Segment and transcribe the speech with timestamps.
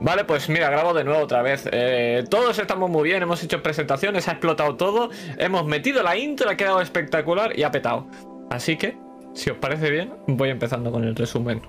[0.00, 1.68] Vale, pues mira, grabo de nuevo otra vez.
[1.72, 6.50] Eh, todos estamos muy bien, hemos hecho presentaciones, ha explotado todo, hemos metido la intro,
[6.50, 8.06] ha quedado espectacular y ha petado.
[8.50, 8.98] Así que,
[9.34, 11.62] si os parece bien, voy empezando con el resumen.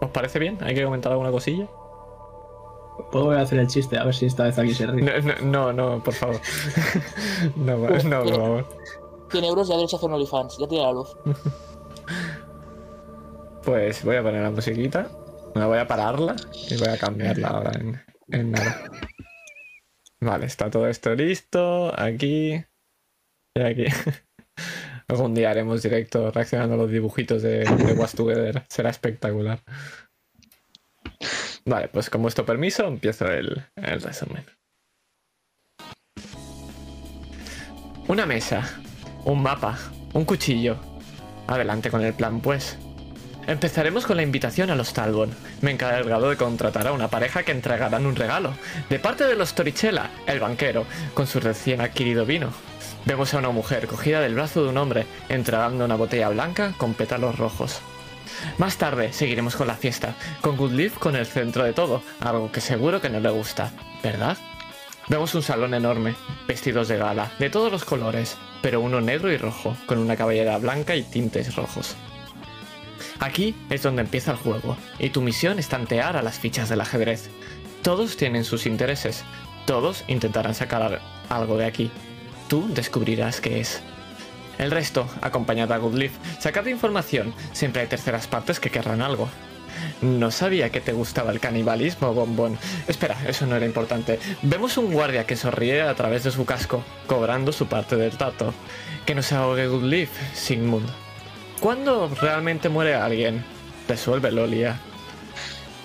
[0.00, 0.58] ¿Os parece bien?
[0.62, 1.66] ¿Hay que comentar alguna cosilla?
[3.12, 5.22] Puedo hacer el chiste, a ver si esta vez aquí se ríe.
[5.42, 6.40] No, no, no, por favor.
[7.56, 8.66] no, no, por favor.
[9.30, 11.16] 100 euros y derecho a hacer un OnlyFans, ya tiene la luz.
[13.64, 15.08] pues voy a poner la musiquita.
[15.58, 16.36] Me voy a pararla
[16.70, 17.72] y voy a cambiarla ahora
[18.30, 18.84] en, nada.
[20.20, 21.92] Vale, está todo esto listo.
[22.00, 22.64] Aquí.
[23.56, 23.86] Y aquí.
[25.08, 28.62] Algún día haremos directo reaccionando a los dibujitos de, de Was Together.
[28.68, 29.60] Será espectacular.
[31.64, 34.44] Vale, pues con vuestro permiso empiezo el, el resumen.
[38.06, 38.62] Una mesa,
[39.24, 39.76] un mapa,
[40.12, 40.76] un cuchillo.
[41.48, 42.78] Adelante con el plan, pues.
[43.48, 45.30] Empezaremos con la invitación a los Talbot.
[45.62, 48.52] Me he encargado de contratar a una pareja que entregarán un regalo,
[48.90, 50.84] de parte de los Torichela, el banquero,
[51.14, 52.50] con su recién adquirido vino.
[53.06, 56.92] Vemos a una mujer cogida del brazo de un hombre, entregando una botella blanca con
[56.92, 57.80] pétalos rojos.
[58.58, 62.60] Más tarde seguiremos con la fiesta, con Goodleaf con el centro de todo, algo que
[62.60, 64.36] seguro que no le gusta, ¿verdad?
[65.08, 69.38] Vemos un salón enorme, vestidos de gala, de todos los colores, pero uno negro y
[69.38, 71.96] rojo, con una cabellera blanca y tintes rojos.
[73.20, 76.80] Aquí es donde empieza el juego, y tu misión es tantear a las fichas del
[76.80, 77.30] ajedrez.
[77.82, 79.24] Todos tienen sus intereses,
[79.66, 81.90] todos intentarán sacar algo de aquí.
[82.48, 83.80] Tú descubrirás qué es.
[84.58, 89.28] El resto, acompañado a Goodleaf, sacad información, siempre hay terceras partes que querrán algo.
[90.00, 92.58] No sabía que te gustaba el canibalismo, bombón.
[92.88, 94.18] Espera, eso no era importante.
[94.42, 98.54] Vemos un guardia que sonríe a través de su casco, cobrando su parte del trato.
[99.06, 100.88] Que no se ahogue Goodleaf, Sigmund.
[101.60, 103.44] ¿Cuándo realmente muere alguien?
[103.88, 104.78] Resuelve Lolia.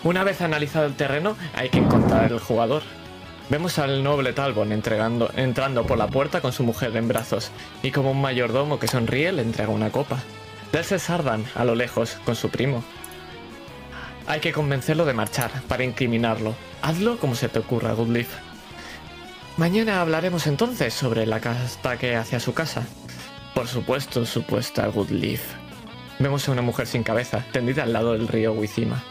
[0.03, 2.83] Una vez analizado el terreno, hay que encontrar el jugador.
[3.49, 4.35] Vemos al noble
[4.71, 7.49] entregando, entrando por la puerta con su mujer en brazos,
[7.81, 10.19] y como un mayordomo que sonríe le entrega una copa.
[10.71, 12.83] Delce Sardan, a lo lejos, con su primo.
[14.27, 16.53] Hay que convencerlo de marchar, para incriminarlo.
[16.83, 18.29] Hazlo como se te ocurra, Goodleaf.
[19.57, 22.85] Mañana hablaremos entonces sobre la ataque hacia su casa.
[23.55, 25.62] Por supuesto, supuesta Goodleaf.
[26.23, 29.03] Vemos a una mujer sin cabeza, tendida al lado del río Wizima.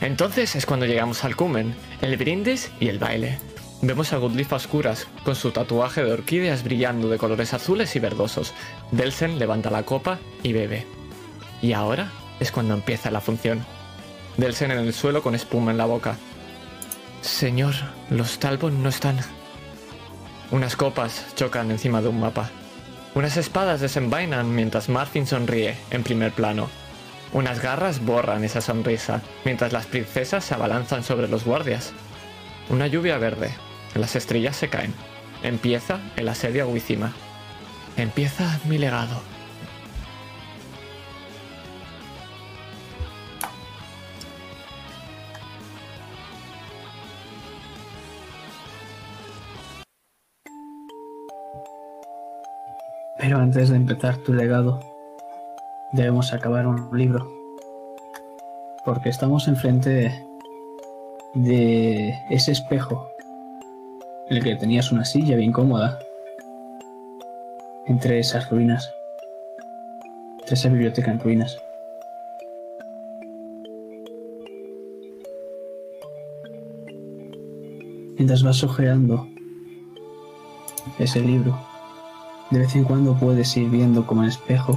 [0.00, 3.40] Entonces es cuando llegamos al cumen, el brindis y el baile.
[3.80, 7.98] Vemos a Goodleaf a oscuras, con su tatuaje de orquídeas brillando de colores azules y
[7.98, 8.54] verdosos.
[8.92, 10.86] Delsen levanta la copa y bebe.
[11.60, 13.66] Y ahora es cuando empieza la función.
[14.36, 16.16] Delsen en el suelo con espuma en la boca.
[17.22, 17.74] Señor,
[18.08, 19.18] los Talbot no están.
[20.52, 22.52] Unas copas chocan encima de un mapa.
[23.14, 26.70] Unas espadas desenvainan mientras Marfin sonríe en primer plano.
[27.32, 31.92] Unas garras borran esa sonrisa mientras las princesas se abalanzan sobre los guardias.
[32.70, 33.50] Una lluvia verde.
[33.94, 34.94] Las estrellas se caen.
[35.42, 37.12] Empieza el asedio a.
[37.96, 39.31] Empieza mi legado.
[53.22, 54.80] Pero antes de empezar tu legado,
[55.92, 57.32] debemos acabar un libro.
[58.84, 60.26] Porque estamos enfrente
[61.32, 63.08] de, ese espejo
[64.28, 66.00] en el que tenías una silla bien cómoda
[67.86, 68.92] entre esas ruinas,
[70.40, 71.62] entre esa biblioteca en ruinas.
[78.16, 79.28] Mientras vas ojeando
[80.98, 81.56] ese libro,
[82.52, 84.76] de vez en cuando puedes ir viendo como en espejo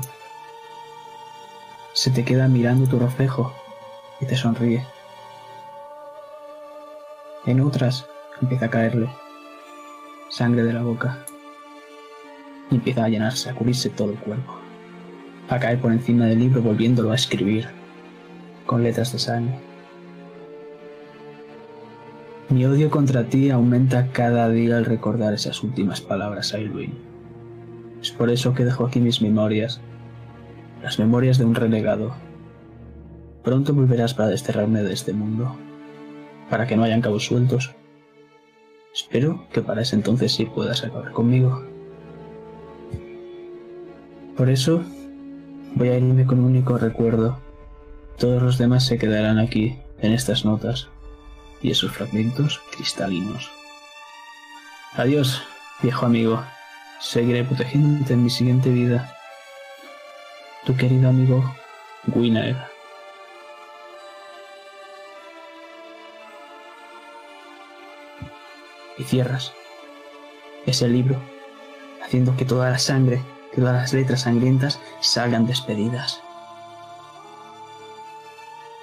[1.92, 3.54] se te queda mirando tu reflejo
[4.22, 4.86] y te sonríe.
[7.46, 8.06] En otras
[8.42, 9.10] empieza a caerle
[10.30, 11.26] sangre de la boca
[12.72, 14.56] y empieza a llenarse, a cubrirse todo el cuerpo,
[15.50, 17.68] a caer por encima del libro volviéndolo a escribir
[18.66, 19.60] con letras de sangre.
[22.48, 27.15] Mi odio contra ti aumenta cada día al recordar esas últimas palabras a Irwin.
[28.06, 29.82] Es por eso que dejo aquí mis memorias,
[30.84, 32.14] las memorias de un renegado.
[33.44, 35.56] Pronto volverás para desterrarme de este mundo,
[36.48, 37.74] para que no hayan cabos sueltos.
[38.94, 41.66] Espero que para ese entonces sí puedas acabar conmigo.
[44.38, 44.84] Por eso
[45.74, 47.40] voy a irme con un único recuerdo.
[48.20, 50.90] Todos los demás se quedarán aquí, en estas notas
[51.60, 53.50] y esos fragmentos cristalinos.
[54.94, 55.42] Adiós,
[55.82, 56.44] viejo amigo.
[57.06, 59.16] Seguiré protegiéndote en mi siguiente vida.
[60.66, 61.56] Tu querido amigo
[62.08, 62.58] Winner.
[68.98, 69.54] y cierras
[70.66, 71.20] ese libro,
[72.04, 73.22] haciendo que toda la sangre,
[73.54, 76.22] todas las letras sangrientas salgan despedidas.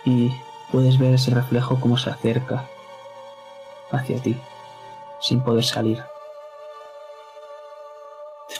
[0.05, 0.31] Y
[0.71, 2.69] puedes ver ese reflejo como se acerca
[3.91, 4.37] hacia ti,
[5.21, 6.12] sin poder salir.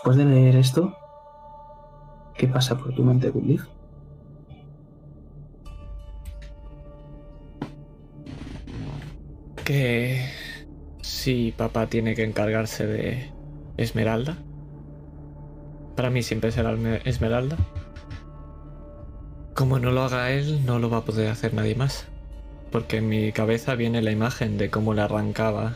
[0.03, 0.97] Después de leer esto,
[2.35, 3.69] ¿qué pasa por tu mente, Goodleaf?
[9.63, 10.29] Que
[11.03, 13.31] si papá tiene que encargarse de
[13.77, 14.39] Esmeralda.
[15.95, 16.73] Para mí siempre será
[17.05, 17.57] Esmeralda.
[19.55, 22.09] Como no lo haga él, no lo va a poder hacer nadie más.
[22.73, 25.75] Porque en mi cabeza viene la imagen de cómo le arrancaba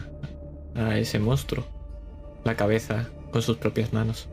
[0.74, 1.64] a ese monstruo
[2.42, 4.30] la cabeza con sus propias manos.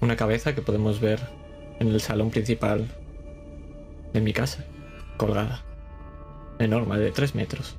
[0.00, 1.18] Una cabeza que podemos ver
[1.80, 2.86] en el salón principal
[4.12, 4.64] de mi casa,
[5.16, 5.64] colgada.
[6.60, 7.76] Enorme, de 3 metros.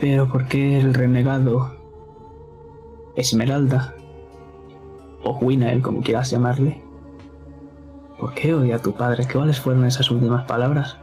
[0.00, 1.76] Pero ¿por qué el renegado
[3.14, 3.94] Esmeralda,
[5.22, 6.87] o Winael, como quieras llamarle,
[8.18, 9.26] ¿por qué odia a tu padre?
[9.30, 10.96] ¿Cuáles fueron esas últimas palabras?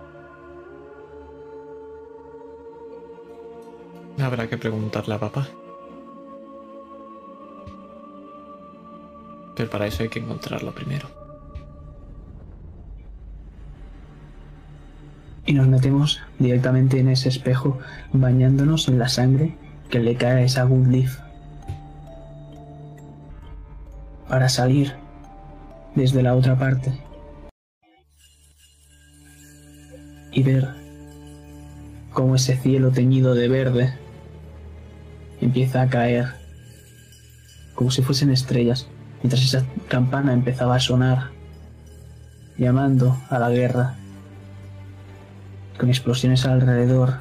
[4.22, 5.48] Habrá que preguntarle a papá.
[9.56, 11.08] Pero para eso hay que encontrarlo primero.
[15.46, 17.78] y nos metemos directamente en ese espejo,
[18.14, 19.56] bañándonos en la sangre
[19.90, 21.20] que le cae a esa Good Leaf.
[24.28, 24.96] Para salir
[25.96, 26.92] desde la otra parte.
[30.32, 30.68] Y ver
[32.14, 33.94] cómo ese cielo teñido de verde
[35.42, 36.28] empieza a caer
[37.74, 38.88] como si fuesen estrellas,
[39.22, 41.32] mientras esa campana empezaba a sonar,
[42.58, 43.96] llamando a la guerra
[45.78, 47.16] con explosiones alrededor,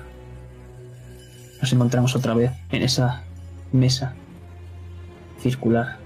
[1.61, 3.23] nos encontramos otra vez en esa
[3.73, 4.15] mesa
[5.41, 5.99] circular,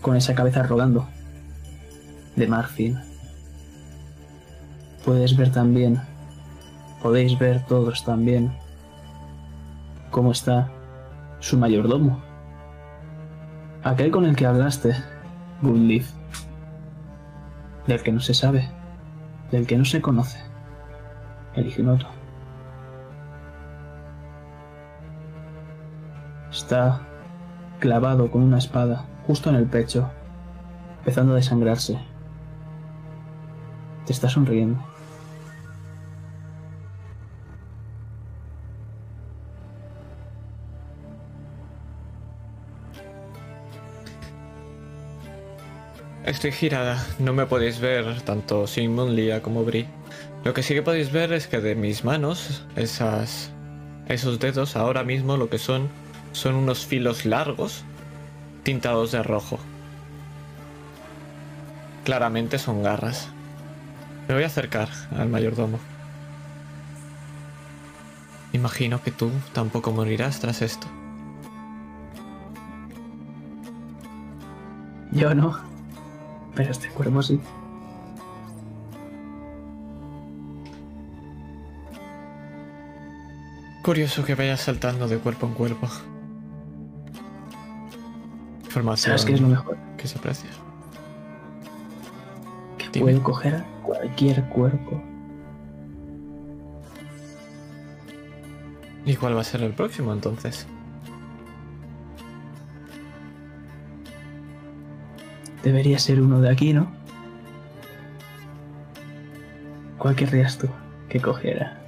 [0.00, 1.06] con esa cabeza rodando
[2.36, 2.98] de marfil.
[5.04, 6.00] Puedes ver también,
[7.02, 8.52] podéis ver todos también,
[10.10, 10.70] cómo está
[11.40, 12.22] su mayordomo,
[13.82, 14.94] aquel con el que hablaste,
[15.62, 16.10] Goodleaf,
[17.86, 18.68] del que no se sabe,
[19.50, 20.38] del que no se conoce
[21.54, 22.08] el otro.
[26.50, 27.00] Está
[27.78, 30.10] clavado con una espada justo en el pecho,
[30.98, 31.98] empezando a desangrarse.
[34.06, 34.80] Te está sonriendo.
[46.24, 49.86] Estoy girada, no me podéis ver tanto sin Moonlia como Bri.
[50.42, 53.50] Lo que sí que podéis ver es que de mis manos, esas,
[54.08, 55.88] esos dedos ahora mismo lo que son
[56.32, 57.84] son unos filos largos
[58.64, 59.58] tintados de rojo.
[62.04, 63.30] Claramente son garras.
[64.28, 65.78] Me voy a acercar al mayordomo.
[68.52, 70.86] Imagino que tú tampoco morirás tras esto.
[75.12, 75.56] Yo no,
[76.54, 77.40] pero este cuerpo sí.
[83.82, 85.88] Curioso que vayas saltando de cuerpo en cuerpo.
[88.64, 89.76] Información ¿Sabes qué es lo mejor?
[89.96, 90.50] que se aprecia.
[92.92, 95.02] Puedo coger cualquier cuerpo.
[99.04, 100.66] ¿Y cuál va a ser el próximo entonces?
[105.62, 106.90] Debería ser uno de aquí, ¿no?
[109.98, 110.68] ¿Cuál querrías tú
[111.08, 111.82] que cogiera?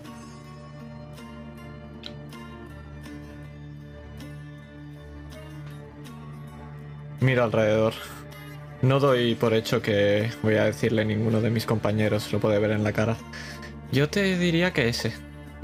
[7.21, 7.95] Miro alrededor.
[8.81, 12.61] No doy por hecho que voy a decirle a ninguno de mis compañeros, lo puede
[12.61, 13.17] ver en la cara.
[13.91, 15.13] Yo te diría que ese.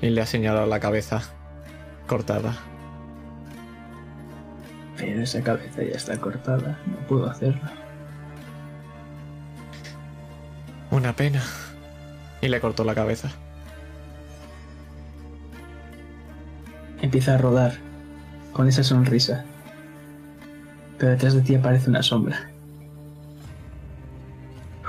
[0.00, 1.22] Y le ha señalado la cabeza
[2.08, 2.56] cortada.
[4.96, 7.62] Pero esa cabeza ya está cortada, no puedo hacerlo.
[10.90, 11.42] Una pena.
[12.40, 13.30] Y le cortó la cabeza.
[17.00, 17.74] Empieza a rodar
[18.52, 19.44] con esa sonrisa.
[20.98, 22.53] Pero detrás de ti aparece una sombra.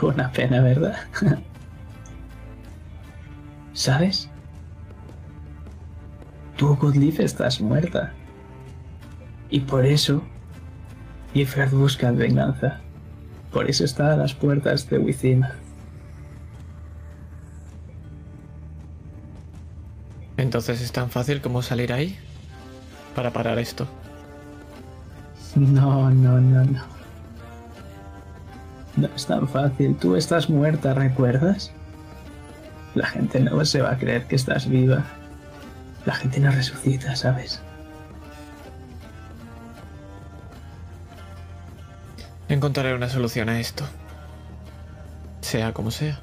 [0.01, 0.97] Una pena, ¿verdad?
[3.73, 4.29] ¿Sabes?
[6.57, 8.13] Tú, Godleaf, estás muerta.
[9.49, 10.21] Y por eso
[11.33, 12.79] Ifrad busca venganza.
[13.51, 15.45] Por eso está a las puertas de Within.
[20.37, 22.17] Entonces es tan fácil como salir ahí
[23.15, 23.87] para parar esto.
[25.55, 26.94] No, no, no, no.
[28.97, 29.95] No es tan fácil.
[29.97, 31.71] Tú estás muerta, ¿recuerdas?
[32.93, 35.03] La gente no se va a creer que estás viva.
[36.05, 37.61] La gente no resucita, ¿sabes?
[42.47, 43.83] Encontraré una solución a esto.
[45.41, 46.19] Sea como sea.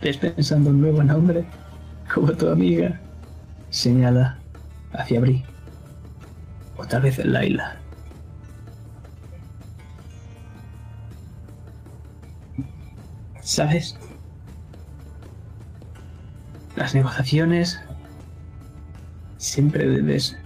[0.00, 1.44] ¿Ves pensando un nuevo nombre?
[2.12, 3.00] Como tu amiga.
[3.70, 4.38] Señala
[4.92, 5.44] hacia Bri.
[6.76, 7.76] O tal vez en Laila.
[13.58, 13.96] ¿Sabes?
[16.76, 17.80] Las negociaciones
[19.38, 20.38] siempre debes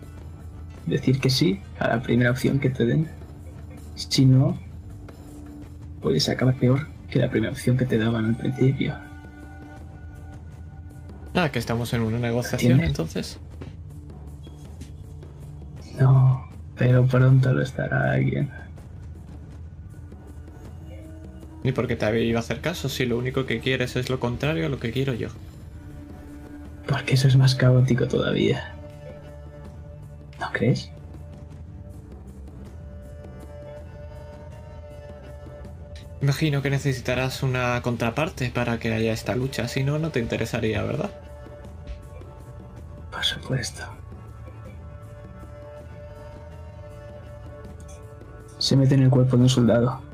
[0.87, 3.11] decir que sí a la primera opción que te den.
[3.97, 4.59] Si no,
[6.01, 8.97] puedes acabar peor que la primera opción que te daban al principio.
[11.35, 13.39] Ah, que estamos en una negociación entonces.
[16.01, 18.51] No, pero pronto lo estará alguien.
[21.63, 24.67] Ni porque te iba a hacer caso si lo único que quieres es lo contrario
[24.67, 25.29] a lo que quiero yo.
[26.87, 28.75] Porque eso es más caótico todavía.
[30.41, 30.91] ¿No crees?
[36.21, 40.83] Imagino que necesitarás una contraparte para que haya esta lucha, si no, no te interesaría,
[40.85, 41.11] ¿verdad?
[43.11, 43.83] Por supuesto.
[48.59, 50.12] Se mete en el cuerpo de un soldado.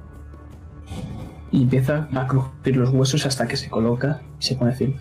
[1.51, 5.01] Y empieza a crujir los huesos hasta que se coloca y se pone firme.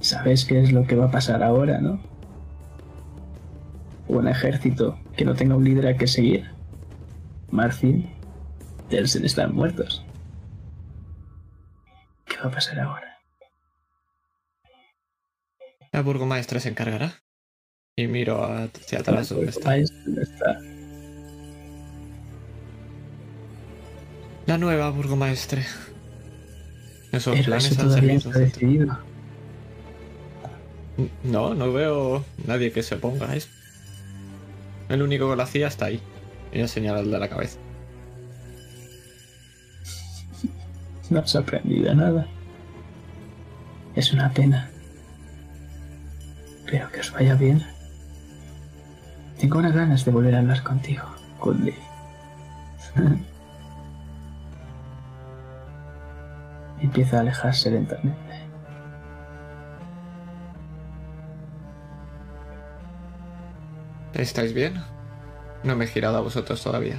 [0.00, 2.00] ¿Sabes qué es lo que va a pasar ahora, no?
[4.08, 6.50] Un ejército que no tenga un líder a que seguir.
[7.50, 8.10] Marfil,
[8.88, 10.04] Telsen están muertos.
[12.26, 13.18] ¿Qué va a pasar ahora?
[15.92, 17.22] La burgomaestra se encargará.
[18.00, 19.72] Y miro hacia atrás donde está.
[19.72, 20.58] Ahí es donde está.
[24.46, 25.66] La nueva burgomaestre.
[27.12, 28.30] Esos Pero planes eso han servido.
[28.30, 28.98] decidido.
[31.24, 33.48] No, no veo nadie que se oponga a eso.
[34.88, 36.00] El único que lo hacía está ahí.
[36.52, 37.58] Ella señala el de la cabeza.
[41.10, 42.26] No has aprendido nada.
[43.94, 44.70] Es una pena.
[46.66, 47.62] Pero que os vaya bien.
[49.40, 51.04] Tengo unas ganas de volver a hablar contigo,
[51.38, 51.74] Kudli.
[56.80, 58.50] Empieza a alejarse lentamente.
[64.12, 64.74] ¿Estáis bien?
[65.64, 66.98] No me he girado a vosotros todavía.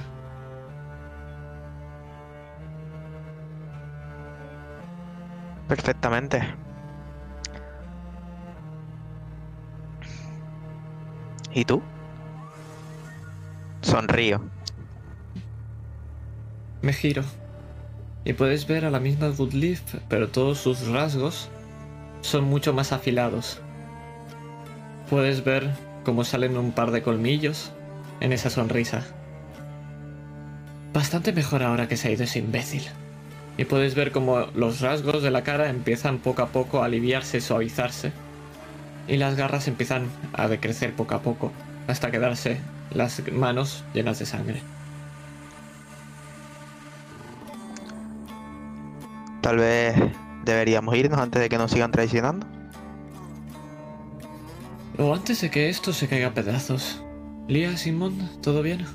[5.68, 6.42] Perfectamente.
[11.52, 11.80] ¿Y tú?
[13.82, 14.40] Sonrío.
[16.82, 17.24] Me giro.
[18.24, 21.48] Y puedes ver a la misma Goodleaf, pero todos sus rasgos
[22.20, 23.60] son mucho más afilados.
[25.10, 25.68] Puedes ver
[26.04, 27.72] cómo salen un par de colmillos
[28.20, 29.04] en esa sonrisa.
[30.92, 32.84] Bastante mejor ahora que se ha ido ese imbécil.
[33.58, 37.40] Y puedes ver cómo los rasgos de la cara empiezan poco a poco a aliviarse
[37.40, 38.12] suavizarse.
[39.08, 41.50] Y las garras empiezan a decrecer poco a poco,
[41.88, 42.60] hasta quedarse
[42.94, 44.62] las manos llenas de sangre.
[49.40, 49.96] Tal vez
[50.44, 52.46] deberíamos irnos antes de que nos sigan traicionando.
[54.98, 57.02] O antes de que esto se caiga a pedazos.
[57.48, 58.86] Lía, Simón, ¿todo bien?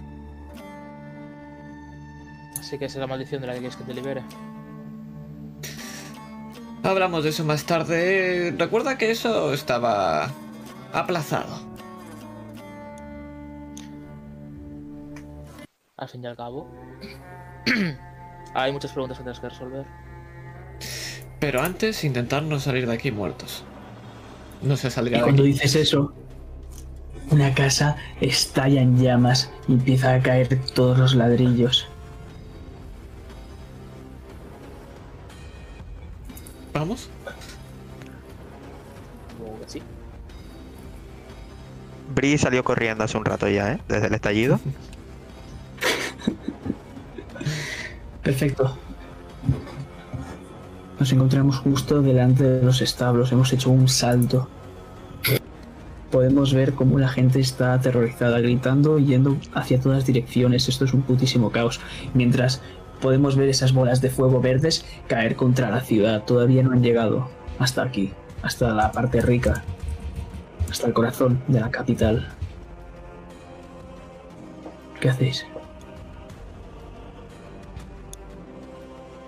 [2.60, 4.24] Así que esa es la maldición de la que quieres que te libere.
[6.84, 8.56] Hablamos de eso más tarde.
[8.58, 10.30] Recuerda que eso estaba
[10.94, 11.67] aplazado.
[15.98, 16.68] Al fin y al cabo.
[18.54, 19.86] Hay muchas preguntas que tienes que resolver.
[21.40, 23.64] Pero antes intentar no salir de aquí muertos.
[24.62, 25.54] No se Y saldría de cuando aquí.
[25.54, 26.14] dices eso,
[27.30, 31.88] una casa estalla en llamas y empieza a caer todos los ladrillos.
[36.74, 37.10] ¿Vamos?
[39.32, 39.82] Supongo que sí.
[42.14, 43.80] Bree salió corriendo hace un rato ya, ¿eh?
[43.88, 44.60] Desde el estallido.
[48.28, 48.78] Perfecto.
[51.00, 54.50] Nos encontramos justo delante de los establos, hemos hecho un salto.
[56.12, 60.68] Podemos ver cómo la gente está aterrorizada, gritando, yendo hacia todas direcciones.
[60.68, 61.80] Esto es un putísimo caos.
[62.14, 62.62] Mientras
[63.00, 66.26] podemos ver esas bolas de fuego verdes caer contra la ciudad.
[66.26, 67.30] Todavía no han llegado
[67.60, 69.64] hasta aquí, hasta la parte rica,
[70.70, 72.28] hasta el corazón de la capital.
[75.00, 75.46] ¿Qué hacéis?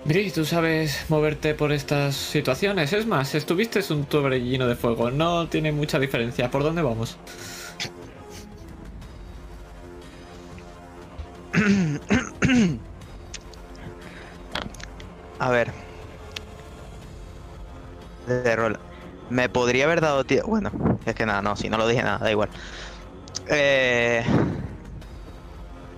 [0.09, 2.91] Bri, tú sabes moverte por estas situaciones.
[2.93, 5.11] Es más, estuviste un torbellino de fuego.
[5.11, 6.49] No tiene mucha diferencia.
[6.49, 7.15] ¿Por dónde vamos?
[15.37, 15.71] A ver.
[18.25, 18.79] De rol.
[19.29, 20.47] Me podría haber dado tiempo.
[20.47, 20.71] Bueno,
[21.05, 22.49] es que nada, no, si no lo dije nada, da igual.
[23.47, 24.23] Eh...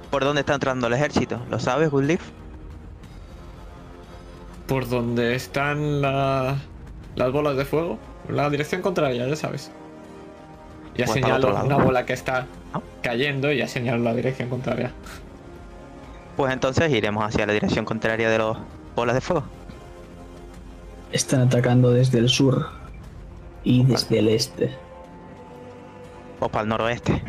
[0.09, 1.45] ¿Por dónde está entrando el ejército?
[1.49, 2.40] ¿Lo sabes, Goodleaf?
[4.71, 6.55] Por donde están la-
[7.17, 7.99] las bolas de fuego.
[8.29, 9.69] La dirección contraria, ya sabes.
[10.95, 12.47] Ya Pues señalo una bola que está
[13.01, 14.93] cayendo y ya señalo la dirección contraria.
[16.37, 18.57] Pues entonces iremos hacia la dirección contraria de los
[18.95, 19.43] bolas de fuego.
[21.11, 22.69] Están atacando desde el sur
[23.65, 24.73] y desde el este.
[26.39, 27.21] O para el noroeste.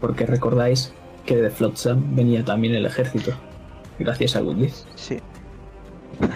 [0.00, 0.94] Porque recordáis
[1.32, 3.32] que de Flotsam venía también el ejército.
[3.98, 4.72] Gracias a Woodley.
[4.94, 5.18] Sí.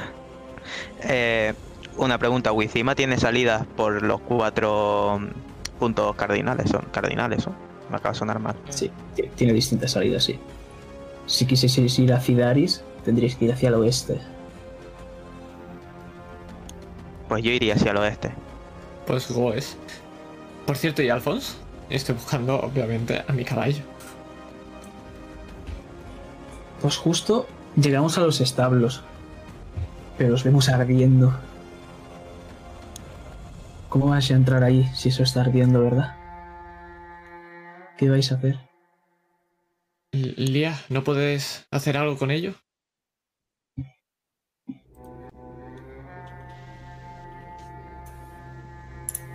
[1.09, 1.55] Eh,
[1.99, 7.55] una pregunta, Wizima tiene salidas por los cuatro mm, puntos cardinales, son cardinales, ¿son?
[7.88, 8.57] Me acaba de sonar mal.
[8.71, 8.91] Sí,
[9.37, 10.37] tiene distintas salidas, sí.
[11.26, 14.19] Si quisieseis ir a Cidaris, tendríais que ir hacia el oeste.
[17.29, 18.33] Pues yo iría hacia el oeste.
[19.07, 19.76] Pues Goes.
[20.67, 21.53] Por cierto, ¿y Alphonse?
[21.88, 23.85] Estoy buscando, obviamente, a mi caballo.
[26.80, 29.02] Pues justo llegamos a los establos.
[30.18, 31.38] Pero los vemos ardiendo.
[33.88, 36.16] ¿Cómo vais a entrar ahí si eso está ardiendo, verdad?
[37.96, 38.59] ¿Qué vais a hacer?
[40.12, 42.55] Lía, ¿no puedes hacer algo con ello?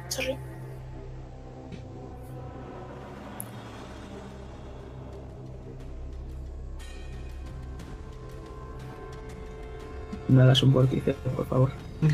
[0.10, 0.38] Sorry.
[10.32, 11.72] Me das un vórtice, por favor.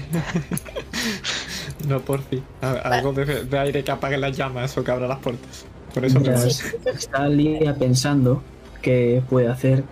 [1.88, 2.44] No, por fin.
[2.62, 5.66] A- Algo de, de aire que apague las llamas o que abra las puertas.
[5.94, 6.48] Por eso me voy.
[6.94, 8.42] está Lia pensando
[8.82, 9.84] qué puede hacer,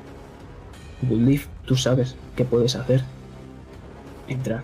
[1.03, 3.03] Woodleaf, tú sabes qué puedes hacer.
[4.27, 4.63] Entrar.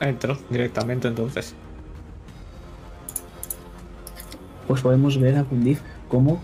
[0.00, 1.54] Entro directamente entonces.
[4.66, 6.40] pues podemos ver a Gundif cómo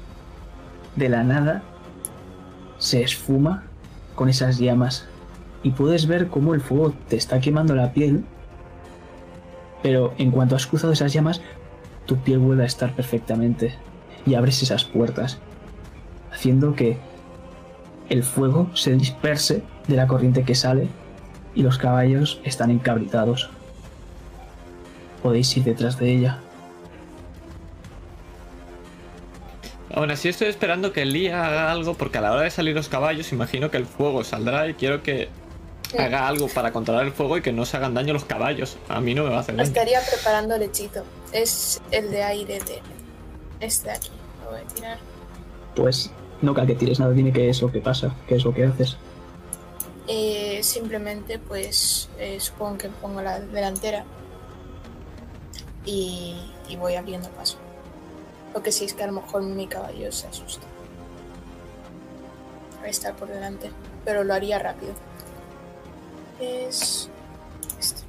[0.97, 1.63] de la nada
[2.79, 3.63] se esfuma
[4.17, 5.07] con esas llamas.
[5.63, 8.25] Y puedes ver cómo el fuego te está quemando la piel
[9.87, 11.41] pero en cuanto has cruzado esas llamas
[12.07, 13.75] tu piel vuelve a estar perfectamente
[14.27, 15.39] y abres esas puertas
[16.33, 16.99] haciendo que
[18.09, 20.89] el fuego se disperse de la corriente que sale
[21.55, 23.51] y los caballos están encabritados
[25.23, 26.41] podéis ir detrás de ella
[29.97, 32.91] Aún así estoy esperando que Lía haga algo porque a la hora de salir los
[32.91, 35.31] caballos imagino que el fuego saldrá y quiero que
[35.99, 38.77] haga algo para controlar el fuego y que no se hagan daño los caballos.
[38.91, 39.67] A mí no me va a hacer daño.
[39.67, 41.03] Estaría preparando el hechizo.
[41.33, 42.83] Es el de aire de
[43.61, 44.11] este de aquí.
[44.45, 44.99] Lo voy a tirar.
[45.75, 46.11] Pues
[46.43, 48.65] no cal que tires nada, dime qué es lo que pasa, qué es lo que
[48.65, 48.99] haces.
[50.09, 54.05] Eh, simplemente, pues, eh, supongo que pongo la delantera
[55.87, 56.37] y,
[56.69, 57.57] y voy abriendo paso.
[58.57, 60.67] Lo que sí es que a lo mejor mi caballo se asusta.
[62.83, 63.71] A estar por delante,
[64.03, 64.95] pero lo haría rápido.
[66.41, 67.11] Es
[67.79, 68.01] esto.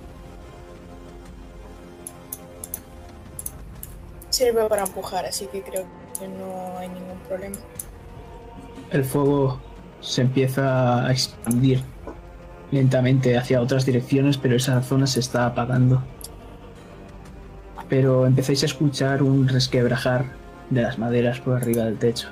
[4.30, 5.84] Sirve para empujar, así que creo
[6.18, 7.58] que no hay ningún problema.
[8.90, 9.60] El fuego
[10.00, 11.84] se empieza a expandir
[12.72, 16.02] lentamente hacia otras direcciones, pero esa zona se está apagando.
[17.90, 20.26] Pero empezáis a escuchar un resquebrajar
[20.70, 22.30] de las maderas por arriba del techo.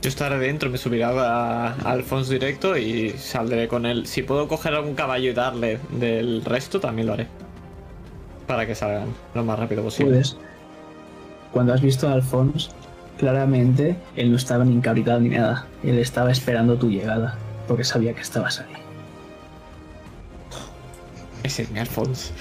[0.00, 4.06] Yo estaré dentro, me subiré a, a Alfonso directo y saldré con él.
[4.06, 7.26] Si puedo coger algún caballo y darle del resto, también lo haré.
[8.46, 10.12] Para que salgan lo más rápido posible.
[10.12, 10.36] Puedes.
[11.52, 12.70] Cuando has visto a Alphonse,
[13.18, 15.66] claramente él no estaba ni encabritado ni nada.
[15.82, 18.77] Él estaba esperando tu llegada, porque sabía que estabas ahí.
[21.42, 22.32] Ese es mi Alfonso.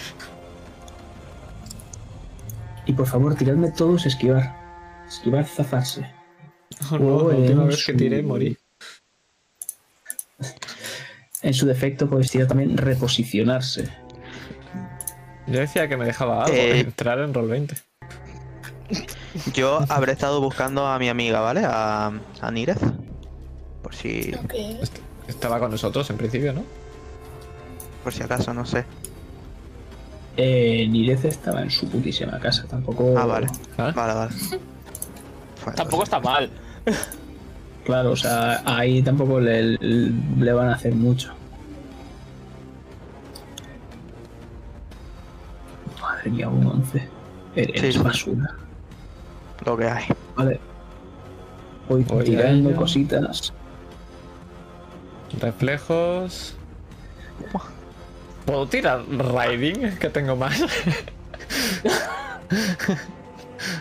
[2.85, 4.55] Y por favor, tiradme todos esquivar.
[5.07, 6.09] Esquivar, zafarse.
[6.91, 8.57] Oh, no, O la última en vez que su- tiré morí.
[11.41, 13.89] En su defecto podéis tirar también reposicionarse.
[15.47, 16.79] Yo decía que me dejaba algo, Eh.
[16.81, 17.75] entrar en roll 20.
[19.53, 21.61] Yo habré estado buscando a mi amiga, ¿vale?
[21.65, 22.77] A, a Nírez.
[23.83, 24.31] Por si,
[25.27, 26.63] Estaba con nosotros en principio, ¿no?
[28.07, 28.85] Por si acaso, no sé.
[30.37, 33.13] Eh, Nirez estaba en su putísima casa, tampoco.
[33.17, 33.47] Ah, vale.
[33.77, 33.91] ¿Ah?
[33.93, 34.31] Vale, vale.
[35.61, 36.49] Pues Tampoco está mal.
[37.83, 41.33] Claro, o sea, ahí tampoco le, le van a hacer mucho.
[46.01, 47.09] Madre mía, un 11.
[47.57, 48.55] Eres Sí, basura.
[49.65, 50.05] Lo que hay.
[50.37, 50.61] Vale.
[51.89, 53.51] Voy Voy tirando cositas.
[55.41, 56.55] Reflejos.
[58.47, 59.97] ¿Puedo tirar riding?
[59.97, 60.57] Que tengo más.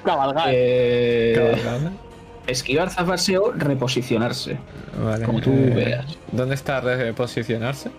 [0.05, 0.49] Cabalgar.
[0.51, 1.63] Eh,
[2.49, 4.59] esquivar, zafarse o reposicionarse.
[5.03, 5.25] Vale.
[5.25, 6.19] como tú eh, veas.
[6.33, 7.91] ¿Dónde está reposicionarse?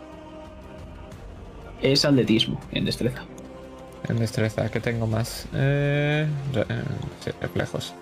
[1.82, 3.22] Es atletismo en destreza.
[4.10, 5.46] En destreza, que tengo más?
[5.54, 6.84] Eh, re- eh,
[7.24, 7.94] sí, reflejos.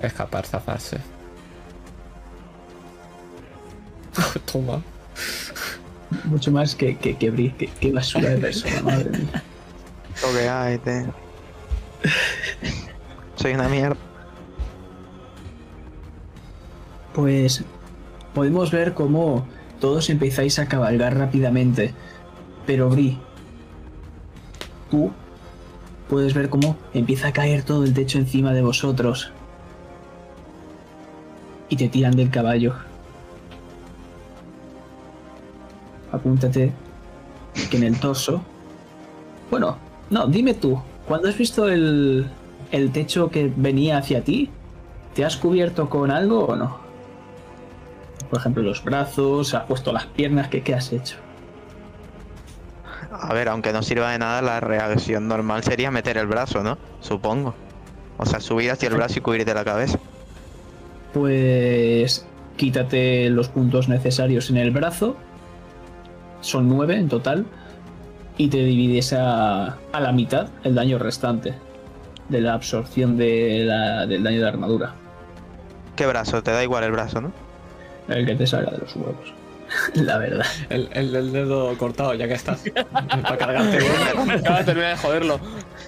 [0.00, 0.96] Escapar, zafarse.
[4.50, 4.82] Toma.
[6.24, 7.50] Mucho más que, que, que Bri.
[7.50, 9.42] Que, que basura de persona, madre mía.
[10.22, 11.06] Lo que hay, te.
[13.36, 13.96] Soy una mierda.
[17.14, 17.64] Pues
[18.34, 19.46] podemos ver cómo
[19.80, 21.94] todos empezáis a cabalgar rápidamente.
[22.66, 23.18] Pero Bri,
[24.90, 25.10] tú
[26.08, 29.32] puedes ver cómo empieza a caer todo el techo encima de vosotros.
[31.68, 32.74] Y te tiran del caballo.
[36.12, 36.72] Apúntate
[37.70, 38.42] que en el torso.
[39.50, 39.76] Bueno,
[40.10, 42.26] no, dime tú, cuando has visto el,
[42.70, 44.50] el techo que venía hacia ti,
[45.14, 46.78] ¿te has cubierto con algo o no?
[48.30, 51.16] Por ejemplo, los brazos, has puesto las piernas, ¿qué, qué has hecho?
[53.12, 56.78] A ver, aunque no sirva de nada, la reacción normal sería meter el brazo, ¿no?
[57.00, 57.54] Supongo.
[58.16, 59.98] O sea, subir hacia el brazo y cubrirte la cabeza.
[61.12, 65.16] Pues quítate los puntos necesarios en el brazo.
[66.42, 67.46] Son nueve en total.
[68.36, 71.54] Y te divides a, a la mitad el daño restante
[72.28, 74.94] de la absorción de la- del daño de armadura.
[75.96, 76.42] ¿Qué brazo?
[76.42, 77.32] Te da igual el brazo, ¿no?
[78.08, 79.34] El que te salga de los huevos.
[79.94, 80.46] la verdad.
[80.70, 82.62] El, el del dedo cortado, ya que estás.
[82.92, 83.78] Para cargarte.
[84.38, 85.40] Acaba de terminar de joderlo.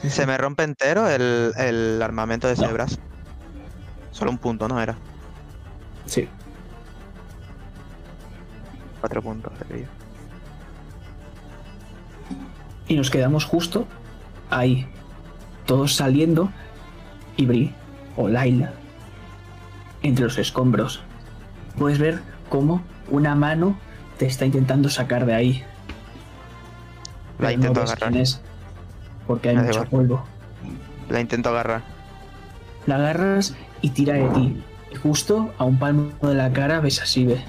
[0.07, 2.97] Se me rompe entero el, el armamento de ese brazo.
[4.11, 4.81] Solo un punto, ¿no?
[4.81, 4.97] Era.
[6.07, 6.29] Sí.
[9.01, 9.87] Cuatro puntos, sería.
[12.89, 13.87] Y nos quedamos justo
[14.51, 14.87] ahí.
[15.67, 16.51] Todos saliendo.
[17.37, 17.75] Y Bri
[18.17, 18.73] o Laila.
[20.03, 21.03] Entre los escombros.
[21.79, 23.77] Puedes ver cómo una mano
[24.19, 25.65] te está intentando sacar de ahí.
[27.39, 28.17] La Pero intento no agarrar.
[28.17, 28.41] es,
[29.27, 30.25] porque hay mucho polvo.
[31.09, 31.83] La intento agarrar.
[32.87, 34.63] La agarras y tira de ti.
[34.93, 37.43] Y justo a un palmo de la cara ves a Sibe.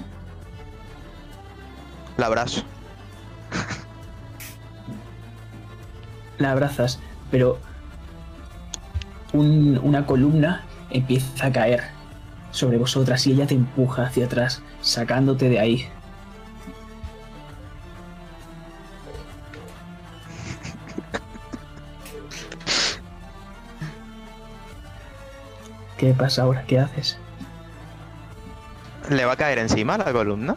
[2.16, 2.62] La abrazo.
[6.38, 6.98] La abrazas,
[7.30, 7.58] pero
[9.32, 11.82] un- una columna empieza a caer
[12.50, 15.88] sobre vosotras y ella te empuja hacia atrás, sacándote de ahí.
[25.96, 26.64] ¿Qué pasa ahora?
[26.66, 27.16] ¿Qué haces?
[29.08, 30.56] ¿Le va a caer encima la columna?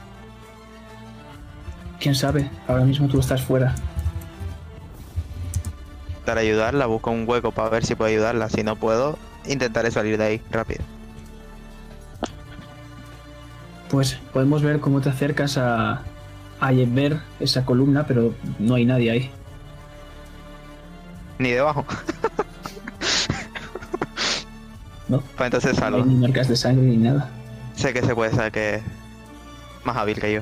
[1.99, 2.49] ¿Quién sabe?
[2.67, 3.73] Ahora mismo tú estás fuera.
[6.29, 8.49] Para ayudarla, busco un hueco para ver si puedo ayudarla.
[8.49, 10.83] Si no puedo, intentaré salir de ahí rápido.
[13.89, 16.03] Pues podemos ver cómo te acercas a,
[16.59, 19.31] a ver esa columna, pero no hay nadie ahí.
[21.39, 21.83] Ni debajo.
[25.07, 25.21] No.
[25.21, 26.05] Pues entonces No hay salgo.
[26.05, 27.27] ni marcas de sangre ni nada.
[27.75, 28.83] Sé que se puede saber que es
[29.83, 30.41] más hábil que yo.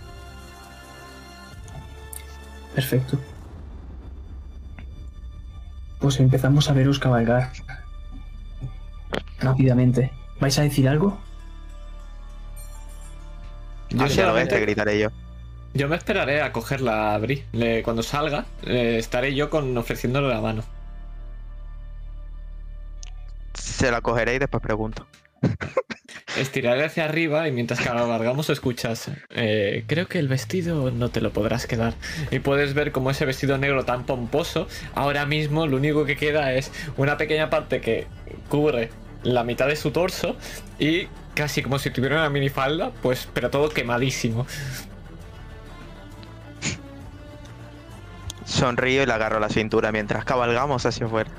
[2.76, 3.18] Perfecto.
[6.00, 7.52] Pues empezamos a veros cabalgar.
[9.40, 10.12] Rápidamente.
[10.40, 11.18] ¿Vais a decir algo?
[13.90, 15.10] Yo oeste gritaré yo.
[15.74, 17.44] Yo me esperaré a cogerla a Bri.
[17.52, 20.64] Le- cuando salga, eh, estaré yo con ofreciéndole la mano.
[23.54, 25.06] Se la cogeré y después pregunto.
[26.40, 29.10] estiraré hacia arriba y mientras cabalgamos escuchas.
[29.32, 31.94] eh, creo que el vestido no te lo podrás quedar.
[32.32, 36.54] Y puedes ver como ese vestido negro tan pomposo, ahora mismo lo único que queda
[36.54, 38.08] es una pequeña parte que
[38.50, 38.90] cubre
[39.24, 40.36] la mitad de su torso
[40.80, 44.46] y casi como si tuviera una minifalda, pues, pero todo quemadísimo.
[48.46, 51.30] Sonrío y le agarro la cintura mientras cabalgamos hacia afuera.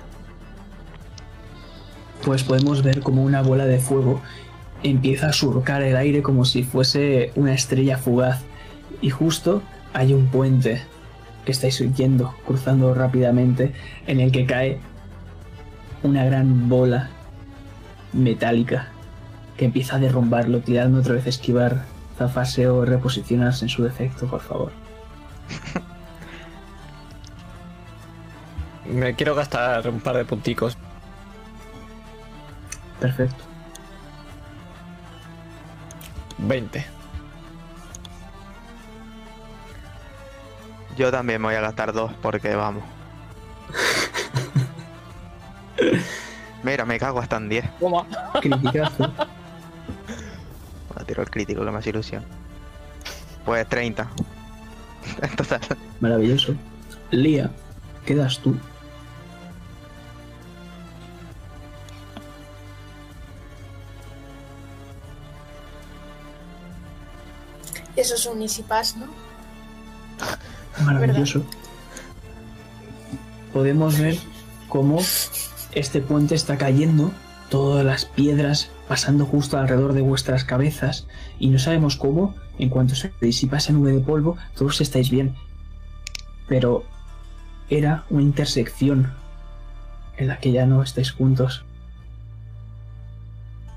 [2.25, 4.21] Pues podemos ver como una bola de fuego
[4.83, 8.43] empieza a surcar el aire como si fuese una estrella fugaz.
[9.01, 9.63] Y justo
[9.93, 10.83] hay un puente
[11.45, 13.73] que estáis yendo, cruzando rápidamente,
[14.07, 14.79] en el que cae
[16.03, 17.11] una gran bola
[18.13, 18.89] metálica
[19.57, 21.85] que empieza a derrumbarlo, tirando otra vez a esquivar,
[22.17, 24.73] zafarse o reposicionarse en su defecto, por favor.
[28.93, 30.79] Me quiero gastar un par de punticos.
[33.01, 33.48] Perfecto.
[36.39, 36.85] 20.
[40.97, 42.83] Yo también me voy a gastar dos porque vamos.
[46.63, 47.79] Mira, me cago hasta en 10.
[47.79, 48.07] Toma.
[48.41, 49.09] Criticazo.
[50.89, 52.25] Voy a tirar el crítico, que más ilusión.
[53.45, 54.09] Pues 30.
[55.23, 55.61] En total.
[56.01, 56.55] Maravilloso.
[57.11, 57.51] Lía,
[58.05, 58.55] quedas tú.
[68.09, 69.07] Eso es un easy pass, ¿no?
[70.83, 71.43] Maravilloso.
[73.53, 74.17] Podemos ver
[74.67, 74.99] cómo
[75.73, 77.13] este puente está cayendo,
[77.51, 81.07] todas las piedras pasando justo alrededor de vuestras cabezas
[81.39, 85.35] y no sabemos cómo, en cuanto se disipa esa nube de polvo, todos estáis bien.
[86.49, 86.85] Pero
[87.69, 89.13] era una intersección
[90.17, 91.63] en la que ya no estáis juntos.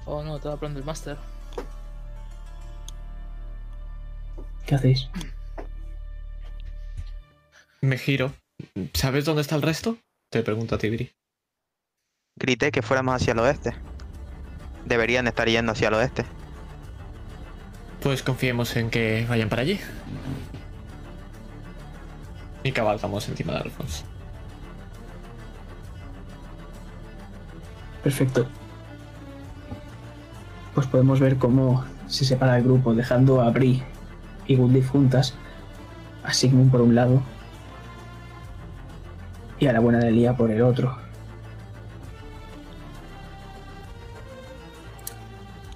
[0.06, 1.18] Oh no, te va a el máster.
[4.72, 5.10] ¿Qué hacéis?
[7.82, 8.32] Me giro.
[8.94, 9.98] ¿Sabes dónde está el resto?
[10.32, 11.12] Te pregunto a Tibri.
[12.40, 13.74] Grité que fuéramos hacia el oeste.
[14.86, 16.24] Deberían estar yendo hacia el oeste.
[18.02, 19.78] Pues confiemos en que vayan para allí.
[22.64, 24.06] Y cabalgamos encima de Alphonse.
[28.02, 28.48] Perfecto.
[30.74, 33.84] Pues podemos ver cómo se separa el grupo, dejando a Bri
[34.52, 35.34] y Gundif juntas,
[36.24, 37.22] a Sigmund por un lado
[39.60, 40.98] y a la buena de Lía por el otro.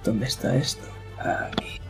[0.04, 0.84] ¿Dónde está esto?
[1.18, 1.80] Aquí.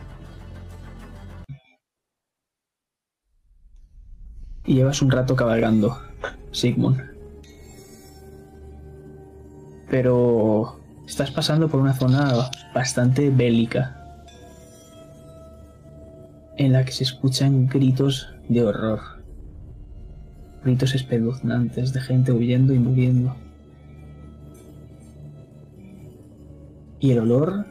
[4.65, 5.99] Y llevas un rato cabalgando,
[6.51, 7.01] Sigmund.
[9.89, 13.96] Pero estás pasando por una zona bastante bélica,
[16.57, 18.99] en la que se escuchan gritos de horror,
[20.63, 23.35] gritos espeluznantes de gente huyendo y muriendo.
[26.99, 27.65] Y el olor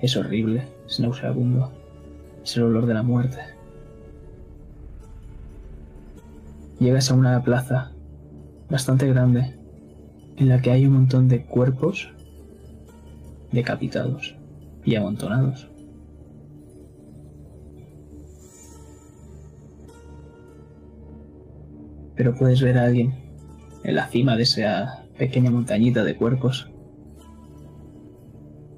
[0.00, 1.70] es horrible, es nauseabundo,
[2.42, 3.38] es el olor de la muerte.
[6.78, 7.92] Llegas a una plaza
[8.70, 9.54] bastante grande
[10.38, 12.10] en la que hay un montón de cuerpos
[13.52, 14.34] decapitados
[14.84, 15.69] y amontonados.
[22.20, 23.14] Pero puedes ver a alguien
[23.82, 26.70] en la cima de esa pequeña montañita de cuerpos.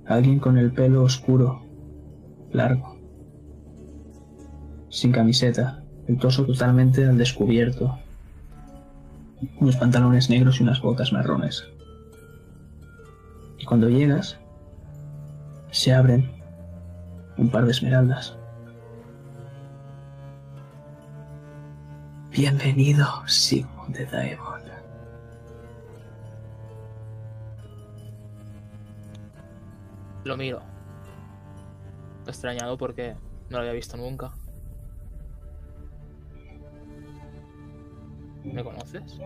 [0.06, 1.66] Alguien con el pelo oscuro,
[2.52, 3.00] largo,
[4.90, 7.98] sin camiseta, el torso totalmente al descubierto,
[9.58, 11.64] unos pantalones negros y unas botas marrones.
[13.58, 14.38] Y cuando llegas,
[15.72, 16.30] se abren
[17.38, 18.38] un par de esmeraldas.
[22.32, 24.62] Bienvenido, Sigmund de Daemon.
[30.24, 30.62] Lo miro.
[32.26, 33.14] Extrañado porque
[33.50, 34.32] no lo había visto nunca.
[38.44, 39.18] ¿Me conoces?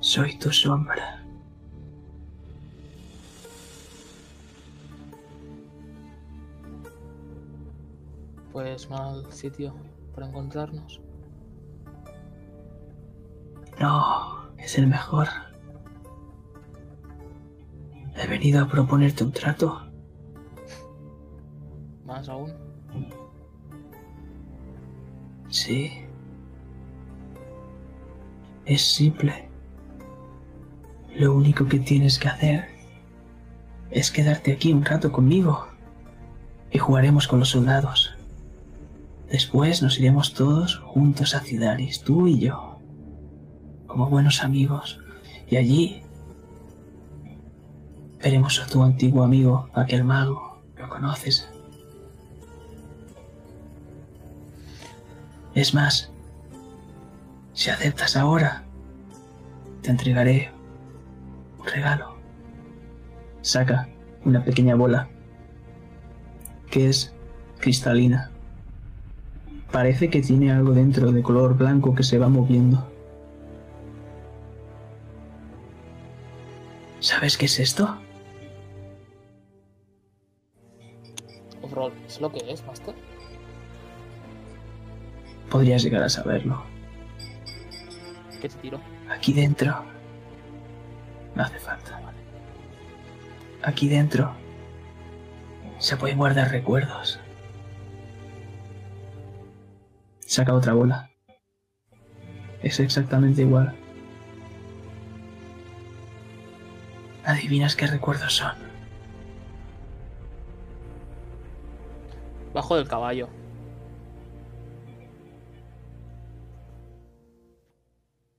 [0.00, 1.24] Soy tu sombra.
[8.52, 9.74] Pues mal sitio
[10.14, 11.00] para encontrarnos.
[13.80, 15.28] No, es el mejor.
[18.14, 19.80] He venido a proponerte un trato.
[22.04, 22.52] Más aún.
[25.48, 25.90] Sí.
[28.64, 29.48] Es simple.
[31.16, 32.68] Lo único que tienes que hacer
[33.90, 35.66] es quedarte aquí un rato conmigo
[36.70, 38.16] y jugaremos con los soldados.
[39.32, 42.78] Después nos iremos todos juntos a Cidaris, tú y yo,
[43.86, 45.00] como buenos amigos,
[45.48, 46.02] y allí
[48.22, 50.62] veremos a tu antiguo amigo, aquel mago.
[50.76, 51.48] ¿Lo conoces?
[55.54, 56.12] Es más,
[57.54, 58.64] si aceptas ahora,
[59.80, 60.52] te entregaré
[61.58, 62.16] un regalo.
[63.40, 63.88] Saca
[64.26, 65.08] una pequeña bola
[66.70, 67.14] que es
[67.60, 68.31] cristalina.
[69.72, 72.86] Parece que tiene algo dentro de color blanco que se va moviendo.
[77.00, 77.96] ¿Sabes qué es esto?
[81.62, 82.94] Overall, ¿es lo que es, Master?
[85.50, 86.62] Podrías llegar a saberlo.
[88.40, 88.78] ¿Qué te tiro?
[89.08, 89.74] Aquí dentro.
[91.34, 91.98] No hace falta.
[93.62, 94.32] Aquí dentro
[95.78, 97.18] se pueden guardar recuerdos.
[100.32, 101.10] Saca otra bola.
[102.62, 103.76] Es exactamente igual.
[107.22, 108.54] ¿Adivinas qué recuerdos son?
[112.54, 113.28] Bajo del caballo.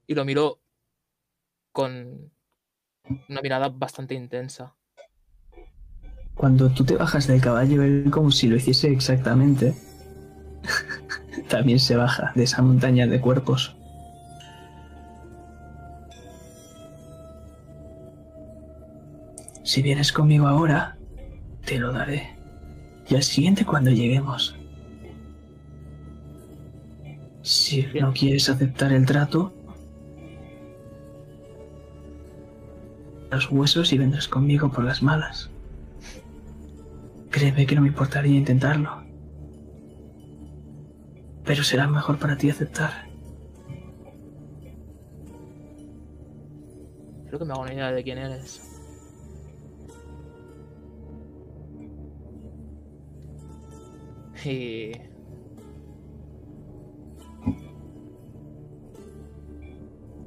[0.08, 0.62] Y lo miro
[1.71, 2.32] con
[3.29, 4.75] una mirada bastante intensa.
[6.34, 9.75] Cuando tú te bajas del caballo, él como si lo hiciese exactamente.
[11.53, 13.75] También se baja de esa montaña de cuerpos.
[19.61, 20.97] Si vienes conmigo ahora,
[21.63, 22.35] te lo daré.
[23.07, 24.55] Y al siguiente cuando lleguemos.
[27.43, 29.53] Si no quieres aceptar el trato,
[33.29, 35.51] los huesos y vendrás conmigo por las malas.
[37.29, 39.02] Créeme que no me importaría intentarlo.
[41.45, 43.08] Pero será mejor para ti aceptar.
[47.27, 48.62] Creo que me hago una idea de quién eres.
[54.45, 54.91] Y...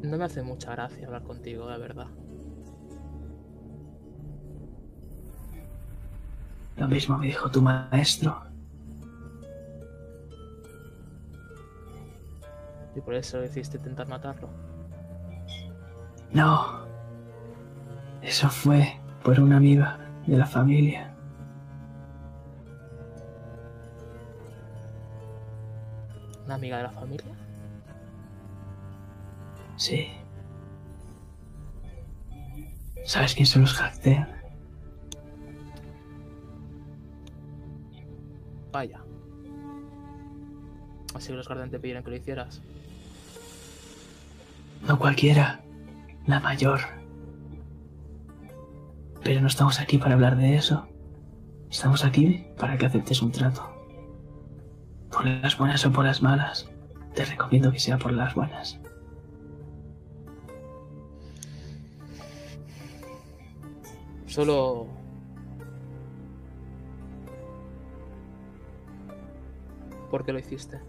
[0.02, 2.06] No me hace mucha gracia hablar contigo, la verdad.
[6.76, 8.55] Lo mismo me dijo tu maestro.
[12.96, 14.48] Y por eso decidiste intentar matarlo.
[16.32, 16.86] No.
[18.22, 21.14] Eso fue por una amiga de la familia.
[26.46, 27.34] ¿Una amiga de la familia?
[29.76, 30.08] Sí.
[33.04, 34.26] ¿Sabes quién son los Jacten?
[38.72, 39.00] Vaya.
[41.14, 42.62] Así que los guardianes te pidieron que lo hicieras.
[44.82, 45.62] No cualquiera.
[46.26, 46.80] La mayor.
[49.22, 50.88] Pero no estamos aquí para hablar de eso.
[51.70, 53.62] Estamos aquí para que aceptes un trato.
[55.10, 56.70] Por las buenas o por las malas.
[57.14, 58.80] Te recomiendo que sea por las buenas.
[64.26, 64.86] Solo...
[70.10, 70.80] ¿Por qué lo hiciste?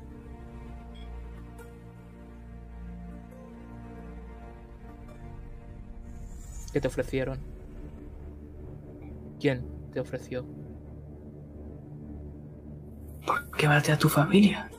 [6.77, 7.39] ¿Qué te ofrecieron?
[9.39, 10.45] ¿Quién te ofreció?
[13.25, 14.69] ¿Por qué maté a tu familia?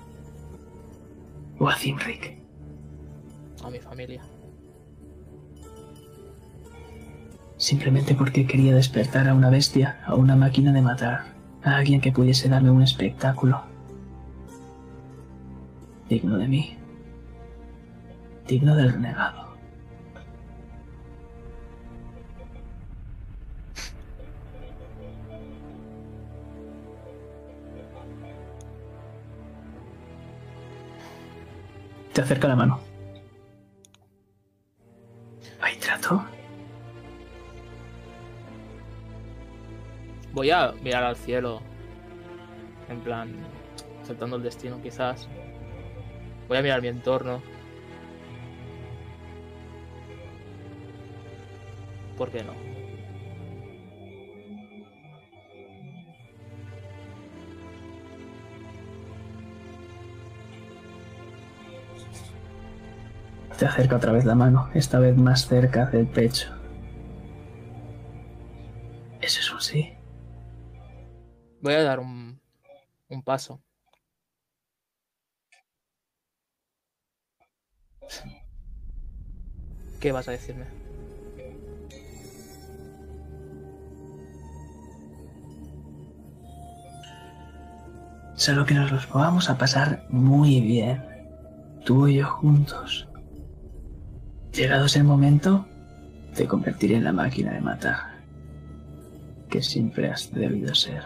[1.59, 2.41] ¿O a Zimric?
[3.65, 4.23] A mi familia.
[7.57, 11.35] Simplemente porque quería despertar a una bestia, a una máquina de matar,
[11.65, 13.61] a alguien que pudiese darme un espectáculo.
[16.09, 16.79] Digno de mí.
[18.47, 19.48] Digno del renegado.
[32.19, 32.81] Te acerca la mano.
[35.61, 36.25] ¿Hay trato?
[40.33, 41.61] Voy a mirar al cielo.
[42.89, 43.37] En plan,
[44.03, 45.29] aceptando el destino quizás.
[46.49, 47.41] Voy a mirar mi entorno.
[52.17, 52.78] ¿Por qué no?
[63.59, 66.49] Te acerca otra vez la mano, esta vez más cerca del pecho.
[69.21, 69.93] Eso es un sí.
[71.61, 72.41] Voy a dar un,
[73.09, 73.61] un paso.
[79.99, 80.65] ¿Qué vas a decirme?
[88.37, 91.05] Solo que nos los vamos a pasar muy bien.
[91.85, 93.08] Tú y yo juntos.
[94.59, 95.69] Llegado ese momento,
[96.35, 98.19] te convertiré en la máquina de matar.
[99.49, 101.05] Que siempre has debido ser.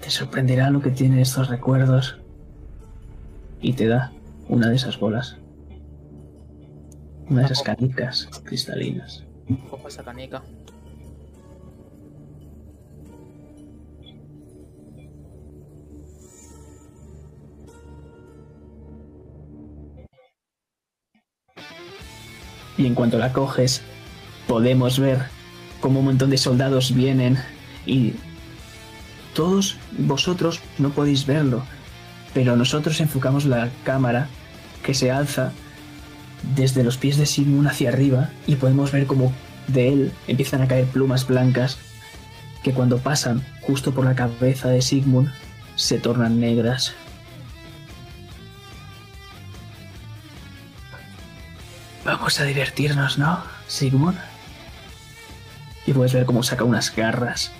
[0.00, 2.20] Te sorprenderá lo que tiene estos recuerdos.
[3.60, 4.12] Y te da
[4.48, 5.38] una de esas bolas.
[7.28, 9.24] Una de esas canicas cristalinas.
[9.70, 10.44] Cojo esa canica.
[22.76, 23.82] Y en cuanto la coges,
[24.46, 25.22] podemos ver
[25.80, 27.38] cómo un montón de soldados vienen
[27.86, 28.14] y
[29.34, 31.62] todos vosotros no podéis verlo,
[32.32, 34.28] pero nosotros enfocamos la cámara
[34.82, 35.52] que se alza
[36.54, 39.32] desde los pies de Sigmund hacia arriba y podemos ver cómo
[39.66, 41.78] de él empiezan a caer plumas blancas
[42.62, 45.30] que cuando pasan justo por la cabeza de Sigmund
[45.74, 46.94] se tornan negras.
[52.04, 54.18] Vamos a divertirnos, ¿no, Sigmund?
[55.86, 57.50] Y puedes ver cómo saca unas garras.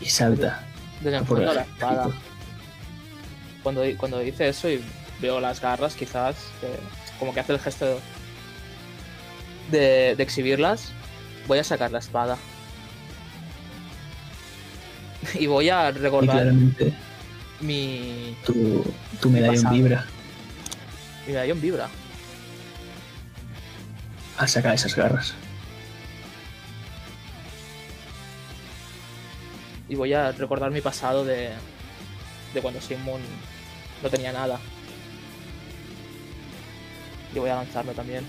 [0.00, 0.64] Y salta.
[1.02, 2.08] La espada.
[3.62, 4.82] Cuando, cuando dice eso y
[5.20, 6.36] veo las garras, quizás,
[7.18, 8.00] como que hace el gesto
[9.70, 10.92] de, de exhibirlas,
[11.46, 12.38] voy a sacar la espada.
[15.34, 16.92] Y voy a recordar claramente
[17.60, 18.84] mi, tu,
[19.20, 20.06] tu medallón vibra
[21.26, 21.88] mi medallón vibra.
[24.38, 25.34] al sacar esas garras.
[29.88, 31.50] Y voy a recordar mi pasado de,
[32.52, 33.24] de cuando Sigmund
[34.02, 34.58] no tenía nada.
[37.34, 38.26] Y voy a lanzarme también.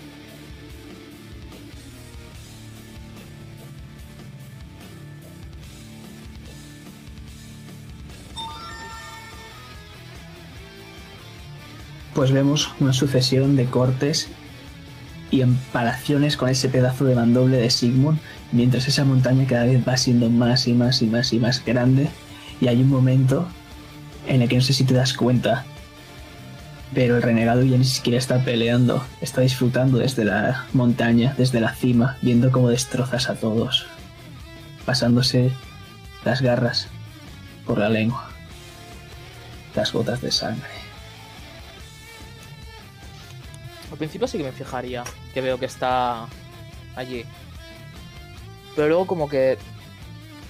[12.18, 14.28] Pues vemos una sucesión de cortes
[15.30, 18.18] y empalaciones con ese pedazo de mandoble de Sigmund,
[18.51, 22.09] mientras esa montaña cada vez va siendo más y más y más y más grande.
[22.59, 23.47] Y hay un momento
[24.26, 25.63] en el que no sé si te das cuenta,
[26.95, 31.76] pero el renegado ya ni siquiera está peleando, está disfrutando desde la montaña, desde la
[31.76, 33.86] cima, viendo cómo destrozas a todos,
[34.88, 35.51] pasándose
[36.26, 36.88] las garras
[37.68, 38.28] por la lengua,
[39.76, 40.76] las gotas de sangre.
[43.98, 46.28] Al principio sí que me fijaría, que veo que está
[46.95, 47.26] allí.
[48.76, 49.58] Pero luego como que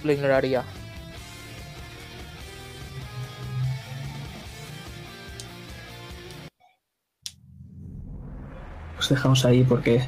[0.04, 0.64] lo ignoraría.
[8.98, 10.06] Os dejamos ahí porque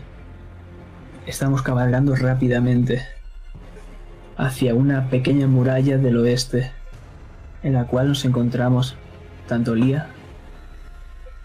[1.24, 3.08] estamos cabalgando rápidamente
[4.36, 6.72] hacia una pequeña muralla del oeste
[7.62, 8.96] en la cual nos encontramos
[9.48, 10.10] tanto Lía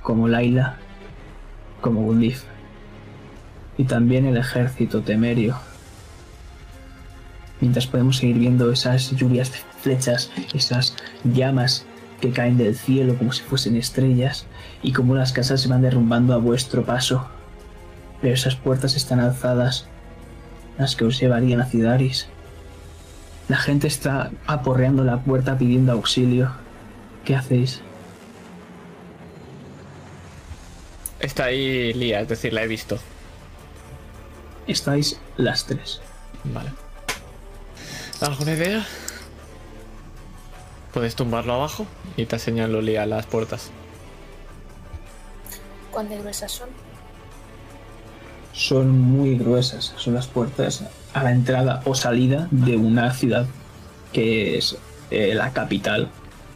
[0.01, 0.79] como Laila
[1.85, 2.41] como Gundif
[3.77, 5.55] y también el ejército temerio.
[7.61, 11.85] Mientras podemos seguir viendo esas lluvias de flechas, esas llamas
[12.21, 14.47] que caen del cielo como si fuesen estrellas
[14.81, 17.27] y como las casas se van derrumbando a vuestro paso.
[18.19, 19.85] Pero esas puertas están alzadas,
[20.79, 22.29] las que os llevarían a Cidaris.
[23.47, 26.49] La gente está aporreando la puerta pidiendo auxilio.
[27.25, 27.83] ¿Qué hacéis?
[31.19, 32.99] Está ahí Lía, es decir, la he visto.
[34.67, 36.01] Estáis las tres.
[36.43, 36.71] Vale.
[38.21, 38.85] ¿Alguna idea?
[40.93, 41.85] Puedes tumbarlo abajo
[42.15, 43.69] y te señalo Lía las puertas.
[45.91, 46.69] ¿Cuán de gruesas son?
[48.53, 53.45] Son muy gruesas, son las puertas a la entrada o salida de una ciudad
[54.13, 54.77] que es
[55.11, 56.09] eh, la capital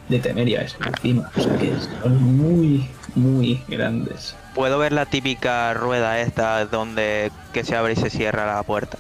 [0.07, 1.29] de Temeria, es encima.
[1.35, 4.35] O sea que son muy, muy grandes.
[4.55, 8.97] Puedo ver la típica rueda esta donde que se abre y se cierra la puerta.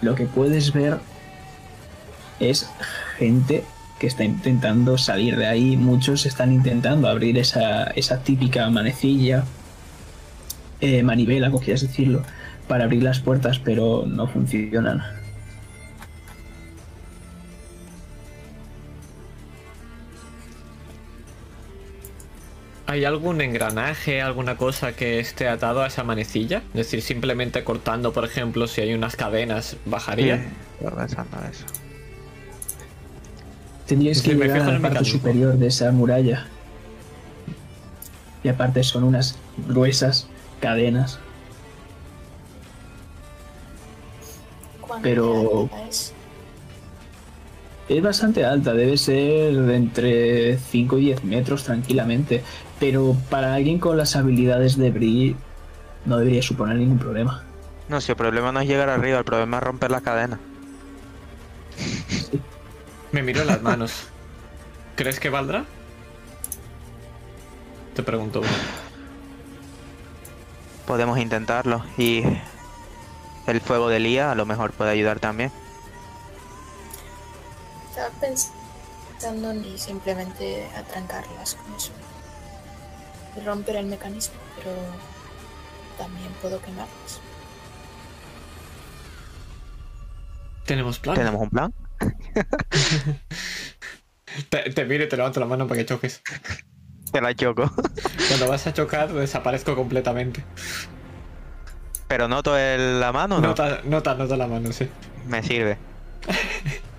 [0.00, 0.98] Lo que puedes ver
[2.40, 2.68] es
[3.18, 3.64] gente
[4.00, 5.76] que está intentando salir de ahí.
[5.76, 9.44] Muchos están intentando abrir esa, esa típica manecilla,
[10.80, 12.24] eh, manivela, como quieras decirlo,
[12.66, 15.21] para abrir las puertas, pero no funcionan.
[22.86, 26.58] ¿Hay algún engranaje, alguna cosa que esté atado a esa manecilla?
[26.68, 30.38] Es decir, simplemente cortando, por ejemplo, si hay unas cadenas, bajaría.
[30.38, 31.64] Sí, Estaba pensando en eso.
[33.86, 36.46] Tendrías que me llegar a la el parte superior de esa muralla.
[38.42, 39.36] Y aparte son unas
[39.68, 40.26] gruesas
[40.60, 41.18] cadenas.
[44.80, 46.12] ¿Cuánto Pero- es?
[47.88, 52.42] Es bastante alta, debe ser de entre 5 y 10 metros tranquilamente.
[52.82, 55.36] Pero para alguien con las habilidades de Bri
[56.04, 57.44] no debería suponer ningún problema.
[57.88, 60.40] No, si el problema no es llegar arriba, el problema es romper las cadenas.
[63.12, 64.08] Me miro en las manos.
[64.96, 65.64] ¿Crees que valdrá?
[67.94, 68.42] Te pregunto.
[70.84, 72.24] Podemos intentarlo y
[73.46, 75.52] el fuego de Lía a lo mejor puede ayudar también.
[77.90, 81.92] Estaba pensando en simplemente atrancarlas con eso.
[83.44, 84.70] Romper el mecanismo, pero
[85.98, 87.20] también puedo quemarlas.
[90.66, 91.16] ¿Tenemos plan?
[91.16, 91.74] ¿Tenemos un plan?
[94.48, 96.22] Te, te miro y te levanto la mano para que choques.
[97.10, 97.70] Te la choco.
[98.28, 100.42] Cuando vas a chocar, desaparezco completamente.
[102.08, 103.48] Pero noto el- la mano, ¿no?
[103.48, 104.88] Nota, nota, nota la mano, sí.
[105.26, 105.76] Me sirve.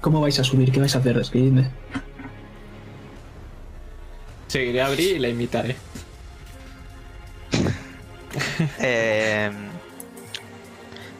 [0.00, 0.70] ¿Cómo vais a subir?
[0.72, 1.16] ¿Qué vais a hacer?
[1.18, 1.70] Escribidme.
[4.46, 5.76] Seguiré a Bri y la imitaré.
[8.78, 9.50] Eh,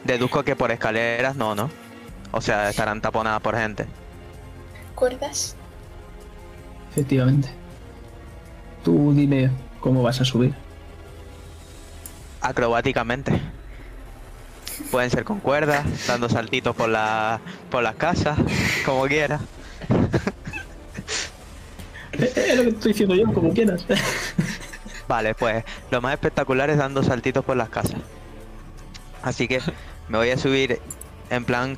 [0.03, 1.69] deduzco que por escaleras no, ¿no?
[2.31, 3.85] O sea, estarán taponadas por gente.
[4.95, 5.55] ¿Cuerdas?
[6.91, 7.49] Efectivamente.
[8.83, 10.53] Tú dime cómo vas a subir.
[12.41, 13.39] Acrobáticamente.
[14.91, 18.37] Pueden ser con cuerdas, dando saltitos por, la, por las casas,
[18.85, 19.39] como quiera.
[22.11, 23.85] Es lo que estoy diciendo yo, como quieras.
[25.07, 27.99] Vale, pues lo más espectacular es dando saltitos por las casas.
[29.23, 29.61] Así que
[30.09, 30.79] me voy a subir
[31.29, 31.77] en plan,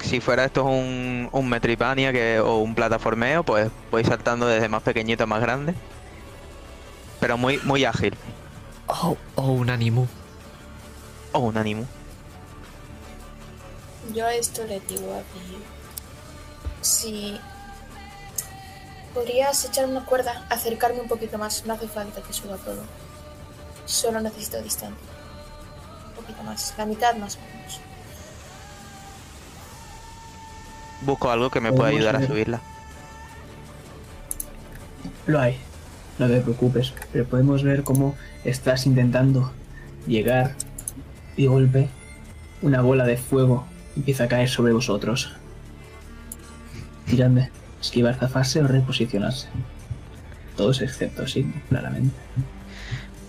[0.00, 4.82] si fuera esto un, un Metroidvania que, o un plataformeo, pues voy saltando desde más
[4.82, 5.74] pequeñito a más grande.
[7.20, 8.14] Pero muy, muy ágil.
[8.86, 10.06] Oh, oh, un animu.
[11.32, 11.86] O un ánimo.
[14.14, 15.58] Yo a esto le digo a Bri.
[16.80, 17.38] Si
[19.14, 22.82] podrías echar una cuerda, acercarme un poquito más, no hace falta que suba todo.
[23.84, 25.06] Solo necesito distancia.
[26.08, 27.80] Un poquito más, la mitad más o menos.
[31.02, 32.60] Busco algo que me pueda ayudar a subirla.
[35.26, 35.58] Lo hay.
[36.18, 36.92] No te preocupes.
[37.12, 39.52] Pero podemos ver cómo estás intentando
[40.06, 40.54] llegar
[41.36, 41.88] y de golpe
[42.62, 43.64] una bola de fuego
[43.96, 45.32] empieza a caer sobre vosotros.
[47.06, 47.50] Tiradme.
[47.80, 49.48] Esquivar zafarse o reposicionarse.
[50.56, 52.14] Todos excepto sí, claramente.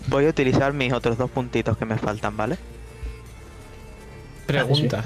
[0.08, 2.58] Voy a utilizar mis otros dos puntitos que me faltan, ¿vale?
[4.46, 5.04] Pregunta.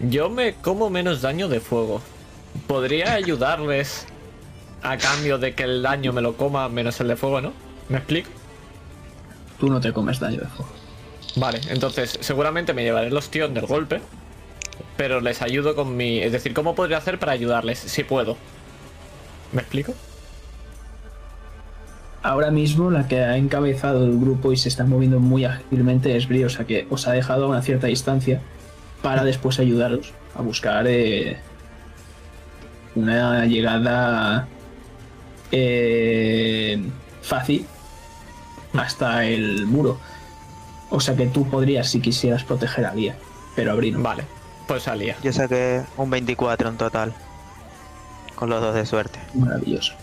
[0.00, 2.00] Yo me como menos daño de fuego.
[2.66, 4.06] ¿Podría ayudarles
[4.82, 7.52] a cambio de que el daño me lo coma menos el de fuego, no?
[7.88, 8.30] ¿Me explico?
[9.58, 10.70] Tú no te comes daño de fuego.
[11.36, 14.00] Vale, entonces seguramente me llevaré el ostión del golpe.
[14.98, 16.18] Pero les ayudo con mi...
[16.18, 17.78] Es decir, ¿cómo podría hacer para ayudarles?
[17.78, 18.36] Si puedo.
[19.52, 19.94] ¿Me explico?
[22.22, 26.26] Ahora mismo la que ha encabezado el grupo y se está moviendo muy ágilmente es
[26.26, 28.42] Bri, o sea que os ha dejado a una cierta distancia
[29.02, 31.38] para después ayudaros a buscar eh,
[32.96, 34.48] una llegada
[35.52, 36.82] eh,
[37.22, 37.64] fácil
[38.74, 39.98] hasta el muro.
[40.90, 43.16] O sea que tú podrías, si quisieras, proteger a Lía,
[43.54, 44.02] pero a Bri no.
[44.02, 44.24] Vale,
[44.68, 45.16] pues salía.
[45.22, 47.14] Yo saqué un 24 en total.
[48.36, 49.18] Con los dos de suerte.
[49.34, 49.94] Maravilloso.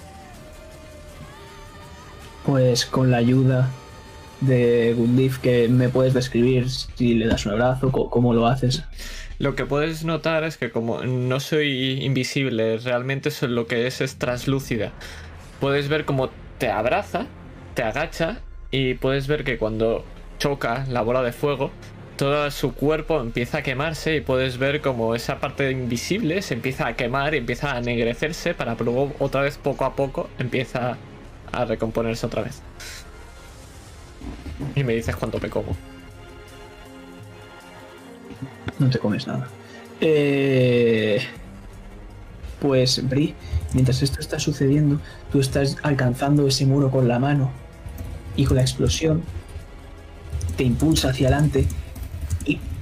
[2.45, 3.69] Pues con la ayuda
[4.41, 8.83] de Gundif que me puedes describir si le das un abrazo, cómo lo haces.
[9.39, 14.01] Lo que puedes notar es que como no soy invisible, realmente eso lo que es
[14.01, 14.91] es translúcida.
[15.59, 17.27] Puedes ver cómo te abraza,
[17.73, 18.39] te agacha
[18.71, 20.03] y puedes ver que cuando
[20.37, 21.71] choca la bola de fuego,
[22.17, 26.87] todo su cuerpo empieza a quemarse y puedes ver como esa parte invisible se empieza
[26.87, 30.97] a quemar y empieza a ennegrecerse para luego otra vez poco a poco empieza
[31.51, 32.61] a recomponerse otra vez.
[34.75, 35.75] Y me dices cuánto me como.
[38.79, 39.47] No te comes nada.
[40.01, 41.21] Eh,
[42.59, 43.33] pues Bri,
[43.73, 44.99] mientras esto está sucediendo,
[45.31, 47.51] tú estás alcanzando ese muro con la mano
[48.35, 49.23] y con la explosión
[50.57, 51.67] te impulsa hacia adelante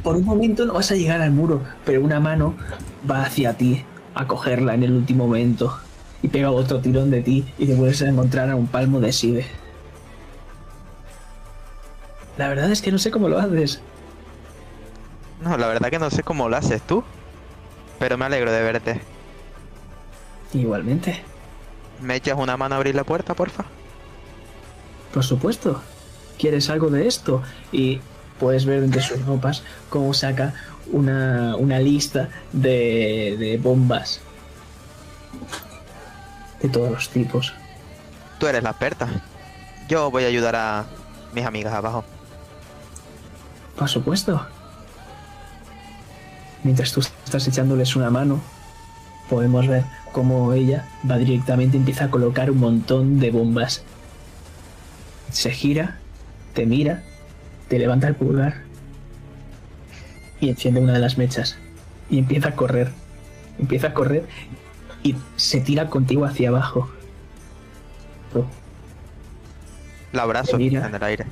[0.03, 2.55] por un momento no vas a llegar al muro, pero una mano
[3.09, 3.83] va hacia ti
[4.15, 5.79] a cogerla en el último momento
[6.21, 9.11] y pega otro tirón de ti y te vuelves a encontrar a un palmo de
[9.11, 9.45] Sibe.
[12.37, 13.81] La verdad es que no sé cómo lo haces.
[15.43, 17.03] No, la verdad que no sé cómo lo haces tú.
[17.99, 19.01] Pero me alegro de verte.
[20.53, 21.21] Igualmente,
[22.01, 23.65] ¿Me echas una mano a abrir la puerta, porfa?
[25.13, 25.81] por supuesto.
[26.39, 27.43] ¿Quieres algo de esto?
[27.71, 28.01] Y
[28.43, 30.53] puedes ver entre sus ropas cómo saca
[30.91, 34.19] una, una lista de, de bombas.
[36.61, 37.53] De todos los tipos.
[38.39, 39.07] Tú eres la experta.
[39.87, 40.85] Yo voy a ayudar a
[41.33, 42.03] mis amigas abajo.
[43.77, 44.45] Por supuesto.
[46.63, 48.41] Mientras tú estás echándoles una mano,
[49.29, 53.83] podemos ver cómo ella va directamente y empieza a colocar un montón de bombas.
[55.31, 55.99] Se gira,
[56.53, 57.03] te mira,
[57.67, 58.61] te levanta el pulgar
[60.39, 61.57] y enciende una de las mechas.
[62.09, 62.91] Y empieza a correr.
[63.59, 64.27] Empieza a correr
[65.03, 66.89] y se tira contigo hacia abajo.
[68.35, 68.45] Oh,
[70.11, 70.87] La abrazo Mira.
[70.87, 71.25] en el aire.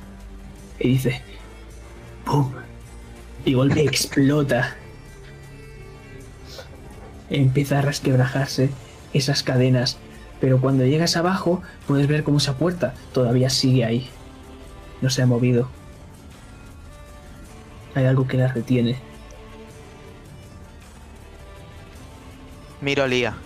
[0.78, 1.20] y dice
[2.24, 2.52] ¡Pum!
[3.44, 4.74] Y golpe explota.
[7.30, 8.70] Empieza a resquebrajarse
[9.14, 9.96] esas cadenas,
[10.40, 14.08] pero cuando llegas abajo puedes ver cómo esa puerta todavía sigue ahí.
[15.00, 15.68] No se ha movido.
[17.94, 18.98] Hay algo que la retiene.
[22.80, 23.36] Miro a Lía.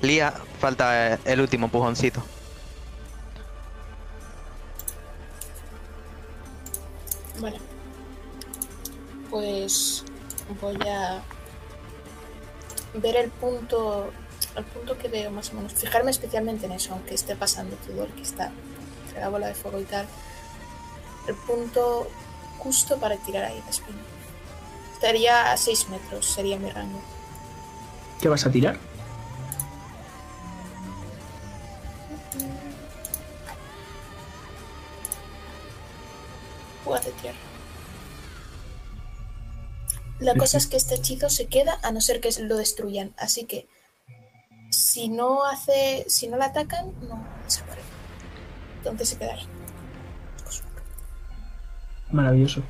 [0.00, 2.22] Lía, falta eh, el último pujoncito.
[7.40, 7.58] Vale.
[9.30, 10.04] Pues
[10.60, 11.22] voy a
[12.94, 14.12] ver el punto,
[14.56, 15.72] el punto que veo más o menos.
[15.72, 18.52] Fijarme especialmente en eso, aunque esté pasando todo el que está
[19.06, 20.06] entre la bola de fuego y tal.
[21.26, 22.08] El punto
[22.62, 23.98] justo para tirar ahí la espina.
[24.94, 27.00] Estaría a 6 metros, sería mi rango.
[28.20, 28.78] ¿Qué vas a tirar?
[36.84, 37.38] Púa de tierra.
[40.20, 43.12] La cosa es que este hechizo se queda a no ser que lo destruyan.
[43.16, 43.66] Así que
[44.70, 46.04] si no hace.
[46.08, 47.88] si no la atacan, no desaparece.
[48.78, 49.61] Entonces se queda ahí.
[52.12, 52.62] Maravilloso.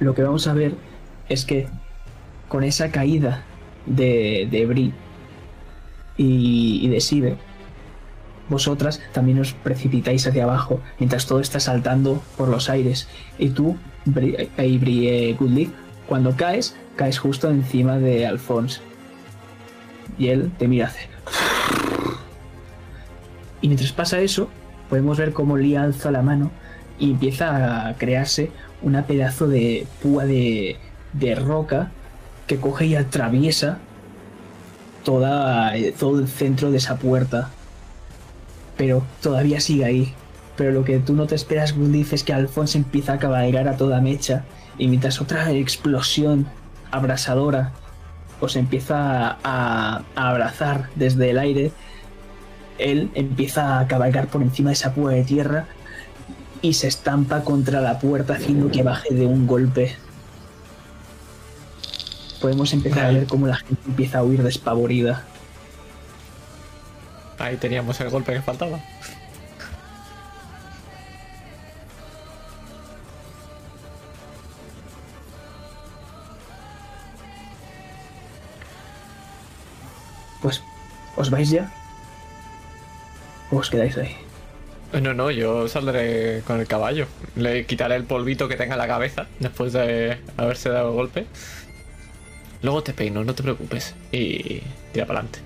[0.00, 0.74] Lo que vamos a ver
[1.28, 1.66] es que
[2.48, 3.42] con esa caída
[3.86, 4.92] de, de Bri
[6.16, 7.36] y, y de Sibe,
[8.48, 13.08] vosotras también os precipitáis hacia abajo mientras todo está saltando por los aires.
[13.38, 15.70] Y tú, Bri, Bri, eh, Goodleaf,
[16.06, 18.80] cuando caes, caes justo encima de Alphonse.
[20.18, 21.08] Y él te mira hace.
[23.62, 24.48] Y mientras pasa eso,
[24.90, 26.50] podemos ver cómo Lee alza la mano
[26.98, 28.50] y empieza a crearse
[28.82, 30.76] una pedazo de púa de,
[31.12, 31.90] de roca
[32.46, 33.78] que coge y atraviesa
[35.04, 37.50] toda, eh, todo el centro de esa puerta.
[38.76, 40.14] Pero todavía sigue ahí.
[40.56, 43.76] Pero lo que tú no te esperas, Gundif, es que Alfonso empieza a cabalgar a
[43.76, 44.44] toda mecha.
[44.78, 46.46] Y mientras otra explosión
[46.90, 47.72] abrasadora
[48.40, 51.72] os empieza a, a abrazar desde el aire,
[52.78, 55.66] él empieza a cabalgar por encima de esa púa de tierra
[56.64, 59.94] y se estampa contra la puerta haciendo que baje de un golpe.
[62.40, 65.24] Podemos empezar a ver cómo la gente empieza a huir despavorida.
[67.38, 68.80] Ahí teníamos el golpe que faltaba.
[80.40, 80.62] Pues,
[81.16, 81.70] ¿os vais ya?
[83.50, 84.23] ¿O os quedáis ahí?
[85.00, 87.06] No, no, yo saldré con el caballo.
[87.36, 91.26] Le quitaré el polvito que tenga en la cabeza después de haberse dado el golpe.
[92.62, 93.94] Luego te peino, no te preocupes.
[94.12, 95.40] Y tira para adelante.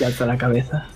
[0.00, 0.86] y alza la cabeza.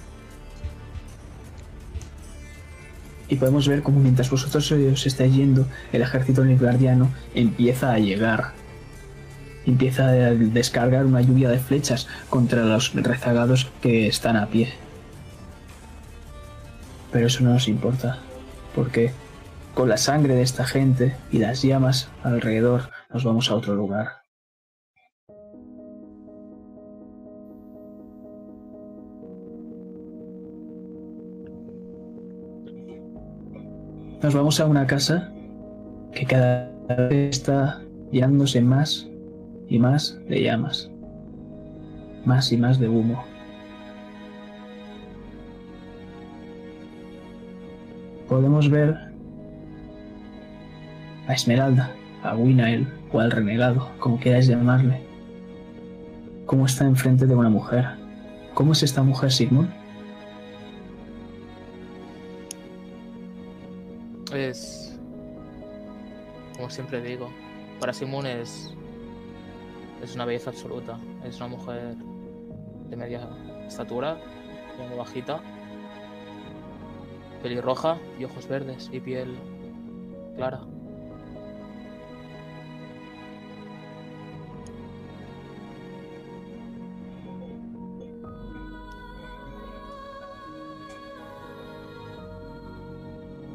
[3.28, 8.52] Y podemos ver como mientras vosotros os estáis yendo, el ejército nilgardiano empieza a llegar.
[9.66, 14.72] Empieza a descargar una lluvia de flechas contra los rezagados que están a pie.
[17.12, 18.18] Pero eso no nos importa,
[18.74, 19.12] porque
[19.74, 24.08] con la sangre de esta gente y las llamas alrededor nos vamos a otro lugar.
[34.20, 35.32] Nos vamos a una casa
[36.12, 36.72] que cada
[37.08, 37.80] vez está
[38.10, 39.06] llenándose más
[39.68, 40.90] y más de llamas,
[42.24, 43.27] más y más de humo.
[48.28, 48.94] Podemos ver
[51.26, 55.00] a Esmeralda, a Winael o al renegado, como queráis llamarle,
[56.44, 57.86] cómo está enfrente de una mujer.
[58.54, 59.70] ¿Cómo es esta mujer, Sigmund?
[64.34, 64.98] Es.
[66.56, 67.30] Como siempre digo,
[67.80, 68.74] para Simón es.
[70.02, 70.98] Es una belleza absoluta.
[71.24, 71.94] Es una mujer
[72.90, 73.28] de media
[73.66, 74.18] estatura,
[74.96, 75.40] bajita,
[77.42, 79.36] pelirroja y ojos verdes y piel
[80.36, 80.60] clara.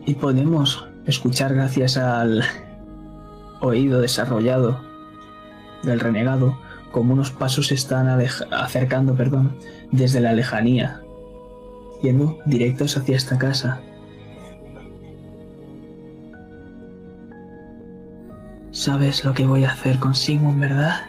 [0.05, 2.43] Y podemos escuchar gracias al
[3.61, 4.81] oído desarrollado
[5.83, 6.57] del renegado
[6.91, 8.07] como unos pasos se están
[8.51, 9.57] acercando perdón,
[9.91, 11.02] desde la lejanía,
[12.03, 13.81] yendo directos hacia esta casa.
[18.71, 21.05] Sabes lo que voy a hacer con Sigmund, ¿verdad?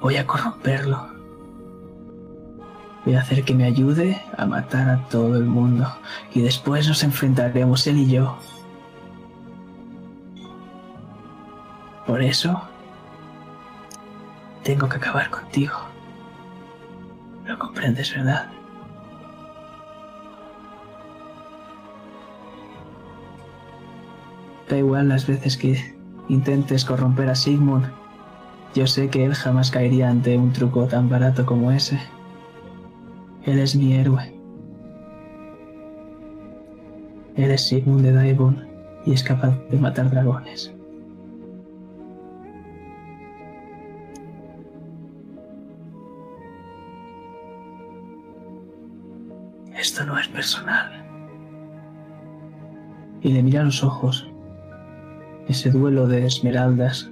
[0.00, 1.08] Voy a corromperlo.
[3.04, 5.86] Voy a hacer que me ayude a matar a todo el mundo
[6.32, 8.38] y después nos enfrentaremos él y yo.
[12.06, 12.62] Por eso,
[14.62, 15.76] tengo que acabar contigo.
[17.44, 18.50] ¿Lo comprendes, verdad?
[24.68, 25.78] Da igual las veces que
[26.28, 27.86] intentes corromper a Sigmund.
[28.74, 32.00] Yo sé que él jamás caería ante un truco tan barato como ese.
[33.44, 34.34] Él es mi héroe.
[37.36, 38.66] Él es Sigmund de Daibon
[39.04, 40.72] y es capaz de matar dragones.
[49.76, 51.04] Esto no es personal.
[53.20, 54.33] Y le mira a los ojos.
[55.48, 57.10] Ese duelo de esmeraldas.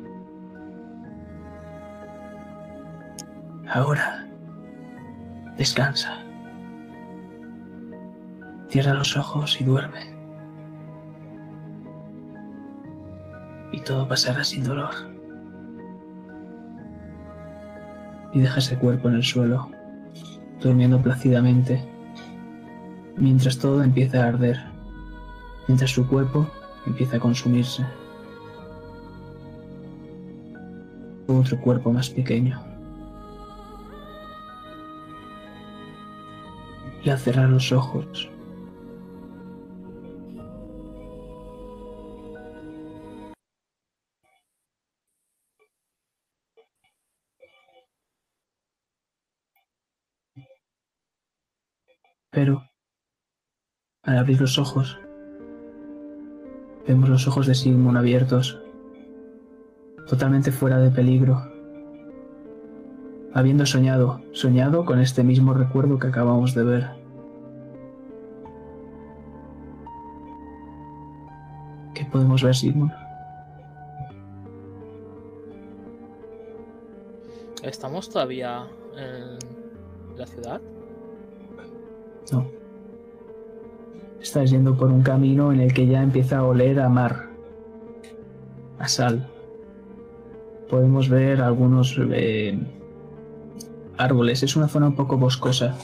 [3.69, 4.27] Ahora,
[5.57, 6.19] descansa.
[8.69, 10.15] Cierra los ojos y duerme.
[13.73, 14.95] Y todo pasará sin dolor.
[18.33, 19.71] Y deja ese cuerpo en el suelo,
[20.61, 21.85] durmiendo plácidamente,
[23.17, 24.59] mientras todo empieza a arder,
[25.69, 26.47] mientras su cuerpo
[26.87, 27.85] empieza a consumirse.
[31.39, 32.63] Otro cuerpo más pequeño.
[37.03, 38.29] Y al cerrar los ojos,
[52.35, 52.67] Pero,
[54.05, 54.99] al abrir los ojos,
[56.89, 58.62] vemos los ojos de Sigmund abiertos,
[60.07, 61.43] totalmente fuera de peligro,
[63.35, 66.91] habiendo soñado, soñado con este mismo recuerdo que acabamos de ver.
[71.95, 72.93] ¿Qué podemos ver, Sigmund?
[77.63, 79.39] ¿Estamos todavía en
[80.19, 80.61] la ciudad?
[82.33, 82.47] No.
[84.21, 87.29] Estás yendo por un camino en el que ya empieza a oler a mar,
[88.79, 89.32] a sal.
[90.73, 92.59] Podemos ver algunos eh,
[93.99, 94.43] árboles.
[94.43, 95.77] Es una zona un poco boscosa.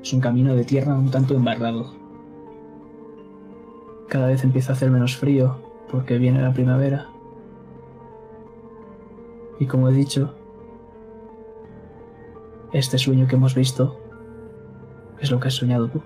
[0.00, 1.92] Es un camino de tierra un tanto embarrado.
[4.08, 5.58] Cada vez empieza a hacer menos frío
[5.90, 7.08] porque viene la primavera.
[9.58, 10.32] Y como he dicho,
[12.72, 13.98] este sueño que hemos visto
[15.18, 16.00] es lo que has soñado tú.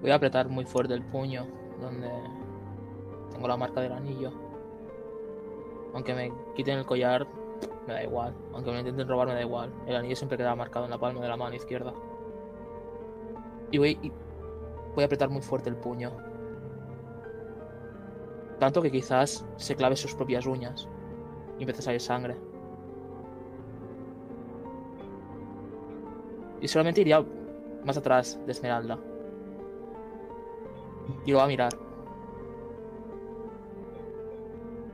[0.00, 1.46] Voy a apretar muy fuerte el puño
[1.80, 2.08] donde
[3.36, 4.32] tengo la marca del anillo.
[5.92, 7.26] Aunque me quiten el collar,
[7.86, 8.34] me da igual.
[8.54, 9.72] Aunque me intenten robar, me da igual.
[9.86, 11.92] El anillo siempre queda marcado en la palma de la mano izquierda.
[13.70, 14.10] Y voy, y
[14.94, 16.12] voy a apretar muy fuerte el puño.
[18.58, 20.88] Tanto que quizás se clave sus propias uñas
[21.58, 22.36] y empiece a salir sangre.
[26.62, 27.22] Y solamente iría
[27.84, 28.98] más atrás de Esmeralda.
[31.26, 31.85] Y lo va a mirar.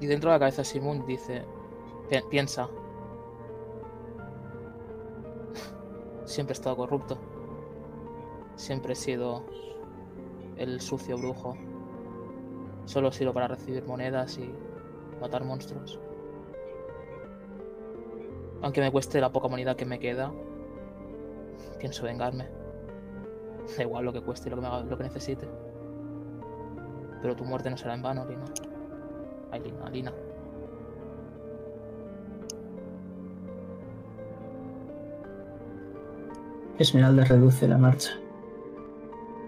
[0.02, 1.44] Y dentro de la cabeza Simón dice,
[2.10, 2.68] "Pi- piensa,
[6.24, 7.16] siempre he estado corrupto.
[8.56, 9.44] Siempre he sido
[10.56, 11.56] el sucio brujo.
[12.84, 14.52] Solo sirvo para recibir monedas y
[15.20, 16.00] matar monstruos.
[18.60, 20.32] Aunque me cueste la poca moneda que me queda,
[21.78, 22.48] pienso vengarme.
[23.76, 25.48] Da igual lo que cueste y lo que necesite.
[27.22, 28.46] Pero tu muerte no será en vano, Lina.
[29.58, 30.12] Lina, Lina.
[36.78, 38.18] Esmeralda reduce la marcha.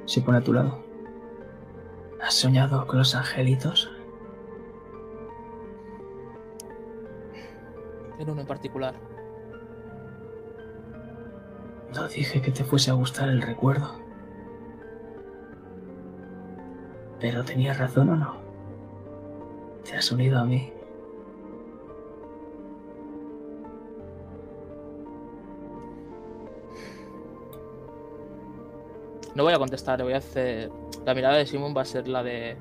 [0.05, 0.85] Se pone a tu lado.
[2.23, 3.91] ¿Has soñado con los angelitos?
[8.19, 8.95] En uno en particular.
[11.95, 13.99] No dije que te fuese a gustar el recuerdo.
[17.21, 18.44] Pero tenía razón o no.
[20.05, 20.71] Has unido a mí.
[29.35, 30.71] No voy a contestar, le voy a hacer.
[31.07, 32.59] La mirada de Simon va a ser la de.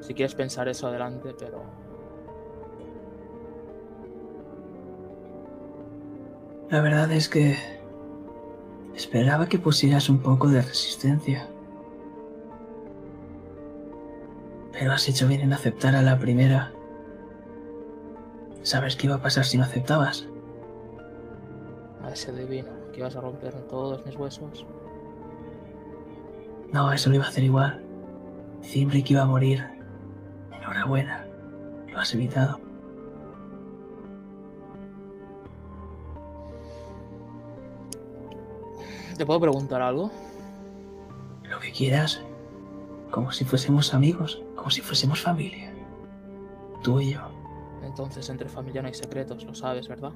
[0.00, 1.64] Si quieres pensar eso adelante, pero.
[6.70, 7.58] La verdad es que
[8.96, 11.51] esperaba que pusieras un poco de resistencia.
[14.82, 16.72] Pero has hecho bien en aceptar a la primera.
[18.64, 20.26] ¿Sabes qué iba a pasar si no aceptabas?
[22.02, 24.66] A ese divino, que ibas a romper todos mis huesos.
[26.72, 27.80] No, eso lo iba a hacer igual.
[28.64, 29.64] Zimbrick iba a morir.
[30.50, 31.28] Enhorabuena.
[31.92, 32.58] Lo has evitado.
[39.16, 40.10] ¿Te puedo preguntar algo?
[41.48, 42.20] Lo que quieras.
[43.12, 45.74] Como si fuésemos amigos, como si fuésemos familia.
[46.84, 47.20] Tú y yo.
[47.82, 50.12] Entonces, entre familia no hay secretos, lo sabes, ¿verdad?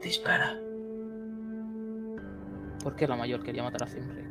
[0.00, 0.56] Dispara.
[2.80, 4.30] ¿Por qué la mayor quería matar a Zimrick?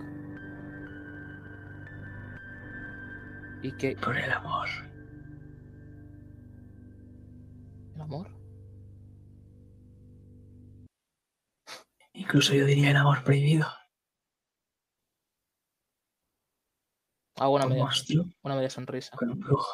[3.61, 3.97] ¿Y qué?
[3.97, 4.69] Por el amor.
[7.93, 8.31] ¿El amor?
[12.13, 13.67] Incluso yo diría el amor prohibido.
[17.39, 17.87] Hago una Un media,
[18.43, 19.15] una media sonrisa.
[19.15, 19.71] con un brujo.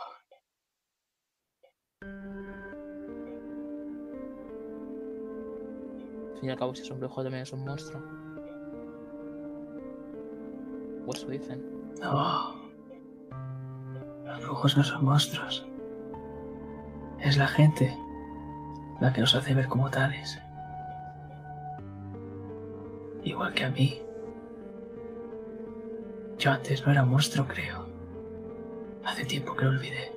[6.32, 8.02] Al fin y al cabo, si es un brujo, también es un monstruo.
[11.06, 11.64] O eso dicen.
[12.02, 12.56] No.
[14.26, 15.66] Los brujos no son monstruos.
[17.20, 17.96] Es la gente
[19.00, 20.38] la que los hace ver como tales.
[23.24, 24.02] Igual que a mí.
[26.44, 27.86] Yo antes no era monstruo, creo.
[29.06, 30.12] Hace tiempo que lo olvidé.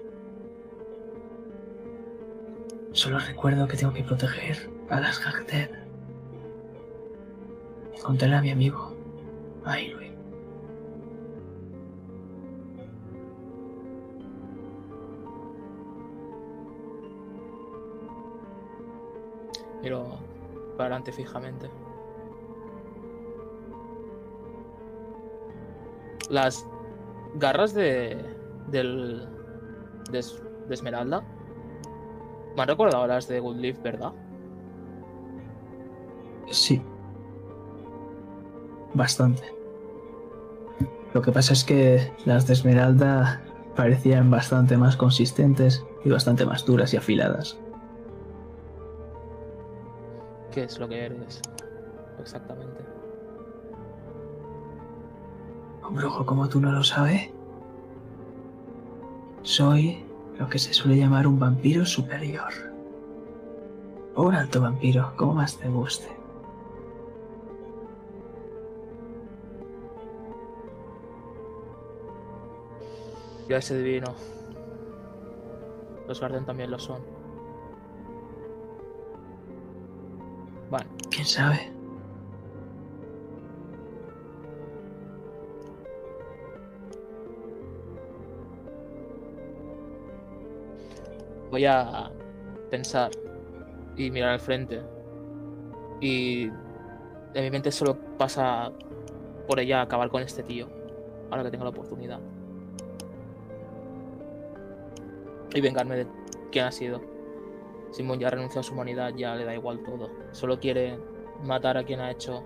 [2.91, 5.71] Solo recuerdo que tengo que proteger a las Gagten.
[7.97, 8.93] Encontré a mi amigo,
[9.65, 10.11] a Ilui.
[19.81, 20.19] Miro
[20.77, 21.71] para adelante fijamente.
[26.31, 26.67] Las
[27.35, 28.25] garras de.
[28.69, 29.29] del.
[30.11, 31.23] de, Es- de Esmeralda.
[32.57, 34.13] Me han recordado a las de Goodleaf, ¿verdad?
[36.51, 36.83] Sí.
[38.95, 39.43] Bastante.
[41.13, 43.43] Lo que pasa es que las de Esmeralda
[43.75, 47.59] parecían bastante más consistentes y bastante más duras y afiladas.
[50.51, 51.43] ¿Qué es lo que eres?
[52.19, 52.83] Exactamente.
[55.89, 57.31] Un brujo como tú no lo sabe.
[59.43, 60.05] Soy
[60.39, 62.53] lo que se suele llamar un vampiro superior.
[64.15, 66.09] O un alto vampiro, como más te guste.
[73.49, 74.13] Yo ese divino.
[76.09, 77.01] Los Garden también lo son.
[80.71, 80.87] Vale.
[81.11, 81.76] ¿Quién sabe?
[91.57, 92.11] Voy a
[92.71, 93.11] pensar
[93.97, 94.83] y mirar al frente.
[96.03, 96.49] Y
[97.33, 98.71] en mi mente solo pasa
[99.49, 100.69] por ella acabar con este tío.
[101.31, 102.21] Ahora que tengo la oportunidad.
[105.55, 106.07] Y vengarme de
[106.53, 107.01] quién ha sido.
[107.91, 110.11] Simon ya renunció a su humanidad, ya le da igual todo.
[110.33, 110.99] Solo quiere
[111.43, 112.45] matar a quien ha hecho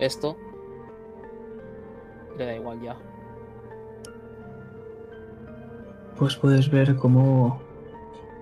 [0.00, 0.36] esto.
[2.36, 2.96] Le da igual ya.
[6.20, 7.62] Pues puedes ver cómo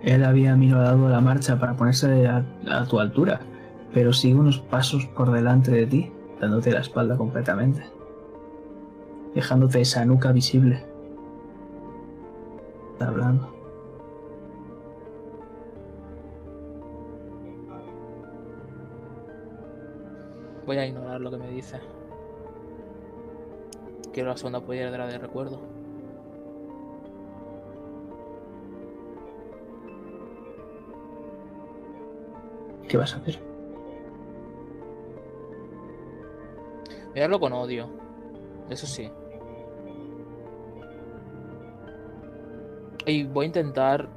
[0.03, 2.45] él había minorado la marcha para ponerse a,
[2.91, 3.39] tu altura,
[3.95, 7.85] pero sigue unos pasos por delante de ti, dándote la espalda completamente,
[9.33, 10.85] dejándote esa nuca visible.
[12.95, 13.49] Está hablando.
[20.66, 21.79] Voy a ignorar lo que me dice.
[24.12, 25.78] Quiero la segunda piedra de recuerdo.
[32.89, 33.39] ¿Qué vas a hacer?
[37.14, 37.89] Mirarlo con odio.
[38.70, 39.11] Eso sí.
[43.07, 44.09] Y voy a intentar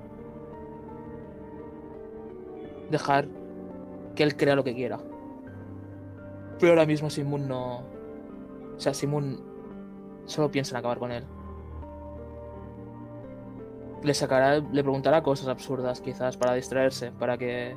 [2.89, 3.28] dejar
[4.15, 4.99] que él crea lo que quiera.
[6.59, 7.80] Pero ahora mismo Simon no.
[8.76, 9.41] O sea, Simon
[10.26, 11.24] solo piensa en acabar con él.
[14.03, 17.76] Le sacará, le preguntará cosas absurdas quizás para distraerse, para que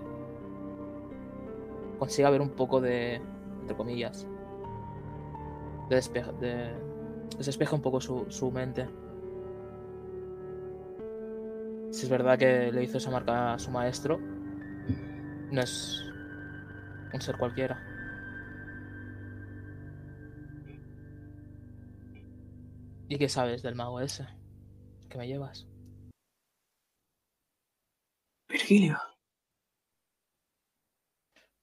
[1.99, 3.20] consiga ver un poco de,
[3.61, 4.26] entre comillas,
[5.88, 6.74] de despeja, de,
[7.38, 8.88] despeja un poco su, su mente.
[11.90, 14.18] Si es verdad que le hizo esa marca a su maestro,
[15.51, 16.05] no es
[17.12, 17.80] un ser cualquiera.
[23.09, 24.26] ¿Y qué sabes del mago ese?
[25.09, 25.68] ¿Qué me llevas?
[28.49, 28.99] Virgilio.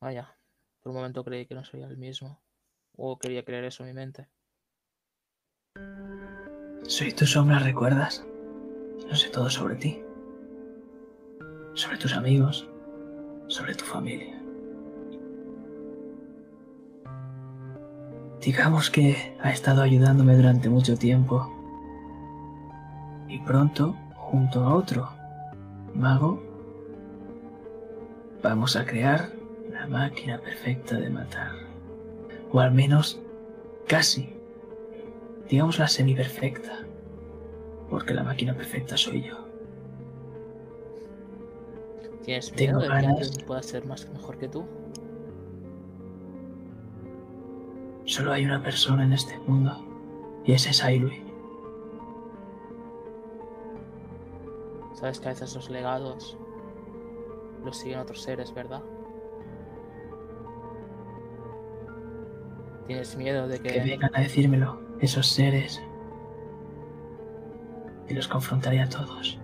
[0.01, 0.35] Vaya,
[0.81, 2.41] por un momento creí que no sería el mismo.
[2.97, 4.27] O quería creer eso en mi mente.
[6.87, 8.25] Soy tu sombra, ¿recuerdas?
[9.07, 10.01] No sé todo sobre ti.
[11.75, 12.67] Sobre tus amigos.
[13.47, 14.41] Sobre tu familia.
[18.41, 21.47] Digamos que ha estado ayudándome durante mucho tiempo.
[23.29, 25.09] Y pronto, junto a otro
[25.93, 26.41] mago,
[28.41, 29.40] vamos a crear
[29.91, 31.51] máquina perfecta de matar.
[32.51, 33.19] O al menos,
[33.87, 34.33] casi.
[35.49, 36.79] Digamos la semi-perfecta.
[37.89, 39.37] Porque la máquina perfecta soy yo.
[42.23, 43.43] ¿Tienes Tengo miedo de que ganas.
[43.45, 44.65] pueda ser más mejor que tú?
[48.05, 49.71] Solo hay una persona en este mundo.
[50.45, 51.21] Y ese es Ailui.
[54.95, 56.37] Sabes que a veces los legados
[57.65, 58.81] los siguen otros seres, ¿verdad?
[62.87, 63.79] ¿Tienes miedo de Que que...
[63.79, 65.81] vengan a decírmelo, esos seres.
[68.07, 69.39] Y los confrontaré a todos.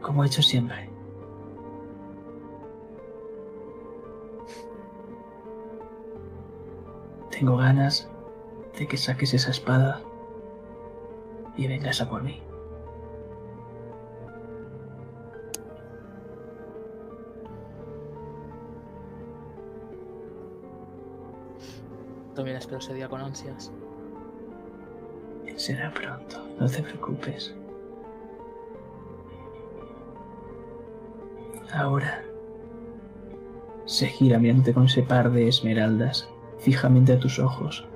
[0.00, 0.88] Como he hecho siempre.
[7.30, 8.08] Tengo ganas
[8.78, 10.00] de que saques esa espada
[11.56, 12.40] y vengas a por mí.
[22.34, 23.72] También espero ese día con ansias.
[25.56, 27.54] Será pronto, no te preocupes.
[31.72, 32.24] Ahora
[33.84, 36.28] se gira mirándote con ese par de esmeraldas
[36.58, 37.86] fijamente a tus ojos.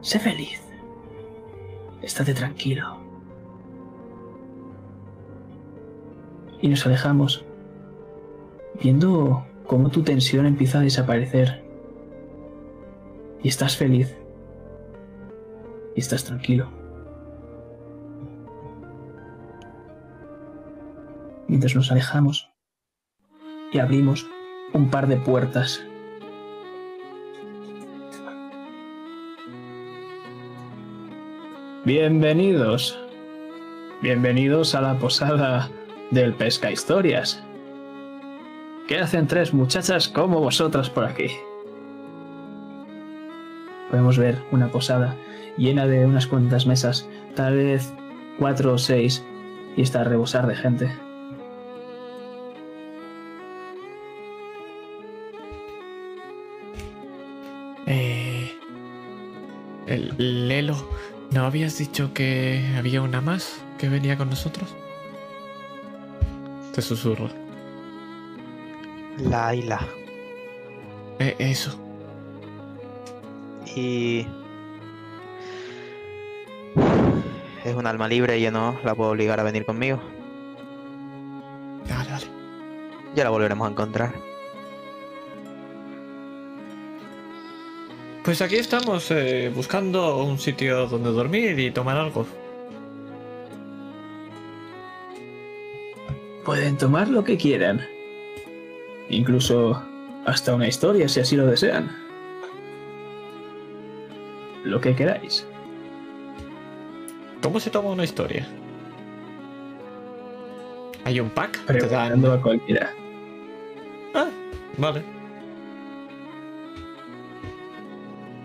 [0.00, 0.60] Sé feliz.
[2.02, 2.98] Estate tranquilo.
[6.60, 7.44] Y nos alejamos,
[8.80, 11.62] viendo cómo tu tensión empieza a desaparecer.
[13.42, 14.16] Y estás feliz.
[15.94, 16.70] Y estás tranquilo.
[21.46, 22.50] Mientras nos alejamos
[23.72, 24.26] y abrimos
[24.72, 25.84] un par de puertas.
[31.84, 32.98] Bienvenidos.
[34.00, 35.70] Bienvenidos a la posada
[36.10, 37.43] del Pesca Historias.
[38.86, 41.28] ¿Qué hacen tres muchachas como vosotras por aquí?
[43.88, 45.16] Podemos ver una posada
[45.56, 47.94] llena de unas cuantas mesas, tal vez
[48.38, 49.24] cuatro o seis,
[49.74, 50.92] y está a rebosar de gente.
[57.86, 58.52] Eh,
[59.86, 60.76] el Lelo,
[61.30, 64.74] ¿no habías dicho que había una más que venía con nosotros?
[66.74, 67.43] Te susurro.
[69.18, 69.80] Laila.
[71.18, 71.78] Eh, eso.
[73.74, 74.26] Y.
[77.64, 80.00] Es un alma libre y yo no la puedo obligar a venir conmigo.
[81.88, 82.26] Vale, vale.
[83.14, 84.12] Ya la volveremos a encontrar.
[88.24, 92.26] Pues aquí estamos eh, buscando un sitio donde dormir y tomar algo.
[96.44, 97.93] Pueden tomar lo que quieran.
[99.08, 99.82] Incluso
[100.26, 101.90] hasta una historia si así lo desean.
[104.64, 105.46] Lo que queráis.
[107.42, 108.46] ¿Cómo se toma una historia?
[111.04, 111.66] ¿Hay un pack?
[111.90, 112.24] Dan...
[112.24, 112.90] A cualquiera.
[114.14, 114.30] Ah,
[114.78, 115.02] vale.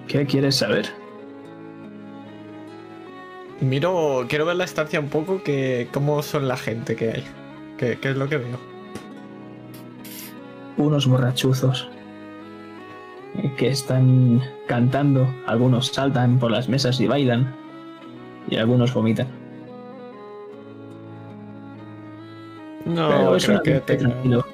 [0.10, 0.89] ¿Qué quieres saber?
[3.62, 7.24] Miro, quiero ver la estancia un poco, que cómo son la gente que hay.
[7.78, 8.79] ¿Qué, qué es lo que veo?
[10.80, 11.88] Unos borrachuzos.
[13.38, 17.54] eh, que están cantando, algunos saltan por las mesas y bailan,
[18.50, 19.28] y algunos vomitan.
[22.86, 24.46] No, Pero es creo que tenga- tranquilo.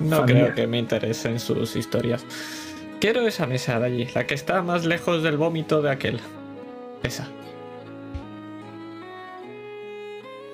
[0.00, 2.26] No creo que me interesen sus historias.
[3.00, 6.20] Quiero esa mesa de allí, la que está más lejos del vómito de aquel.
[7.02, 7.26] Esa.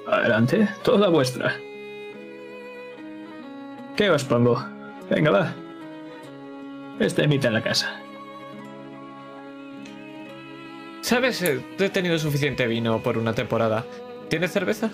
[0.07, 1.55] Adelante, toda vuestra.
[4.01, 4.64] ¿Qué os pongo?
[5.11, 5.53] Venga, va.
[6.98, 8.01] Esta imita en la casa.
[11.03, 11.42] ¿Sabes?
[11.42, 13.84] Eh, He tenido suficiente vino por una temporada.
[14.30, 14.88] ¿Tienes cerveza?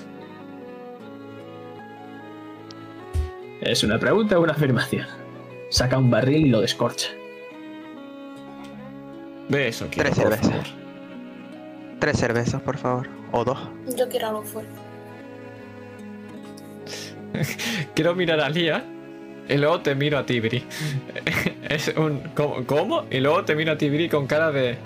[3.61, 5.07] ¿Es una pregunta o una afirmación?
[5.71, 7.11] Saca un barril y lo descorcha.
[9.49, 10.51] De eso quiero, Tres por cervezas.
[10.51, 10.67] favor.
[12.01, 13.09] Tres cervezas, por favor.
[13.31, 13.69] O dos.
[13.97, 14.81] Yo quiero algo fuerte.
[17.95, 18.85] Quiero mirar a Lía
[19.49, 20.65] y luego te miro a Tibri.
[21.69, 22.21] Es un.
[22.35, 23.05] ¿cómo, cómo?
[23.11, 24.79] Y luego te miro a Tibri con cara de.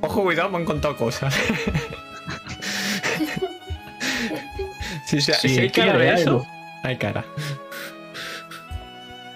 [0.00, 1.34] Ojo, cuidado, me han contado cosas.
[5.06, 6.46] si, se- Si si hay cara quiere de eso, algo.
[6.82, 7.24] hay cara.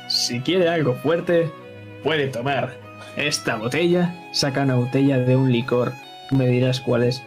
[0.09, 1.51] Si quiere algo fuerte,
[2.03, 2.75] puede tomar
[3.17, 4.15] esta botella.
[4.33, 5.93] Saca una botella de un licor.
[6.31, 7.23] Me dirás cuál es.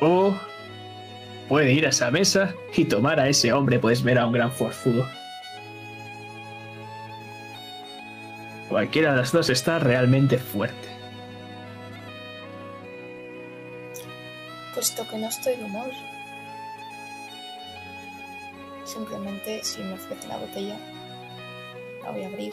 [0.00, 0.34] O
[1.48, 3.78] puede ir a esa mesa y tomar a ese hombre.
[3.78, 5.06] Puedes ver a un gran forzudo.
[8.74, 10.88] Cualquiera de las dos está realmente fuerte.
[14.74, 15.92] Puesto que no estoy de humor.
[18.84, 20.76] Simplemente si me ofrece la botella,
[22.02, 22.52] la voy a abrir.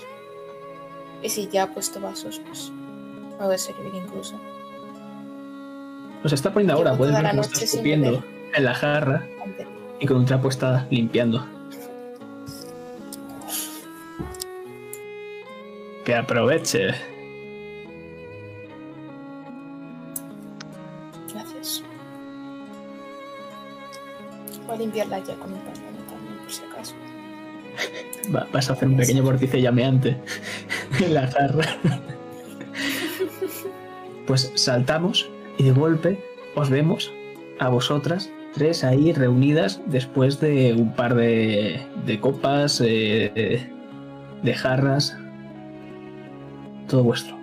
[1.24, 4.40] Y si ya ha puesto vasos, pues me voy a servir incluso.
[6.22, 6.96] Nos está poniendo ahora.
[6.96, 9.28] Puedes ver cómo está escupiendo en la jarra
[10.00, 11.61] y con un trapo está limpiando.
[16.12, 16.90] Que aproveche.
[21.34, 21.82] Gracias.
[24.68, 26.96] Voy a limpiarla ya con un pañuelo también, por si acaso.
[28.36, 30.18] Va- vas a hacer un pequeño vórtice llameante
[31.00, 31.78] en la jarra.
[34.28, 36.20] Pues saltamos y de golpe
[36.56, 37.10] os vemos
[37.60, 43.66] a vosotras tres ahí reunidas después de un par de, de copas, eh,
[44.44, 45.16] de jarras.
[46.92, 47.38] Todo vuestro.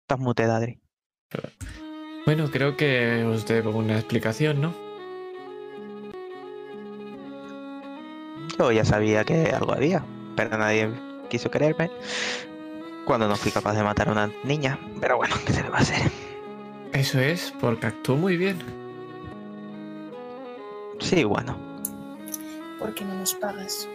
[0.00, 0.80] Estás muteada, Adri.
[2.24, 4.74] Bueno, creo que os debo una explicación, ¿no?
[8.58, 10.02] Yo ya sabía que algo había,
[10.34, 10.88] pero nadie
[11.28, 11.90] quiso creerme.
[13.04, 14.78] Cuando no fui capaz de matar a una niña.
[15.02, 16.10] Pero bueno, ¿qué se le va a hacer?
[16.94, 18.81] Eso es, porque actuó muy bien.
[21.02, 21.56] Sí, bueno.
[22.78, 23.88] ¿Por qué no nos pagas?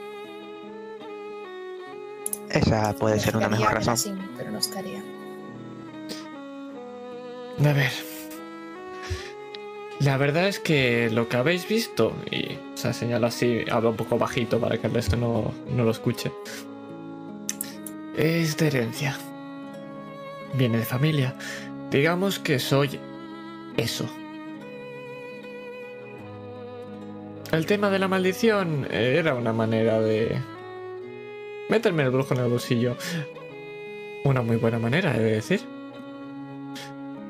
[2.49, 3.93] Esa puede ser una Me mejor razón.
[3.93, 5.01] así, pero no estaría.
[7.59, 7.91] A ver.
[9.99, 13.95] La verdad es que lo que habéis visto, y o sea, señala así, habla un
[13.97, 16.31] poco bajito para que el resto no, no lo escuche,
[18.15, 19.17] es de herencia.
[20.53, 21.33] Viene de familia.
[21.89, 22.99] Digamos que soy
[23.75, 24.07] eso.
[27.51, 30.37] El tema de la maldición era una manera de
[31.69, 32.97] meterme el brujo en el bolsillo.
[34.25, 35.61] Una muy buena manera, he de decir.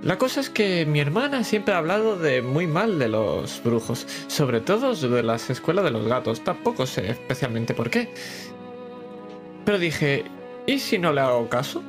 [0.01, 4.07] La cosa es que mi hermana siempre ha hablado de muy mal de los brujos,
[4.27, 6.43] sobre todo de las escuelas de los gatos.
[6.43, 8.09] Tampoco sé especialmente por qué.
[9.65, 10.25] Pero dije,
[10.65, 11.83] ¿y si no le hago caso?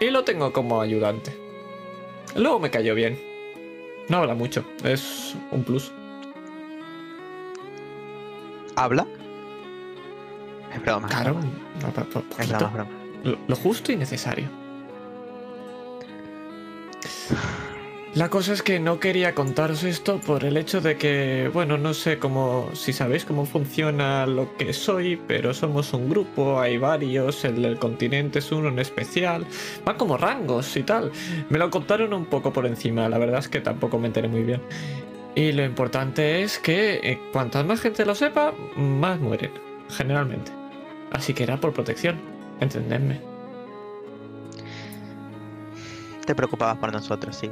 [0.00, 1.36] Y lo tengo como ayudante.
[2.34, 3.18] Luego me cayó bien.
[4.08, 5.92] No habla mucho, es un plus.
[8.80, 9.06] ¿Habla?
[10.74, 11.06] Es broma.
[11.08, 11.88] Claro, no,
[12.38, 12.90] Es broma, broma.
[13.24, 14.48] Lo, lo justo y necesario.
[18.14, 21.92] La cosa es que no quería contaros esto por el hecho de que, bueno, no
[21.92, 27.44] sé cómo, si sabéis cómo funciona lo que soy, pero somos un grupo, hay varios,
[27.44, 29.46] el del continente es uno en especial,
[29.84, 31.12] van como rangos y tal.
[31.50, 34.42] Me lo contaron un poco por encima, la verdad es que tampoco me enteré muy
[34.42, 34.62] bien.
[35.34, 39.52] Y lo importante es que eh, cuantas más gente lo sepa, más mueren,
[39.88, 40.50] generalmente.
[41.12, 42.20] Así que era por protección,
[42.60, 43.20] entendedme.
[46.26, 47.50] Te preocupabas por nosotros, sí.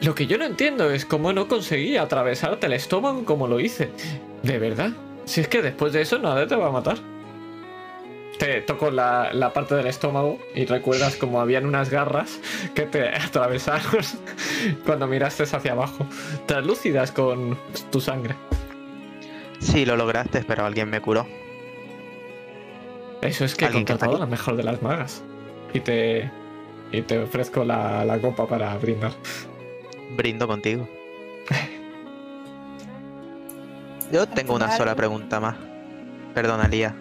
[0.00, 3.90] Lo que yo no entiendo es cómo no conseguí atravesarte el estómago como lo hice.
[4.42, 4.90] De verdad.
[5.24, 6.98] Si es que después de eso nadie te va a matar.
[8.42, 12.40] Te toco la, la parte del estómago y recuerdas como habían unas garras
[12.74, 14.02] que te atravesaron
[14.84, 16.04] cuando miraste hacia abajo,
[16.46, 17.56] translúcidas con
[17.92, 18.34] tu sangre.
[19.60, 21.24] Sí, lo lograste, pero alguien me curó.
[23.20, 25.22] Eso es que he ¿Alguien que está contratado la mejor de las magas.
[25.72, 26.28] Y te,
[26.90, 29.12] y te ofrezco la, la copa para brindar.
[30.16, 30.88] Brindo contigo.
[34.10, 35.54] Yo tengo una sola pregunta más.
[36.34, 36.92] Perdona, Lía.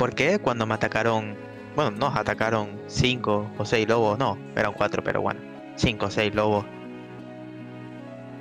[0.00, 1.36] ¿Por qué cuando me atacaron,
[1.76, 5.40] bueno, nos atacaron cinco o seis lobos, no, eran cuatro, pero bueno,
[5.76, 6.64] cinco o seis lobos,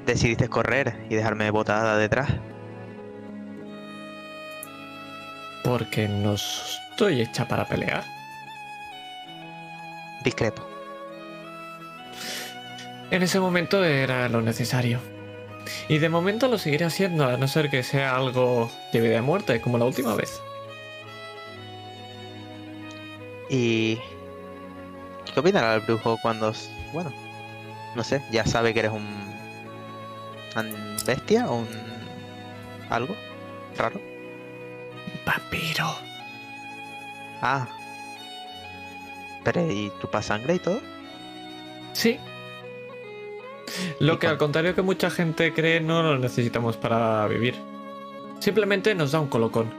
[0.05, 2.29] decidiste correr y dejarme botada detrás?
[5.65, 8.05] Porque no estoy hecha para pelear.
[10.23, 10.65] Discrepo.
[13.11, 15.01] En ese momento era lo necesario.
[15.89, 19.21] Y de momento lo seguiré haciendo, a no ser que sea algo de vida y
[19.21, 20.39] muerte, como la última vez.
[23.49, 23.99] ¿Y
[25.33, 26.53] qué opinará el brujo cuando,
[26.93, 27.11] bueno,
[27.95, 29.05] no sé, ya sabe que eres un,
[30.55, 31.67] un bestia o un
[32.89, 33.15] algo
[33.75, 33.99] raro?
[35.25, 35.95] Vampiro.
[37.41, 37.67] Ah.
[39.43, 40.81] Pero ¿y chupa sangre y todo?
[41.93, 42.19] Sí.
[43.99, 47.55] Lo ¿Y que al contrario que mucha gente cree no lo necesitamos para vivir.
[48.39, 49.71] Simplemente nos da un colocón.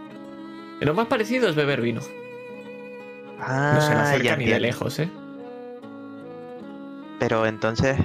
[0.81, 2.01] Y lo más parecido es beber vino.
[3.41, 5.09] Ah, No se le ya acerca ni de lejos, ¿eh?
[7.19, 7.99] Pero entonces,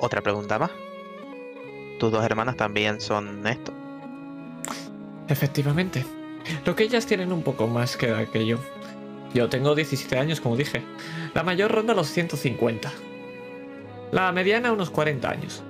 [0.00, 0.70] otra pregunta más.
[1.98, 3.72] Tus dos hermanas también son esto.
[5.28, 6.04] Efectivamente.
[6.64, 8.58] Lo que ellas tienen un poco más que edad que yo.
[9.32, 10.82] Yo tengo 17 años, como dije.
[11.34, 12.92] La mayor ronda los 150.
[14.12, 15.62] La mediana unos 40 años.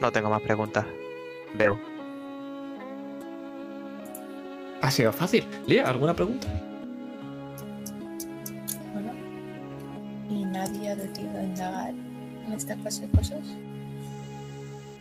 [0.00, 0.86] No tengo más preguntas.
[1.54, 1.78] Veo.
[4.80, 5.44] Ha sido fácil.
[5.66, 6.46] Lía, ¿alguna pregunta?
[8.92, 9.12] Bueno,
[10.30, 13.40] ¿y nadie ha decidido indagar en esta clase de cosas?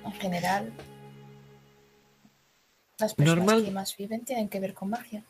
[0.06, 0.72] En general,
[2.99, 3.66] las personas Normal.
[3.66, 5.24] que más viven tienen que ver con magia.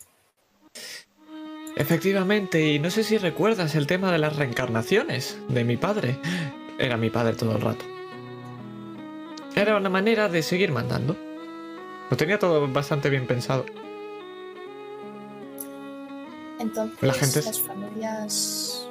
[1.75, 6.17] Efectivamente, y no sé si recuerdas el tema de las reencarnaciones de mi padre.
[6.79, 7.85] Era mi padre todo el rato.
[9.55, 11.17] Era una manera de seguir mandando.
[12.09, 13.65] Lo tenía todo bastante bien pensado.
[16.59, 18.87] Entonces, La gente las familias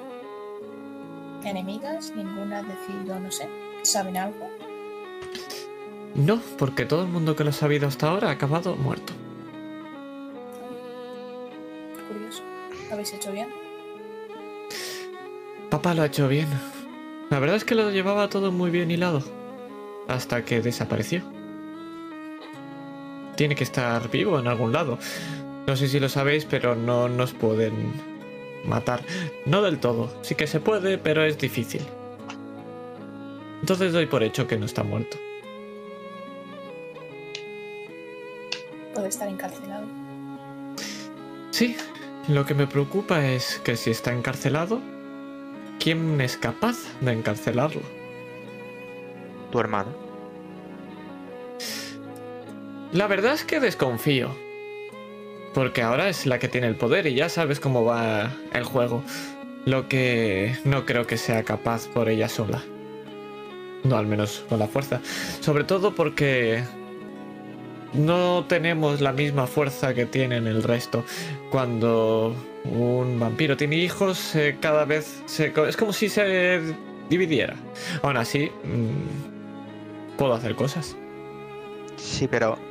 [1.44, 3.48] enemigas, ninguna ha decidido, no sé,
[3.82, 4.48] ¿saben algo?
[6.14, 9.12] No, porque todo el mundo que lo ha sabido hasta ahora ha acabado muerto.
[12.09, 12.43] Curioso.
[12.88, 13.48] ¿Lo habéis hecho bien?
[15.70, 16.48] Papá lo ha hecho bien.
[17.30, 19.22] La verdad es que lo llevaba todo muy bien hilado.
[20.09, 21.22] Hasta que desapareció.
[23.36, 24.98] Tiene que estar vivo en algún lado.
[25.66, 27.93] No sé si lo sabéis, pero no nos pueden
[28.64, 29.01] matar.
[29.44, 30.12] No del todo.
[30.22, 31.82] Sí que se puede, pero es difícil.
[33.60, 35.16] Entonces doy por hecho que no está muerto.
[38.94, 39.86] Puede estar encarcelado.
[41.51, 41.76] Sí,
[42.28, 44.80] lo que me preocupa es que si está encarcelado,
[45.80, 47.82] ¿quién es capaz de encarcelarlo?
[49.51, 49.90] Tu hermana.
[52.93, 54.45] La verdad es que desconfío.
[55.57, 59.03] Porque ahora es la que tiene el poder y ya sabes cómo va el juego.
[59.65, 62.62] Lo que no creo que sea capaz por ella sola.
[63.83, 65.01] No, al menos con la fuerza.
[65.41, 66.62] Sobre todo porque
[67.95, 71.07] no tenemos la misma fuerza que tienen el resto.
[71.51, 75.55] Cuando un vampiro tiene hijos, eh, cada vez se...
[75.66, 76.61] es como si se
[77.09, 77.57] dividiera.
[78.03, 80.95] Aún así, mm, puedo hacer cosas.
[81.97, 82.65] Sí, pero...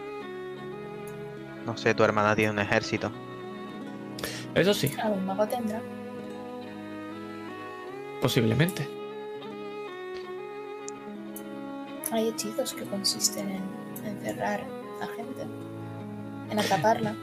[1.66, 3.12] No sé, tu hermana tiene un ejército.
[4.54, 5.82] Eso sí, Algún mago tendrá.
[8.22, 8.88] posiblemente.
[12.12, 14.62] Hay hechizos que consisten en encerrar
[15.02, 15.42] a gente,
[16.50, 17.16] en atraparla.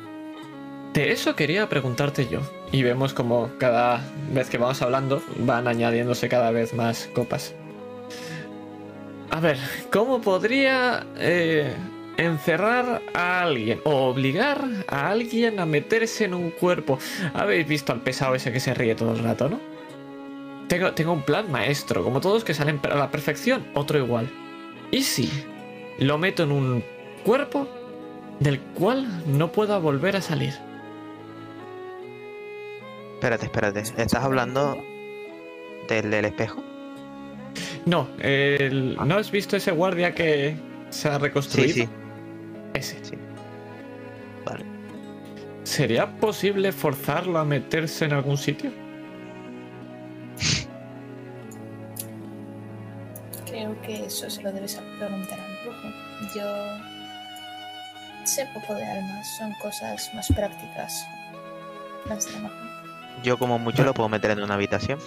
[0.93, 2.41] De eso quería preguntarte yo.
[2.71, 4.01] Y vemos como cada
[4.33, 7.55] vez que vamos hablando van añadiéndose cada vez más copas.
[9.31, 9.57] A ver,
[9.91, 11.75] ¿cómo podría eh,
[12.17, 16.99] encerrar a alguien o obligar a alguien a meterse en un cuerpo?
[17.35, 19.61] Habéis visto al pesado ese que se ríe todo el rato, ¿no?
[20.69, 24.29] Tengo, tengo un plan maestro, como todos que salen a la perfección, otro igual.
[24.91, 25.31] ¿Y si
[25.99, 26.85] lo meto en un
[27.25, 27.69] cuerpo
[28.41, 30.55] del cual no pueda volver a salir?
[33.15, 33.81] Espérate, espérate.
[33.81, 34.77] ¿Estás hablando
[35.89, 36.63] del, del espejo?
[37.87, 40.57] No, el- ¿no has visto ese guardia que
[40.91, 41.75] se ha Sí, reconstruido?
[41.75, 41.89] sí.
[42.75, 43.05] Ese.
[43.05, 43.17] Sí.
[44.45, 44.65] Vale.
[45.65, 48.71] ¿Sería posible forzarlo a meterse en algún sitio?
[53.47, 55.89] Creo que eso se lo debes preguntar al brujo.
[56.35, 56.47] Yo
[58.25, 61.07] sé poco de almas, son cosas más prácticas.
[62.09, 62.59] Más de magia.
[63.23, 64.99] Yo como mucho lo puedo meter en una habitación.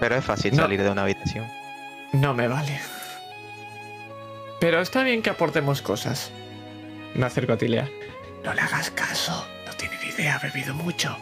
[0.00, 0.62] Pero es fácil No.
[0.62, 1.46] salir de una habitación.
[2.12, 2.80] No me vale.
[4.64, 6.30] Pero está bien que aportemos cosas.
[7.14, 7.86] Me acerco a Tilea.
[8.44, 9.46] No le hagas caso.
[9.66, 11.14] No tiene ni idea, ha bebido mucho.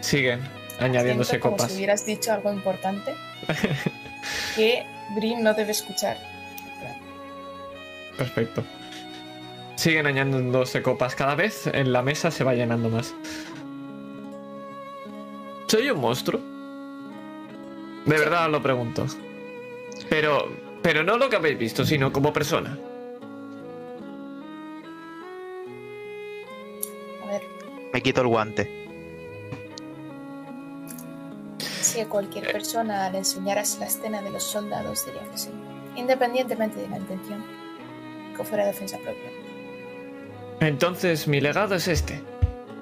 [0.00, 0.40] Siguen
[0.80, 1.70] añadiéndose Siento como copas.
[1.70, 3.14] si hubieras dicho algo importante
[4.56, 6.16] que Brin no debe escuchar.
[8.16, 8.64] Perfecto.
[9.76, 11.14] Siguen añadiéndose copas.
[11.14, 13.14] Cada vez en la mesa se va llenando más.
[15.66, 16.57] ¿Soy un monstruo?
[18.06, 19.06] De verdad os lo pregunto.
[20.08, 20.48] Pero.
[20.82, 22.78] Pero no lo que habéis visto, sino como persona.
[27.24, 27.42] A ver,
[27.92, 28.78] Me quito el guante.
[31.80, 35.50] si a cualquier persona le enseñaras la escena de los soldados, diría que sí.
[35.96, 37.42] Independientemente de la intención.
[38.36, 39.30] Que fuera defensa propia.
[40.60, 42.20] Entonces mi legado es este.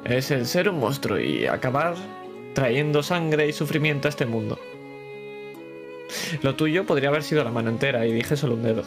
[0.04, 1.94] Es el ser un monstruo y acabar
[2.54, 4.58] trayendo sangre y sufrimiento a este mundo.
[6.42, 8.84] Lo tuyo podría haber sido la mano entera y dije solo un dedo.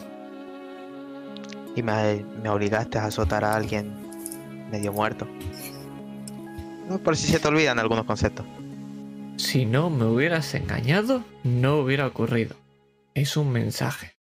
[1.76, 3.92] Y me, me obligaste a azotar a alguien
[4.70, 5.26] medio muerto.
[7.04, 8.44] Por si se te olvidan algunos conceptos.
[9.36, 12.56] Si no me hubieras engañado, no hubiera ocurrido.
[13.14, 14.16] Es un mensaje.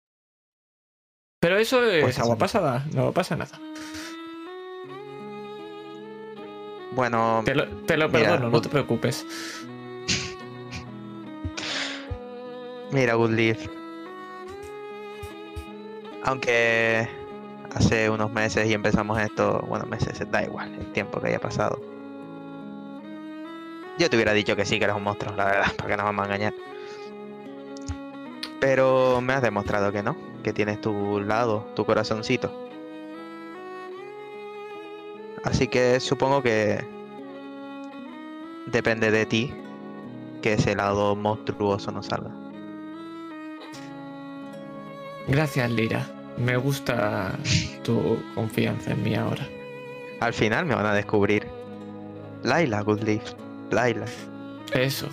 [1.40, 3.59] Pero eso es Pues agua pasada, no pasa nada.
[6.93, 9.27] Bueno, Te lo, te lo Mira, perdono, no te preocupes.
[12.90, 13.66] Mira, Goodleaf.
[16.24, 17.08] Aunque
[17.74, 21.80] hace unos meses y empezamos esto, bueno, meses, da igual el tiempo que haya pasado.
[23.98, 26.04] Yo te hubiera dicho que sí, que eres un monstruo, la verdad, para que nos
[26.04, 26.54] vamos a engañar.
[28.60, 32.50] Pero me has demostrado que no, que tienes tu lado, tu corazoncito.
[35.44, 36.84] Así que supongo que
[38.66, 39.54] depende de ti
[40.42, 42.45] que ese lado monstruoso no salga.
[45.28, 46.07] Gracias, Lira.
[46.36, 47.32] Me gusta
[47.82, 49.47] tu confianza en mí ahora.
[50.20, 51.47] Al final me van a descubrir.
[52.43, 53.32] Laila Goodleaf.
[53.70, 54.07] Laila.
[54.73, 55.09] Eso.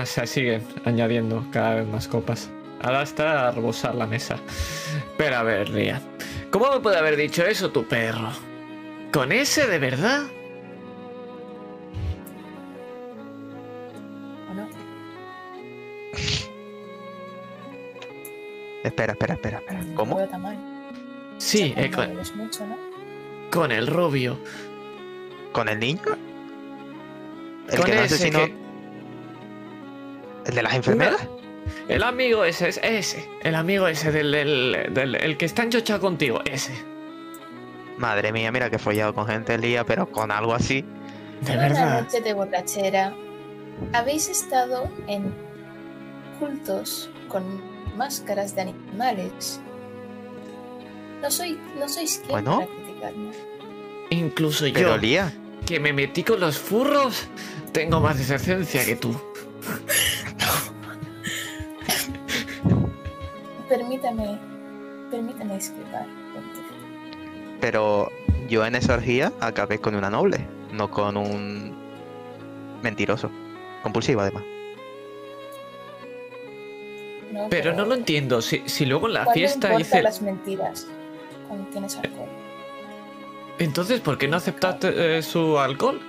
[0.00, 2.50] O sea, siguen añadiendo cada vez más copas.
[2.82, 4.36] Ahora está a rebosar la mesa.
[5.16, 6.00] Pero a ver, Ria.
[6.50, 8.30] ¿Cómo me puede haber dicho eso tu perro?
[9.12, 10.22] ¿Con ese de verdad?
[18.84, 19.80] Espera, espera, espera, espera.
[19.96, 20.20] ¿Cómo?
[21.38, 22.76] Sí, eh, con, bebes mucho, ¿no?
[23.50, 24.38] con el rubio.
[25.52, 26.00] ¿Con el niño?
[27.70, 28.44] ¿El con que no ese asesinó?
[28.44, 28.54] que-
[30.46, 31.28] ¿El de las enfermeras?
[31.88, 33.28] El amigo ese, es ese.
[33.42, 36.40] El amigo ese del, del- del- el que está enchochado contigo.
[36.44, 36.72] Ese.
[37.96, 40.84] Madre mía, mira que he follado con gente Lía, pero con algo así.
[41.40, 42.02] De verdad.
[42.02, 43.14] noche de borrachera.
[43.92, 45.32] Habéis estado en
[46.38, 47.42] cultos con
[47.96, 49.60] máscaras de animales.
[51.22, 52.60] No soy, no sois quien Bueno.
[52.60, 53.30] para criticarme.
[54.10, 55.32] Incluso Pero yo, Lía,
[55.66, 57.26] que me metí con los furros,
[57.72, 59.14] tengo más decencia que tú.
[63.68, 64.38] Permítame,
[65.10, 66.06] permítame discrepar.
[67.60, 68.08] pero
[68.48, 71.74] yo en esa orgía acabé con una noble, no con un
[72.82, 73.30] mentiroso.
[73.82, 74.44] Compulsivo además.
[77.34, 78.40] No, Pero no lo entiendo.
[78.40, 80.02] Si, si luego en la ¿cuándo fiesta hice.
[80.02, 80.86] las mentiras
[81.48, 82.28] cuando tienes alcohol?
[83.58, 86.00] Entonces, ¿por qué no aceptaste eh, su alcohol?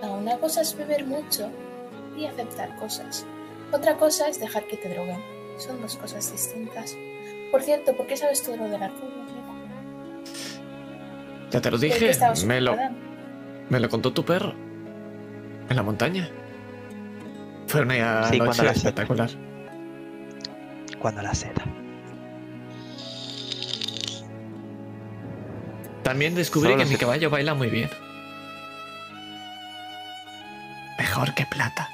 [0.00, 1.50] No, una cosa es beber mucho
[2.16, 3.26] y aceptar cosas.
[3.72, 5.20] Otra cosa es dejar que te droguen.
[5.58, 6.96] Son dos cosas distintas.
[7.50, 9.10] Por cierto, ¿por qué sabes todo lo del alcohol?
[11.50, 12.46] Ya te lo ¿Por qué dije.
[12.46, 12.74] Me lo,
[13.68, 14.54] me lo contó tu perro.
[15.68, 16.30] En la montaña.
[17.74, 19.30] Fue una Sí, cuando noche la- espectacular.
[20.98, 21.64] Cuando la seda.
[26.02, 27.90] También descubrí Solo que mi caballo baila muy bien.
[30.98, 31.88] Mejor que plata.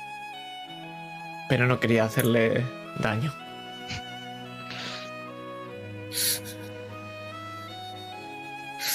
[1.49, 2.65] Pero no quería hacerle
[2.99, 3.33] daño.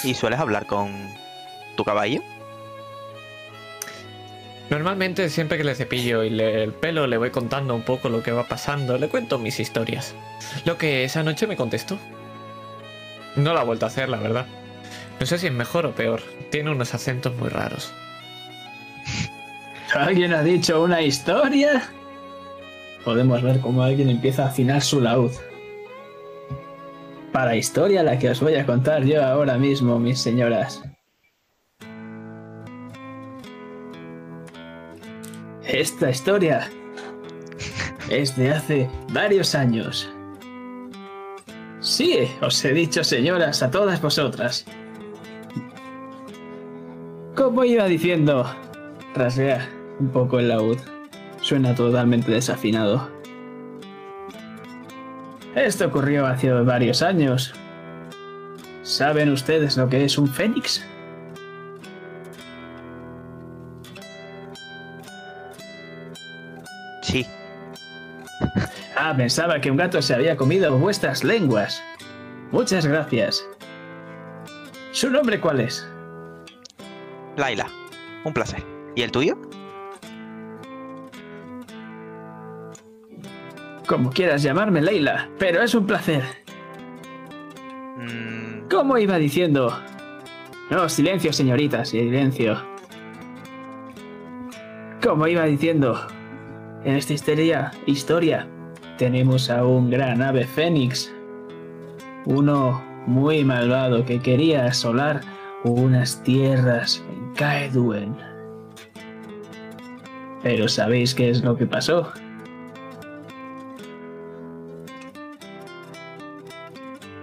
[0.03, 0.91] ¿Y sueles hablar con
[1.75, 2.21] tu caballo?
[4.69, 8.23] Normalmente siempre que le cepillo y le el pelo le voy contando un poco lo
[8.23, 10.15] que va pasando, le cuento mis historias.
[10.65, 11.99] Lo que esa noche me contestó.
[13.35, 14.47] No la ha vuelto a hacer, la verdad.
[15.19, 16.21] No sé si es mejor o peor.
[16.49, 17.93] Tiene unos acentos muy raros.
[19.93, 21.89] ¿Alguien ha dicho una historia?
[23.03, 25.31] Podemos ver cómo alguien empieza a afinar su laúd.
[27.31, 30.81] Para historia la que os voy a contar yo ahora mismo, mis señoras.
[35.75, 36.69] Esta historia
[38.09, 40.09] es de hace varios años.
[41.81, 44.65] Sí, os he dicho señoras a todas vosotras.
[47.35, 48.49] Como iba diciendo,
[49.15, 49.69] rasguea
[49.99, 50.77] un poco el laúd.
[51.41, 53.09] Suena totalmente desafinado.
[55.55, 57.53] Esto ocurrió hace varios años.
[58.81, 60.81] ¿Saben ustedes lo que es un fénix?
[68.97, 71.83] Ah, pensaba que un gato se había comido vuestras lenguas.
[72.51, 73.45] Muchas gracias.
[74.91, 75.85] ¿Su nombre cuál es?
[77.35, 77.67] Laila,
[78.23, 78.63] un placer.
[78.95, 79.37] ¿Y el tuyo?
[83.85, 86.23] Como quieras llamarme, Leila, pero es un placer.
[87.97, 89.77] Mm, ¿Cómo iba diciendo?
[90.71, 92.63] No, silencio, señorita, silencio.
[95.03, 96.07] Como iba diciendo,
[96.85, 98.47] en esta historia, historia
[98.97, 101.11] tenemos a un gran ave fénix.
[102.25, 105.21] Uno muy malvado que quería asolar
[105.63, 108.15] unas tierras en Kaedwen.
[110.43, 112.11] Pero ¿sabéis qué es lo que pasó?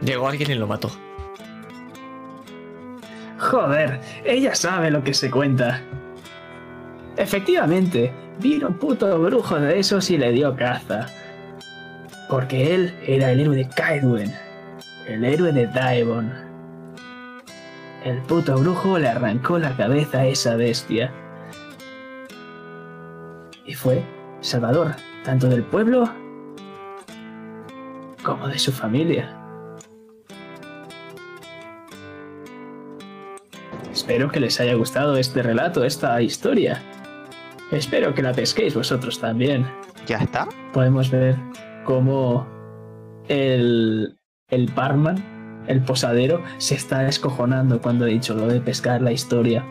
[0.05, 0.90] Llegó alguien y lo mató.
[3.39, 5.81] Joder, ella sabe lo que se cuenta.
[7.16, 11.07] Efectivamente, vino un puto brujo de esos y le dio caza.
[12.33, 14.33] Porque él era el héroe de Kaedwen,
[15.07, 16.33] el héroe de Daemon.
[18.07, 21.13] El puto brujo le arrancó la cabeza a esa bestia.
[23.67, 24.03] Y fue
[24.41, 24.97] salvador
[25.27, 26.11] tanto del pueblo
[28.23, 29.37] como de su familia.
[33.93, 36.81] Espero que les haya gustado este relato, esta historia.
[37.71, 39.71] Espero que la pesquéis vosotros también.
[40.07, 40.49] ¿Ya está?
[40.73, 41.37] Podemos ver
[41.85, 42.47] cómo
[43.29, 44.19] el,
[44.49, 49.65] el barman, el posadero, se está escojonando cuando he dicho lo de pescar la historia.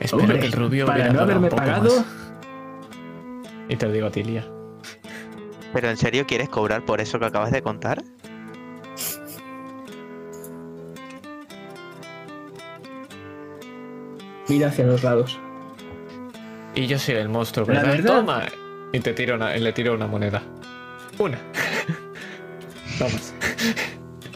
[0.00, 2.06] Espero Hombre, que el rubio para no haberme pagado, más.
[3.68, 4.44] Y te lo digo a ti, Lía.
[5.72, 8.02] ¿Pero en serio quieres cobrar por eso que acabas de contar?
[14.48, 15.38] mira hacia los lados.
[16.74, 17.92] Y yo soy el monstruo, La ¿verdad?
[17.96, 18.42] verdad- Toma.
[18.94, 20.40] Y te tiro una, le tiro una moneda.
[21.18, 21.36] Una.
[23.00, 23.34] Vamos.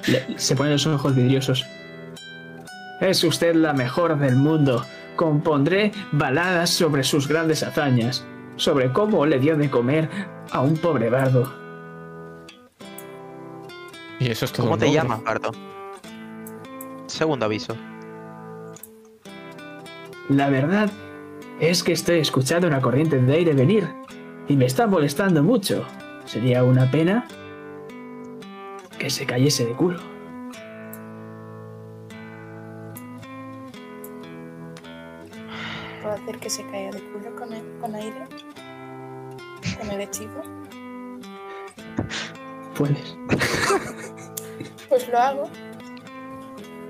[0.08, 1.64] Le- se ponen los ojos vidriosos.
[3.00, 4.84] Es usted la mejor del mundo.
[5.14, 8.26] Compondré baladas sobre sus grandes hazañas,
[8.56, 10.08] sobre cómo le dio de comer
[10.50, 11.52] a un pobre bardo.
[14.18, 14.66] Y eso es todo.
[14.66, 15.02] ¿Cómo te logro.
[15.02, 15.52] llamas, Bardo?
[17.06, 17.76] Segundo aviso.
[20.28, 20.90] La verdad
[21.60, 23.88] es que estoy escuchando una corriente de aire venir
[24.48, 25.84] y me está molestando mucho.
[26.24, 27.26] Sería una pena
[28.98, 30.00] que se cayese de culo.
[36.02, 38.24] ¿Puedo hacer que se caiga de culo con, el, con aire?
[39.78, 40.42] ¿Con el hechizo?
[42.76, 43.16] Puedes.
[44.88, 45.50] Pues lo hago.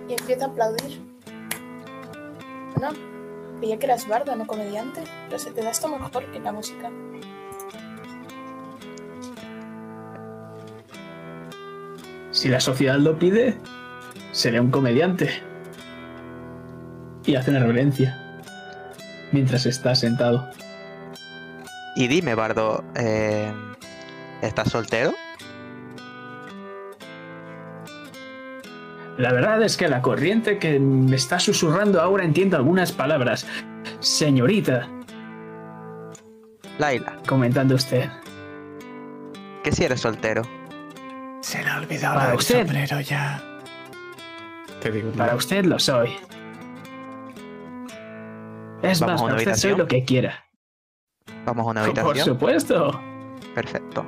[0.08, 1.02] Y empiezo a aplaudir.
[2.80, 2.90] No,
[3.58, 5.02] creía que eras bardo, no comediante.
[5.26, 6.90] Pero se te da esto mejor que la música.
[12.38, 13.56] Si la sociedad lo pide,
[14.30, 15.42] seré un comediante.
[17.26, 18.16] Y hace una reverencia.
[19.32, 20.48] Mientras está sentado.
[21.96, 23.52] Y dime, Bardo, eh,
[24.40, 25.14] ¿estás soltero?
[29.16, 33.48] La verdad es que la corriente que me está susurrando ahora entiendo algunas palabras.
[33.98, 34.88] Señorita,
[36.78, 38.08] Laila, comentando usted.
[39.64, 40.42] ¿qué si eres soltero?
[41.48, 42.58] Se le ha olvidado Para usted.
[42.66, 43.42] sombrero ya.
[44.82, 46.10] Te digo, Para usted lo soy.
[48.82, 50.44] Es Vamos más, para usted soy lo que quiera.
[51.46, 52.26] Vamos a una Por habitación.
[52.26, 53.00] supuesto.
[53.54, 54.04] Perfecto.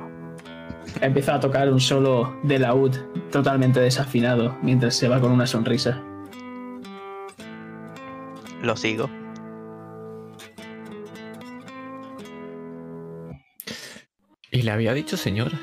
[1.01, 2.95] Empieza a tocar un solo de laúd
[3.31, 5.99] totalmente desafinado mientras se va con una sonrisa.
[8.61, 9.09] lo sigo.
[14.51, 15.59] Y le había dicho señora.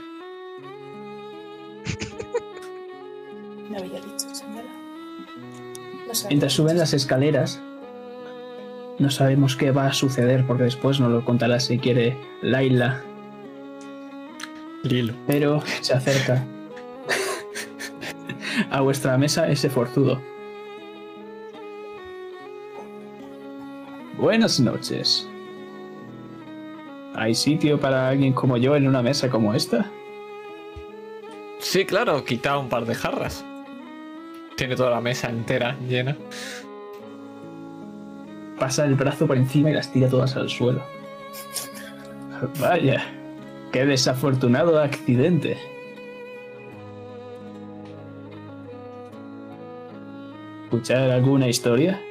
[6.28, 7.62] Mientras suben las escaleras,
[8.98, 13.02] no sabemos qué va a suceder porque después nos lo contará si quiere Laila,
[14.82, 15.14] Lilo.
[15.26, 16.44] pero se acerca
[18.70, 20.20] a vuestra mesa ese forzudo.
[24.18, 25.26] Buenas noches.
[27.14, 29.90] ¿Hay sitio para alguien como yo en una mesa como esta?
[31.58, 33.44] Sí, claro, quita un par de jarras.
[34.58, 36.16] Tiene toda la mesa entera llena.
[38.58, 40.82] Pasa el brazo por encima y las tira todas al suelo.
[42.58, 43.04] Vaya,
[43.70, 45.56] qué desafortunado accidente.
[50.64, 52.02] ¿Escuchar alguna historia?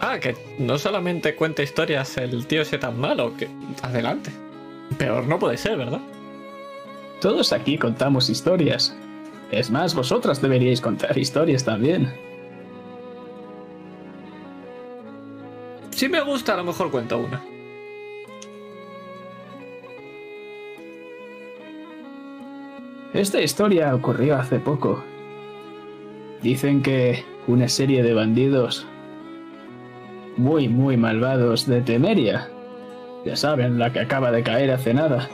[0.00, 3.48] Ah, que no solamente cuenta historias el tío ese tan malo, que...
[3.80, 4.30] Adelante.
[4.98, 6.00] Peor no puede ser, ¿verdad?
[7.22, 8.94] Todos aquí contamos historias.
[9.50, 12.12] Es más, vosotras deberíais contar historias también.
[15.90, 17.42] Si me gusta, a lo mejor cuento una.
[23.12, 25.02] Esta historia ocurrió hace poco.
[26.42, 28.86] Dicen que una serie de bandidos
[30.36, 32.48] muy, muy malvados de Temeria,
[33.26, 35.28] ya saben, la que acaba de caer hace nada,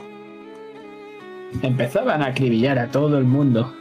[1.61, 3.73] empezaban a acribillar a todo el mundo,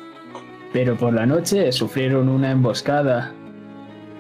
[0.77, 3.33] pero por la noche sufrieron una emboscada.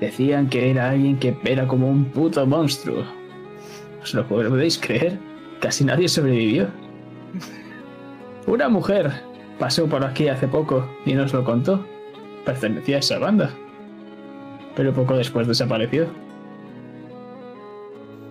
[0.00, 3.04] Decían que era alguien que era como un puto monstruo.
[4.02, 5.18] ¿Os lo podéis creer?
[5.60, 6.68] Casi nadie sobrevivió.
[8.46, 9.12] Una mujer
[9.58, 11.86] pasó por aquí hace poco y nos lo contó.
[12.46, 13.50] Pertenecía a esa banda.
[14.74, 16.06] Pero poco después desapareció.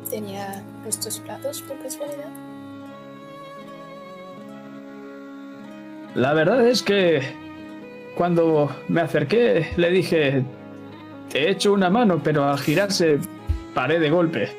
[0.10, 2.31] Tenía estos platos por casualidad.
[6.15, 7.44] La verdad es que
[8.16, 10.44] cuando me acerqué le dije,
[11.32, 13.20] te he hecho una mano, pero al girarse
[13.74, 14.50] paré de golpe.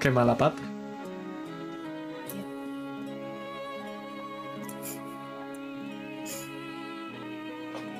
[0.00, 0.62] Qué mala pata.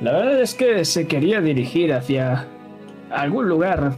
[0.00, 2.46] La verdad es que se quería dirigir hacia
[3.10, 3.96] algún lugar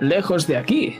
[0.00, 0.98] lejos de aquí.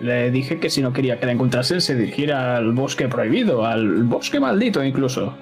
[0.00, 4.04] Le dije que si no quería que la encontrasen se dirigiera al bosque prohibido, al
[4.04, 5.34] bosque maldito incluso.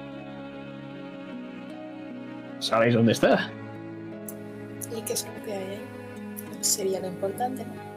[2.58, 3.50] ¿Sabéis dónde está?
[4.96, 5.80] ¿Y qué es lo que hay ahí?
[6.60, 7.88] Sería lo importante, ¿no?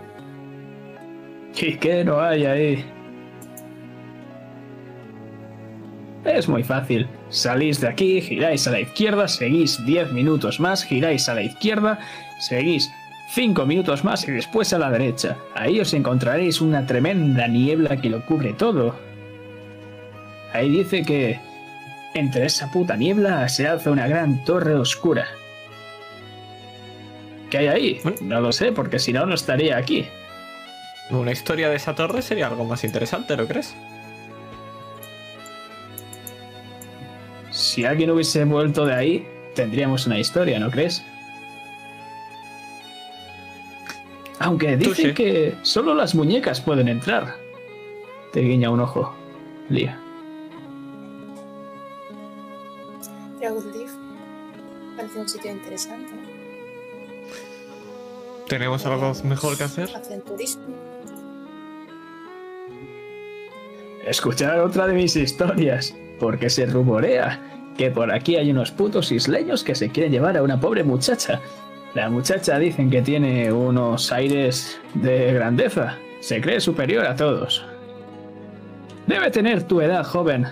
[1.59, 2.85] ¿Y qué no hay ahí?
[6.23, 7.07] Es muy fácil.
[7.29, 11.99] Salís de aquí, giráis a la izquierda, seguís 10 minutos más, giráis a la izquierda,
[12.39, 12.89] seguís
[13.33, 15.37] 5 minutos más y después a la derecha.
[15.55, 18.93] Ahí os encontraréis una tremenda niebla que lo cubre todo.
[20.51, 21.39] Ahí dice que
[22.13, 25.27] entre esa puta niebla se alza una gran torre oscura.
[27.49, 28.01] ¿Qué hay ahí?
[28.21, 30.05] No lo sé, porque si no, no estaría aquí.
[31.09, 33.73] Una historia de esa torre sería algo más interesante, ¿no crees?
[37.49, 41.05] Si alguien hubiese vuelto de ahí, tendríamos una historia, ¿no crees?
[44.41, 45.13] Aunque sí.
[45.13, 47.35] que solo las muñecas pueden entrar.
[48.33, 49.13] Te guiña un ojo,
[49.69, 49.99] Lía.
[53.39, 53.65] Dragwood
[54.95, 56.11] parece un sitio interesante.
[58.47, 59.89] ¿Tenemos algo mejor que hacer?
[59.95, 60.63] Hacen turismo.
[64.05, 67.39] Escuchar otra de mis historias, porque se rumorea
[67.77, 71.39] que por aquí hay unos putos isleños que se quieren llevar a una pobre muchacha.
[71.93, 77.65] La muchacha dicen que tiene unos aires de grandeza, se cree superior a todos.
[79.07, 80.45] Debe tener tu edad, joven.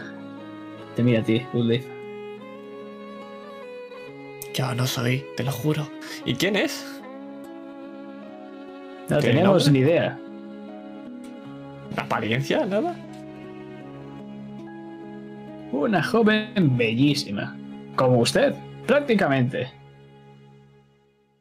[0.95, 1.85] Te mira a ti, Woodleaf.
[4.53, 5.87] Yo no soy, te lo juro.
[6.25, 6.85] ¿Y quién es?
[9.09, 9.71] No ¿Tiene tenemos nombre?
[9.81, 10.19] ni idea.
[11.95, 12.65] ¿La apariencia?
[12.65, 12.95] ¿Nada?
[15.71, 17.55] Una joven bellísima.
[17.95, 18.53] Como usted,
[18.85, 19.71] prácticamente.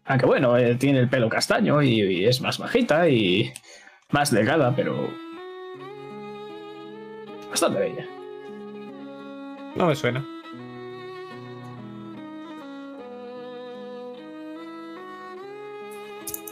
[0.08, 3.52] Aunque bueno, eh, tiene el pelo castaño y, y es más bajita y
[4.10, 5.08] más delgada, pero...
[7.50, 8.06] Bastante bella.
[9.76, 10.24] No me suena.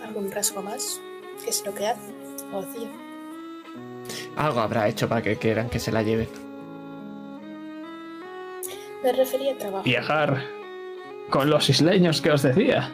[0.04, 1.00] ¿Algún rasgo más?
[1.42, 2.12] ¿Qué es lo que hace?
[2.52, 2.88] O hacía.
[4.36, 6.28] Algo habrá hecho para que quieran que se la lleven.
[9.02, 9.84] Me refería a trabajo.
[9.84, 10.42] Viajar.
[11.30, 12.92] con los isleños que os decía.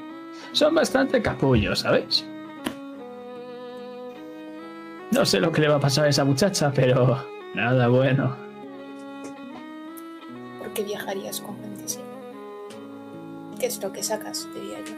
[0.52, 2.24] Son bastante capullos, ¿sabéis?
[5.10, 7.22] No sé lo que le va a pasar a esa muchacha, pero
[7.54, 8.36] nada bueno.
[10.58, 12.00] ¿Por qué viajarías con gente así?
[13.58, 14.48] ¿Qué es lo que sacas?
[14.54, 14.94] Diría yo.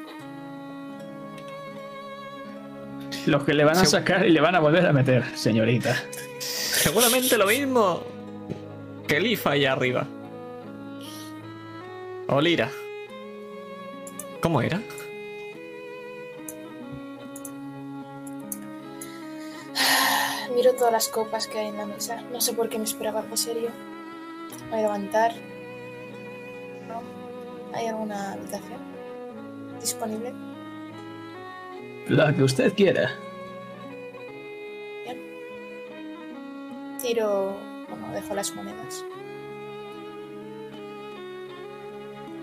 [3.26, 5.96] Lo que le van a sacar y le van a volver a meter, señorita.
[6.38, 8.02] Seguramente lo mismo
[9.06, 10.06] que Lifa allá arriba.
[12.28, 12.70] O Lira.
[14.40, 14.80] ¿Cómo era?
[20.74, 22.22] Todas las copas que hay en la mesa.
[22.32, 23.70] No sé por qué me esperaba algo serio.
[24.70, 25.32] Voy a levantar.
[26.88, 27.02] ¿No?
[27.76, 28.80] ¿Hay alguna habitación
[29.80, 30.32] disponible?
[32.08, 33.10] La que usted quiera.
[35.04, 36.98] Bien.
[37.00, 37.56] Tiro.
[37.88, 39.04] Bueno, dejo las monedas.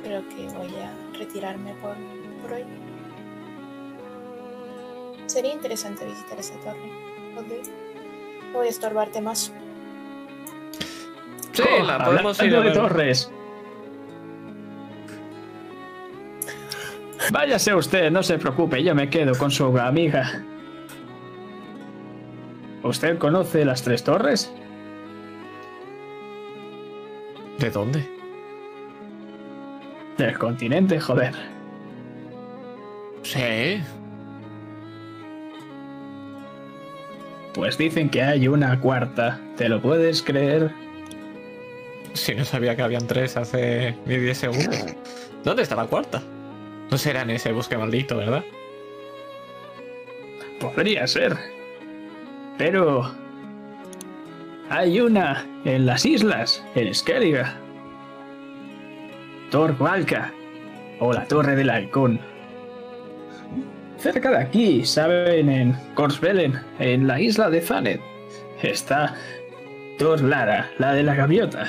[0.04, 1.96] Creo que voy a retirarme por,
[2.42, 2.66] por hoy.
[5.28, 6.92] Sería interesante visitar esa torre.
[7.38, 7.81] Ok.
[8.54, 9.54] Voy a estorbarte más.
[11.54, 13.32] Sí, Oh, la podemos ir hablando a de torres.
[17.32, 20.44] Váyase usted, no se preocupe, yo me quedo con su amiga.
[22.84, 24.52] ¿Usted conoce las tres torres?
[27.60, 28.10] ¿De dónde?
[30.18, 31.34] Del continente, joder.
[33.24, 33.82] Sí.
[37.54, 39.40] Pues dicen que hay una cuarta.
[39.58, 40.72] ¿Te lo puedes creer?
[42.14, 44.86] Si no sabía que habían tres hace ni 10 segundos.
[45.44, 46.22] ¿Dónde está la cuarta?
[46.90, 48.44] No será en ese bosque maldito, ¿verdad?
[50.60, 51.36] Podría ser.
[52.58, 53.12] Pero...
[54.70, 57.44] Hay una en las islas, en Skellige.
[59.50, 60.32] Tor Valka,
[61.00, 62.22] o la Torre del Halcón.
[64.02, 68.02] Cerca de aquí, saben, en Korsvelen, en la isla de Thanet,
[68.64, 69.16] está
[70.00, 71.68] Tor Lara, la de la gaviota.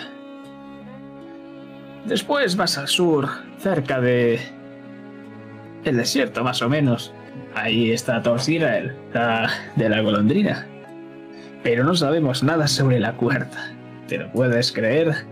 [2.06, 3.28] Después más al sur,
[3.58, 4.40] cerca de...
[5.84, 7.12] el desierto más o menos,
[7.54, 10.66] Ahí está Thor Sirael, la de la golondrina.
[11.62, 13.72] Pero no sabemos nada sobre la cuarta.
[14.08, 15.26] ¿Te lo puedes creer?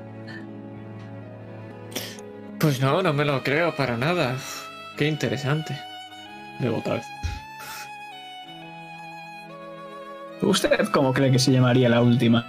[2.59, 4.37] Pues no, no me lo creo para nada.
[4.97, 5.79] Qué interesante.
[6.69, 7.07] Otra vez.
[10.43, 12.47] ¿Usted cómo cree que se llamaría la última?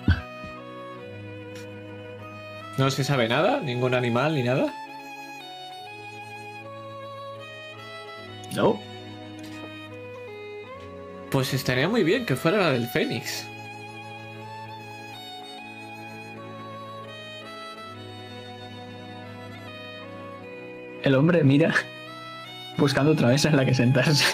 [2.77, 4.73] No se sabe nada, ningún animal ni nada.
[8.55, 8.79] No.
[11.29, 13.45] Pues estaría muy bien que fuera la del Fénix.
[21.03, 21.73] El hombre mira
[22.81, 24.25] buscando otra mesa en la que sentarse.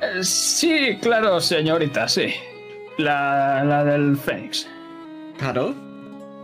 [0.00, 2.32] Eh, sí, claro, señorita, sí.
[2.98, 4.68] La, la del Fénix.
[5.38, 5.74] Claro.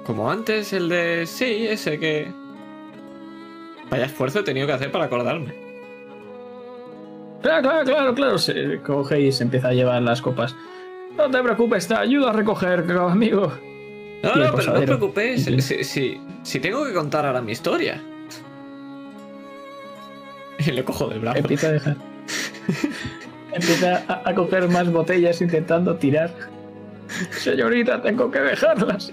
[0.04, 1.24] Como antes, el de...
[1.26, 2.30] Sí, ese que...
[3.90, 5.54] Vaya esfuerzo he tenido que hacer para acordarme.
[7.42, 8.38] Claro, claro, claro, claro.
[8.38, 10.54] Se coge y se empieza a llevar las copas.
[11.16, 13.52] No te preocupes, te ayudo a recoger, amigo.
[14.22, 15.46] No, no, pero no preocupéis.
[15.46, 15.60] Ujú.
[15.60, 18.02] Si, si- si tengo que contar ahora mi historia.
[20.66, 21.38] Y le cojo del brazo.
[21.38, 21.96] Empieza a dejar.
[23.52, 26.32] Empieza a, a coger más botellas intentando tirar.
[27.30, 29.12] Señorita, tengo que dejarlas.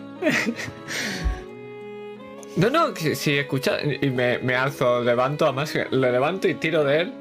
[2.55, 3.77] No, no, que si escucha.
[3.83, 7.13] Y me, me alzo, levanto, además le levanto y tiro de él.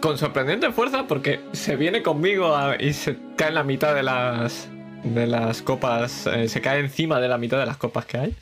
[0.00, 4.02] Con sorprendente fuerza porque se viene conmigo a- y se cae en la mitad de
[4.02, 4.68] las.
[5.02, 6.26] De las copas.
[6.28, 8.36] eh, se cae encima de la mitad de las copas que hay.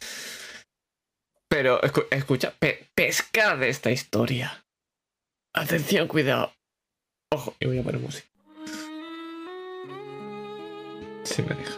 [1.48, 4.62] Pero escu- escucha, pe- pescad de esta historia.
[5.52, 6.52] Atención, cuidado.
[7.32, 8.28] Ojo, y voy a poner música.
[11.24, 11.77] Si me deja.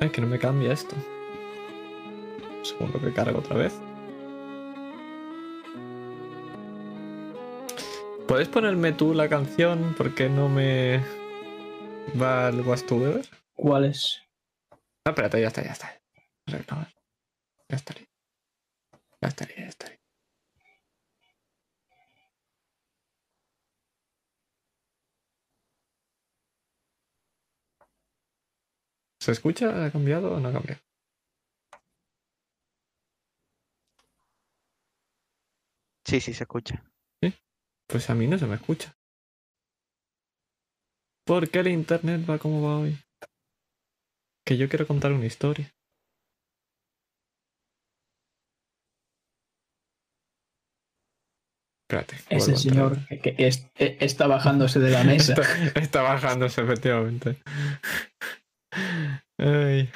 [0.00, 0.94] Ay, que no me cambia esto.
[2.58, 3.72] Un segundo que cargo otra vez.
[8.26, 9.94] ¿Puedes ponerme tú la canción?
[9.96, 11.00] Porque no me
[12.20, 13.24] va el Was Together.
[13.54, 14.25] ¿Cuál es?
[15.06, 16.02] Ah, espérate, ya está, ya está.
[16.48, 16.88] Arreglado.
[17.68, 18.08] Ya estaría.
[19.22, 20.00] Ya estaría, ya estaría.
[29.20, 29.84] ¿Se escucha?
[29.84, 30.80] ¿Ha cambiado o no ha cambiado?
[36.04, 36.82] Sí, sí, se escucha.
[37.86, 38.92] Pues a mí no se me escucha.
[41.24, 43.05] ¿Por qué el internet va como va hoy?
[44.46, 45.74] Que yo quiero contar una historia.
[51.88, 52.16] Espérate.
[52.30, 53.20] Ese señor entrar.
[53.22, 55.34] que es- e- está bajándose de la mesa.
[55.34, 57.36] Está, está bajándose, efectivamente.
[59.38, 59.88] Ay.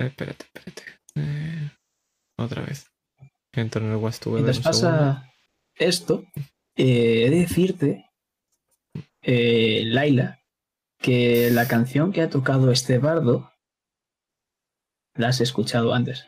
[0.00, 0.82] Espérate, espérate.
[1.16, 1.70] Eh,
[2.38, 2.90] otra vez.
[3.54, 4.70] Entro en el Mientras segundo.
[4.70, 5.32] pasa
[5.76, 6.24] esto,
[6.76, 8.09] eh, he de decirte,
[9.22, 10.40] eh, Laila,
[10.98, 13.52] que la canción que ha tocado este bardo
[15.14, 16.26] la has escuchado antes.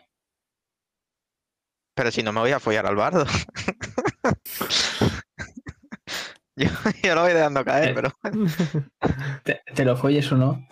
[1.94, 3.26] Pero si no me voy a follar al bardo.
[6.56, 6.68] yo,
[7.02, 8.10] yo lo voy dejando caer, Eh, pero.
[9.44, 10.66] Te, te lo folles o no,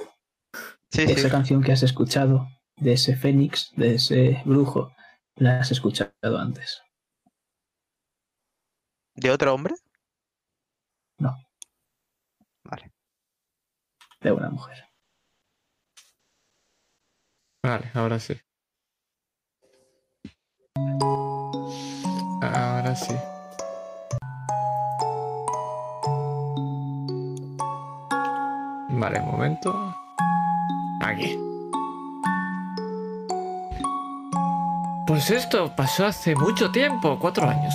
[0.90, 1.12] Sí, sí.
[1.12, 4.94] esa canción que has escuchado de ese fénix, de ese brujo,
[5.36, 6.82] la has escuchado antes.
[9.14, 9.74] ¿De otro hombre?
[11.18, 11.36] No.
[12.64, 12.90] Vale.
[14.20, 14.84] De una mujer.
[17.62, 18.38] Vale, ahora sí.
[22.42, 23.14] Ahora sí.
[28.90, 29.94] Vale, momento.
[31.02, 31.38] Aquí.
[35.06, 37.74] Pues esto pasó hace mucho tiempo, cuatro años.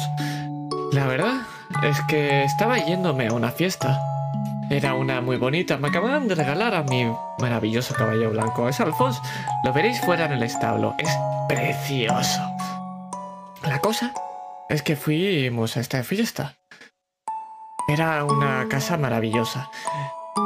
[0.94, 1.42] La verdad
[1.84, 4.15] es que estaba yéndome a una fiesta.
[4.70, 5.78] Era una muy bonita.
[5.78, 7.06] Me acababan de regalar a mi
[7.40, 8.68] maravilloso caballo blanco.
[8.68, 9.22] Es Alphonse.
[9.64, 10.96] Lo veréis fuera en el establo.
[10.98, 11.10] Es
[11.48, 12.42] precioso.
[13.64, 14.12] La cosa
[14.70, 16.56] es que fuimos a esta fiesta.
[17.88, 19.70] Era una casa maravillosa.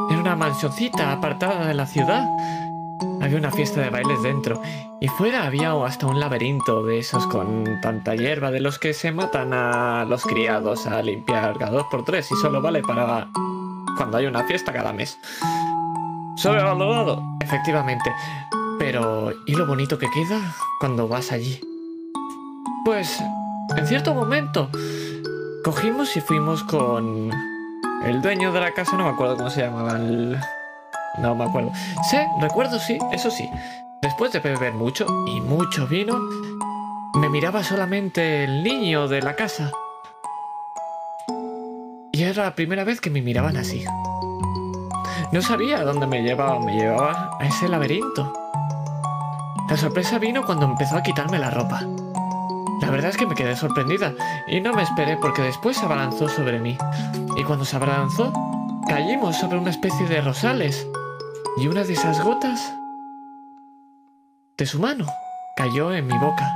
[0.10, 2.28] Era una mansioncita apartada de la ciudad.
[3.22, 4.62] Había una fiesta de bailes dentro.
[5.00, 9.14] Y fuera había hasta un laberinto de esos con tanta hierba de los que se
[9.14, 13.30] matan a los criados a limpiar cada dos por tres y solo vale para
[14.00, 15.20] cuando hay una fiesta cada mes.
[16.38, 18.10] Sobrevalorado, efectivamente.
[18.80, 20.40] Pero, ¿y lo bonito que queda
[20.80, 21.60] cuando vas allí?
[22.86, 23.22] Pues,
[23.76, 24.70] en cierto momento,
[25.66, 27.30] cogimos y fuimos con
[28.06, 30.40] el dueño de la casa, no me acuerdo cómo se llamaba el...
[31.18, 31.74] No me acuerdo.
[32.10, 33.50] Sé, recuerdo, sí, eso sí.
[34.02, 36.18] Después de beber mucho y mucho vino,
[37.16, 39.74] me miraba solamente el niño de la casa.
[42.20, 43.86] Y era la primera vez que me miraban así.
[45.32, 48.34] No sabía dónde me llevaba, me llevaba a ese laberinto.
[49.70, 51.80] La sorpresa vino cuando empezó a quitarme la ropa.
[52.82, 54.14] La verdad es que me quedé sorprendida
[54.50, 56.78] y no me esperé porque después se abalanzó sobre mí.
[57.38, 58.34] Y cuando se abalanzó,
[58.86, 60.86] caímos sobre una especie de rosales.
[61.56, 62.60] Y una de esas gotas
[64.58, 65.06] de su mano
[65.56, 66.52] cayó en mi boca.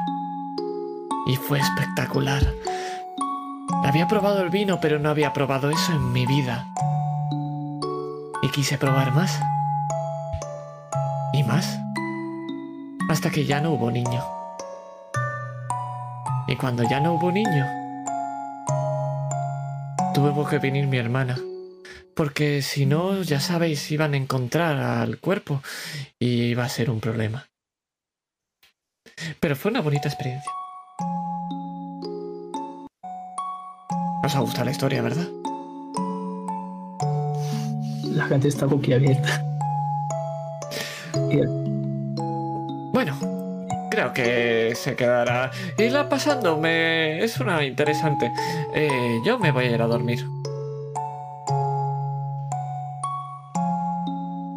[1.26, 2.46] Y fue espectacular.
[3.84, 6.68] Había probado el vino, pero no había probado eso en mi vida.
[8.42, 9.40] Y quise probar más.
[11.34, 11.80] Y más.
[13.10, 14.24] Hasta que ya no hubo niño.
[16.48, 17.68] Y cuando ya no hubo niño,
[20.14, 21.38] tuvo que venir mi hermana.
[22.16, 25.62] Porque si no, ya sabéis, iban a encontrar al cuerpo
[26.20, 27.50] y iba a ser un problema.
[29.40, 30.52] Pero fue una bonita experiencia.
[34.24, 35.28] Os ha gustado la historia, ¿verdad?
[38.04, 39.44] La gente está boquiabierta.
[42.94, 43.18] Bueno,
[43.92, 45.52] creo que se quedará.
[45.78, 47.24] Irla pasando, me...
[47.24, 48.32] es una interesante.
[48.74, 50.26] Eh, yo me voy a ir a dormir.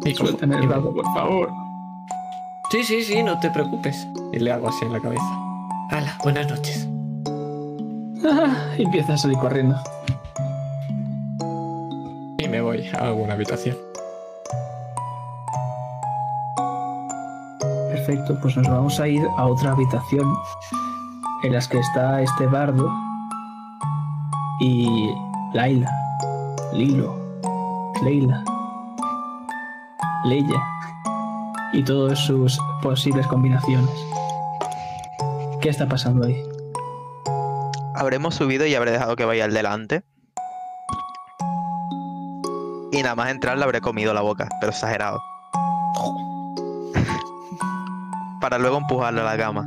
[0.05, 1.51] Y Suéltame el vago, por favor.
[2.71, 4.07] Sí, sí, sí, no te preocupes.
[4.31, 5.39] Y le hago así en la cabeza.
[5.89, 6.87] Hala, buenas noches.
[8.25, 9.75] Ah, y empieza a salir corriendo.
[12.37, 13.77] Y me voy a alguna habitación.
[17.89, 20.27] Perfecto, pues nos vamos a ir a otra habitación
[21.43, 22.89] en las que está este bardo
[24.59, 25.09] y
[25.53, 25.91] Laila,
[26.73, 27.15] Lilo,
[28.03, 28.43] Leila,
[30.25, 30.63] Leia
[31.73, 33.89] y todas sus posibles combinaciones.
[35.61, 36.46] ¿Qué está pasando ahí?
[37.97, 40.03] Habremos subido y habré dejado que vaya al delante.
[42.91, 45.19] Y nada más entrar le habré comido la boca, pero exagerado.
[48.39, 49.65] Para luego empujarlo a la cama.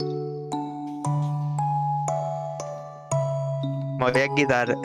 [3.99, 4.77] Me voy a quitar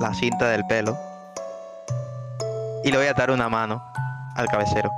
[0.00, 0.96] la cinta del pelo.
[2.84, 3.82] Y le voy a atar una mano
[4.36, 4.92] al cabecero.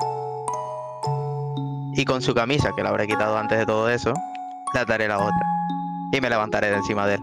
[1.94, 4.12] Y con su camisa, que la habré quitado antes de todo eso,
[4.74, 5.46] le ataré la otra.
[6.12, 7.22] Y me levantaré encima de él.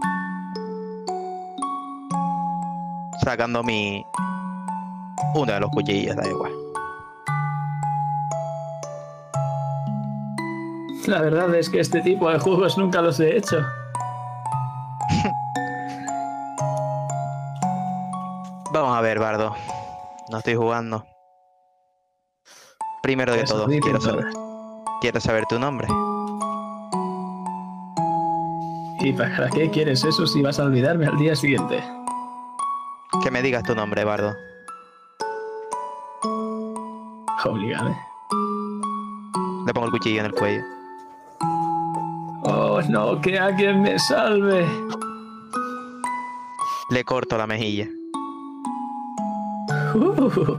[3.24, 4.06] Sacando mi.
[5.34, 6.52] Uno de los cuchillos, da igual.
[11.06, 13.58] La verdad es que este tipo de juegos nunca los he hecho.
[18.72, 19.54] Vamos a ver, Bardo.
[20.30, 21.04] No estoy jugando.
[23.02, 24.24] Primero de Eso todo, quiero saber,
[25.02, 25.88] quiero saber tu nombre.
[29.00, 31.84] ¿Y para qué quieres eso si vas a olvidarme al día siguiente?
[33.24, 34.36] Que me digas tu nombre, Bardo.
[37.46, 37.96] Obligado.
[39.66, 40.62] Le pongo el cuchillo en el cuello.
[42.42, 44.68] Oh, no, que alguien me salve.
[46.90, 47.88] Le corto la mejilla.
[49.94, 50.58] Uh,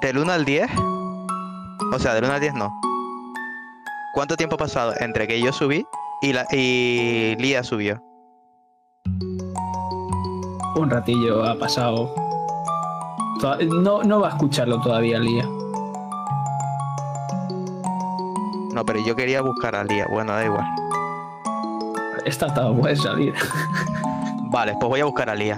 [0.00, 0.70] ¿Del 1 al 10?
[1.92, 2.83] O sea, del 1 al 10 no.
[4.14, 5.84] ¿Cuánto tiempo ha pasado entre que yo subí
[6.22, 8.00] y, la, y Lía subió?
[10.76, 12.14] un ratillo ha pasado.
[13.82, 15.44] No, no va a escucharlo todavía, Lía.
[18.72, 20.06] No, pero yo quería buscar a Lía.
[20.10, 20.66] Bueno, da igual.
[22.24, 23.34] Está todo, puede salir.
[24.50, 25.56] Vale, pues voy a buscar a Lía.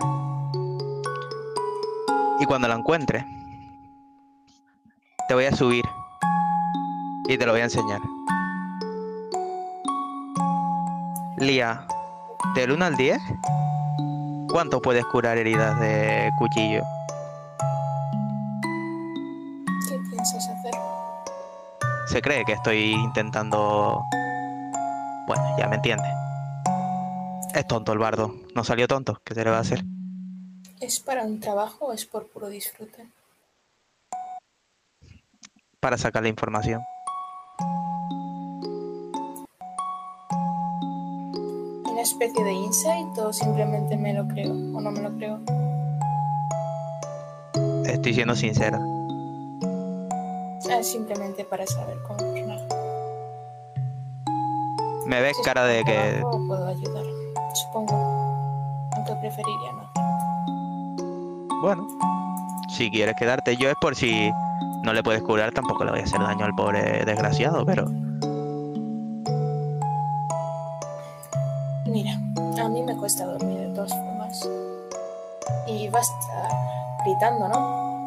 [2.41, 3.25] Y cuando la encuentre,
[5.29, 5.85] te voy a subir.
[7.29, 8.01] Y te lo voy a enseñar.
[11.39, 11.87] Lía,
[12.55, 13.19] del 1 al 10,
[14.49, 16.83] ¿cuánto puedes curar heridas de cuchillo?
[19.87, 20.73] ¿Qué piensas hacer?
[22.07, 24.03] Se cree que estoy intentando...
[25.27, 26.09] Bueno, ya me entiende.
[27.55, 28.35] Es tonto el bardo.
[28.55, 29.21] No salió tonto.
[29.23, 29.85] ¿Qué se le va a hacer?
[30.81, 33.11] ¿Es para un trabajo o es por puro disfrute?
[35.81, 36.81] Para sacar la información.
[42.07, 45.41] Especie de insight o simplemente me lo creo o no me lo creo?
[47.85, 48.79] Estoy siendo sincero.
[50.71, 52.65] Es simplemente para saber cómo personaje.
[55.07, 56.23] Me ves Si cara de que...
[56.47, 57.05] puedo ayudar,
[57.55, 57.95] supongo.
[58.97, 59.91] Aunque preferiría no.
[61.63, 61.89] Bueno,
[62.69, 64.31] si quieres quedarte, yo es por si
[64.85, 67.87] no le puedes curar, tampoco le voy a hacer daño al pobre desgraciado, pero
[71.97, 72.13] Mira,
[72.63, 74.49] a mí me cuesta dormir de todas formas.
[75.67, 76.13] Y vas
[77.05, 78.05] gritando, ¿no?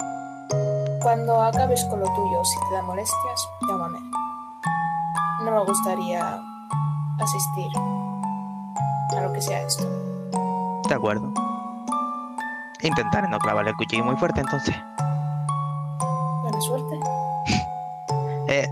[1.02, 3.98] Cuando acabes con lo tuyo, si te da molestias, llámame.
[5.44, 6.40] No me gustaría
[7.20, 7.72] asistir
[9.18, 9.86] a lo que sea esto.
[10.88, 11.34] de acuerdo.
[12.84, 14.76] Intentaré no clavarle el cuchillo muy fuerte entonces.
[16.44, 17.00] Buena suerte.
[18.52, 18.68] Eh,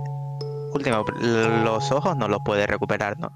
[0.74, 3.32] último, l- los ojos no los puedes recuperar, ¿no?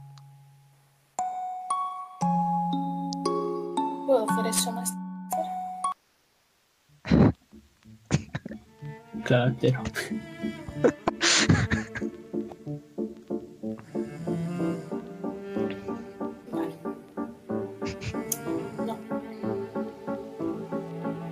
[9.32, 9.56] Claro.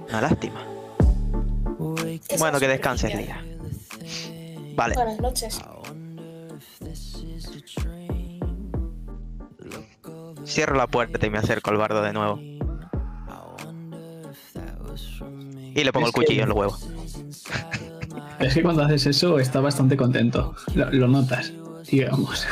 [0.08, 0.66] Una lástima.
[2.38, 3.44] Bueno, que descanses, Lía.
[4.76, 5.60] Vale, Buenas noches.
[10.46, 12.40] cierro la puerta y me acerco al bardo de nuevo.
[15.76, 16.78] Y le pongo el cuchillo en el huevo.
[18.46, 20.56] Es que cuando haces eso está bastante contento.
[20.74, 21.52] Lo, lo notas,
[21.90, 22.48] digamos.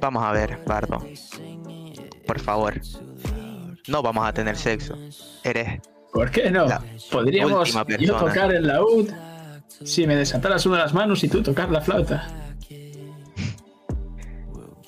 [0.00, 0.98] Vamos a ver, Bardo.
[2.26, 2.80] Por favor.
[3.88, 4.96] No vamos a tener sexo.
[5.42, 5.80] Eres
[6.14, 6.66] ¿Por qué no?
[7.10, 9.10] Podríamos yo tocar el laúd
[9.82, 12.28] si me desataras una de las manos y tú tocar la flauta.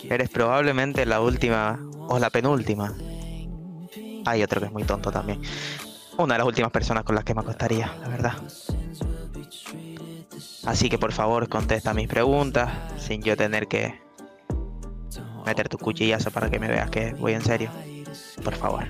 [0.08, 2.94] Eres probablemente la última o la penúltima.
[4.26, 5.40] Hay otro que es muy tonto también.
[6.18, 8.34] Una de las últimas personas con las que me acostaría, la verdad.
[10.64, 14.00] Así que por favor contesta mis preguntas sin yo tener que
[15.44, 17.70] meter tu cuchillazo para que me veas que voy en serio.
[18.42, 18.84] Por favor.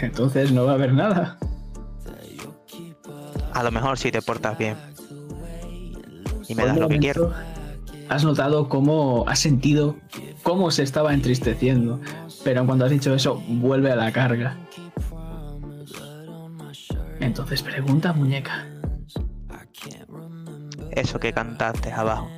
[0.00, 1.38] Entonces no va a haber nada.
[3.52, 4.76] A lo mejor si te portas bien.
[6.48, 7.32] Y me das lo que quiero.
[8.08, 9.96] Has notado cómo has sentido
[10.44, 12.00] cómo se estaba entristeciendo,
[12.44, 14.58] pero cuando has dicho eso vuelve a la carga.
[17.20, 18.66] Entonces pregunta, muñeca.
[20.90, 22.30] Eso que cantaste abajo.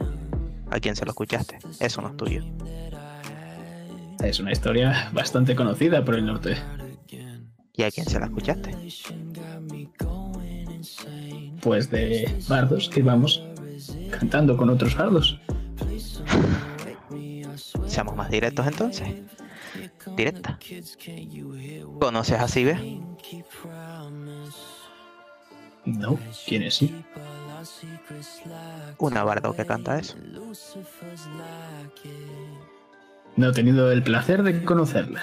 [0.71, 1.59] ¿A quién se lo escuchaste?
[1.81, 2.43] Eso no es tuyo.
[4.23, 6.57] Es una historia bastante conocida por el norte.
[7.75, 8.75] ¿Y a quién se la escuchaste?
[11.61, 13.43] Pues de bardos que vamos
[14.11, 15.39] cantando con otros bardos.
[17.87, 19.09] Seamos más directos entonces.
[20.17, 20.59] Directa.
[22.01, 23.01] ¿Conoces a Sibe?
[25.85, 27.05] No, ¿quién es sí?
[28.99, 30.17] Una bardo que canta eso.
[33.37, 35.23] No he tenido el placer de conocerla.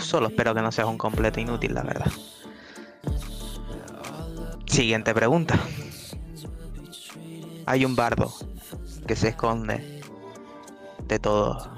[0.00, 2.10] Solo espero que no seas un completo inútil, la verdad.
[4.66, 5.58] Siguiente pregunta.
[7.66, 8.32] Hay un bardo
[9.06, 10.02] que se esconde
[11.06, 11.73] de todo.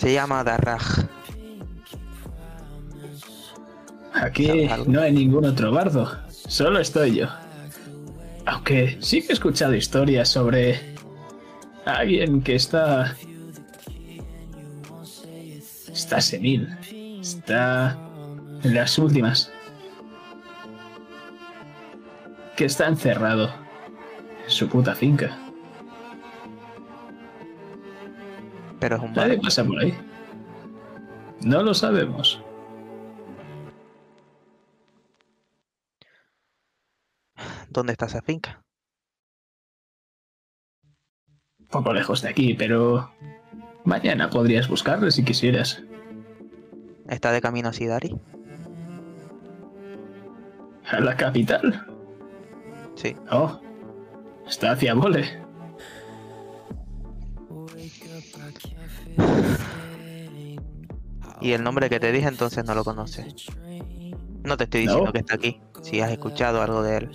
[0.00, 1.04] Se llama Darraj.
[4.14, 7.26] Aquí no hay ningún otro bardo, solo estoy yo.
[8.46, 10.80] Aunque sí que he escuchado historias sobre
[11.84, 13.14] alguien que está...
[15.92, 16.66] Está senil.
[17.20, 17.98] Está
[18.62, 19.52] en las últimas.
[22.56, 23.52] Que está encerrado
[24.44, 25.49] en su puta finca.
[28.80, 29.96] Pero es un Nadie pasa por ahí.
[31.42, 32.42] No lo sabemos.
[37.68, 38.64] ¿Dónde está esa finca?
[41.70, 43.10] poco lejos de aquí, pero
[43.84, 45.82] mañana podrías buscarle si quisieras.
[47.08, 48.16] ¿Está de camino a Sidari?
[50.90, 51.86] ¿A la capital?
[52.96, 53.16] Sí.
[53.30, 53.60] Oh,
[54.46, 55.49] está hacia Vole.
[61.40, 63.46] Y el nombre que te dije entonces no lo conoces.
[64.42, 64.90] No te estoy No.
[64.92, 65.60] diciendo que está aquí.
[65.82, 67.10] Si has escuchado algo de él.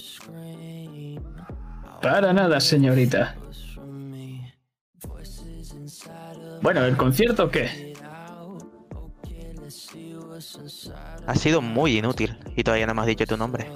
[2.02, 3.35] Para nada, señorita.
[6.61, 7.93] Bueno, ¿el concierto qué?
[11.27, 13.68] Ha sido muy inútil y todavía no me has dicho tu nombre.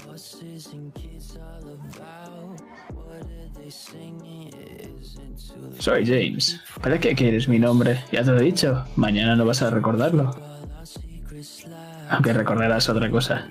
[5.79, 6.59] Soy James.
[6.81, 8.03] ¿Para qué quieres mi nombre?
[8.11, 8.85] Ya te lo he dicho.
[8.95, 10.31] Mañana no vas a recordarlo.
[12.09, 13.47] Aunque recordarás otra cosa.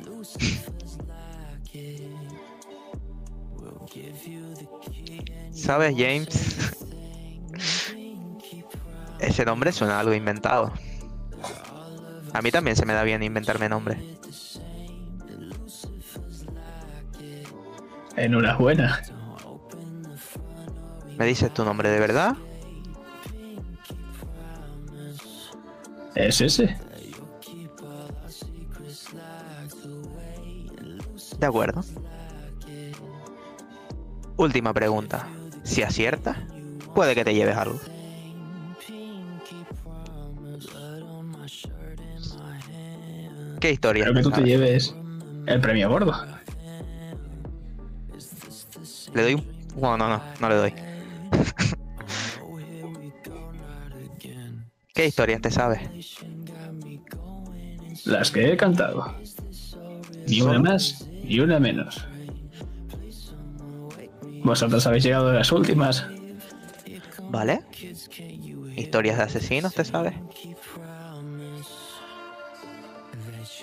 [5.53, 6.75] ¿Sabes, James?
[9.21, 10.73] Ese nombre suena algo inventado.
[12.33, 13.99] A mí también se me da bien inventarme nombres.
[18.17, 19.03] Enhorabuena.
[21.17, 22.37] ¿Me dices tu nombre de verdad?
[26.19, 26.77] ¿Es ese?
[31.39, 31.85] De acuerdo.
[34.37, 35.29] Última pregunta.
[35.63, 36.37] Si aciertas,
[36.93, 37.79] puede que te lleves algo.
[43.61, 44.05] ¿Qué historia?
[44.05, 44.95] Espero que tú te lleves
[45.47, 46.13] el premio gordo.
[49.15, 49.47] ¿Le doy un.?
[49.81, 50.88] No, no, no, no le doy.
[54.99, 55.81] ¿Qué historias te sabes?
[58.05, 59.15] Las que he cantado.
[60.27, 62.05] Ni una más, ni una menos.
[64.43, 66.05] Vosotros habéis llegado a las últimas.
[67.31, 67.61] ¿Vale?
[68.75, 70.15] ¿Historias de asesinos te sabes?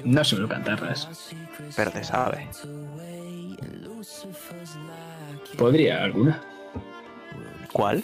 [0.06, 1.10] No suelo cantarlas.
[1.76, 2.66] Pero te sabes.
[5.58, 6.42] ¿Podría alguna?
[7.74, 8.02] ¿Cuál?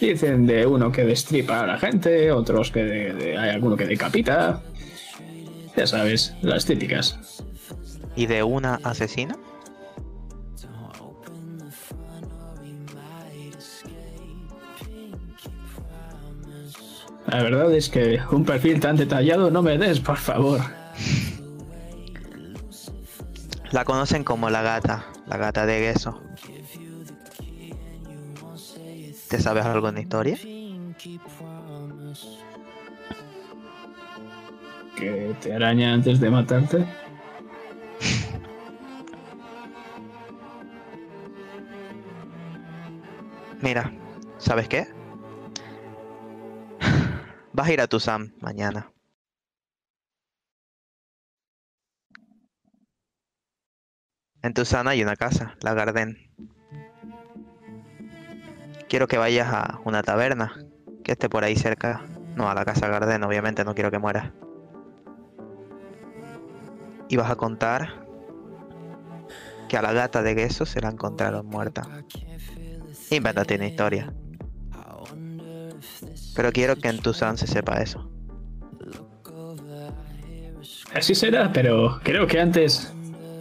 [0.00, 3.84] Dicen de uno que destripa a la gente, otros que de- de- hay alguno que
[3.84, 4.62] decapita.
[5.76, 7.18] Ya sabes, las típicas.
[8.16, 9.36] ¿Y de una asesina?
[17.26, 20.60] La verdad es que un perfil tan detallado no me des, por favor.
[23.70, 26.20] La conocen como la gata, la gata de Gesso.
[29.30, 30.36] ¿Te sabes algo de historia?
[34.96, 36.84] Que te araña antes de matarte.
[43.62, 43.92] Mira,
[44.38, 44.88] ¿sabes qué?
[47.52, 48.90] Vas a ir a tu Sam mañana.
[54.42, 56.16] En Tucson hay una casa, la Garden.
[58.90, 60.52] Quiero que vayas a una taberna
[61.04, 62.04] que esté por ahí cerca.
[62.34, 64.32] No, a la casa Garden, obviamente, no quiero que mueras.
[67.08, 68.04] Y vas a contar
[69.68, 71.82] que a la gata de Gesso se la encontraron muerta.
[73.10, 74.12] Invéntate una historia.
[76.34, 78.10] Pero quiero que en Tucson se sepa eso.
[80.92, 82.92] Así será, pero creo que antes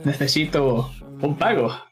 [0.06, 1.89] necesito un pago.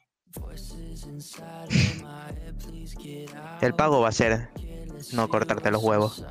[3.61, 4.49] El pago va a ser
[5.13, 6.23] no cortarte los huevos.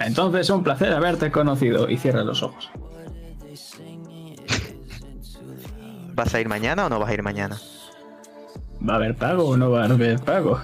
[0.00, 2.68] Entonces, un placer haberte conocido y cierra los ojos.
[6.14, 7.60] ¿Vas a ir mañana o no vas a ir mañana?
[8.86, 10.60] ¿Va a haber pago o no va a haber pago?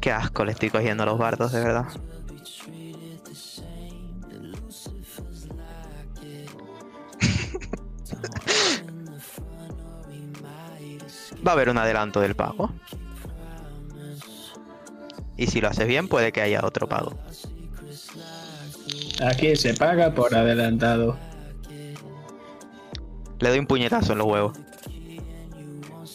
[0.00, 1.84] Qué asco le estoy cogiendo a los bardos, de verdad.
[11.46, 12.72] Va a haber un adelanto del pago.
[15.36, 17.16] Y si lo haces bien, puede que haya otro pago.
[19.22, 21.18] Aquí se paga por adelantado.
[23.38, 24.58] Le doy un puñetazo en los huevos.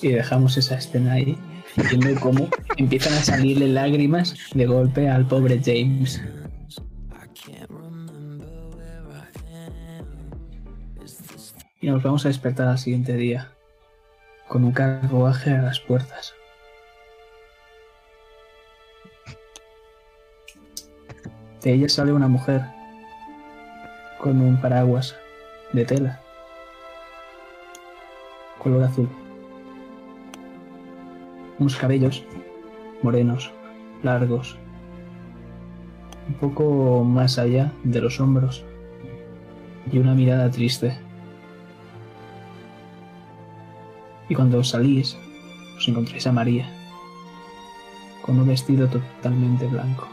[0.02, 1.38] Y dejamos esa escena ahí,
[1.76, 2.47] viendo cómo
[2.77, 6.22] empiezan a salirle lágrimas de golpe al pobre James.
[11.81, 13.52] Y nos vamos a despertar al siguiente día,
[14.47, 16.34] con un carruaje a las puertas.
[21.61, 22.61] De ella sale una mujer
[24.19, 25.15] con un paraguas
[25.73, 26.19] de tela,
[28.60, 29.24] color azul.
[31.60, 32.23] Unos cabellos
[33.02, 33.52] morenos,
[34.03, 34.57] largos,
[36.27, 38.65] un poco más allá de los hombros,
[39.91, 40.98] y una mirada triste.
[44.27, 45.18] Y cuando salís,
[45.77, 46.68] os encontráis a María,
[48.22, 50.07] con un vestido totalmente blanco.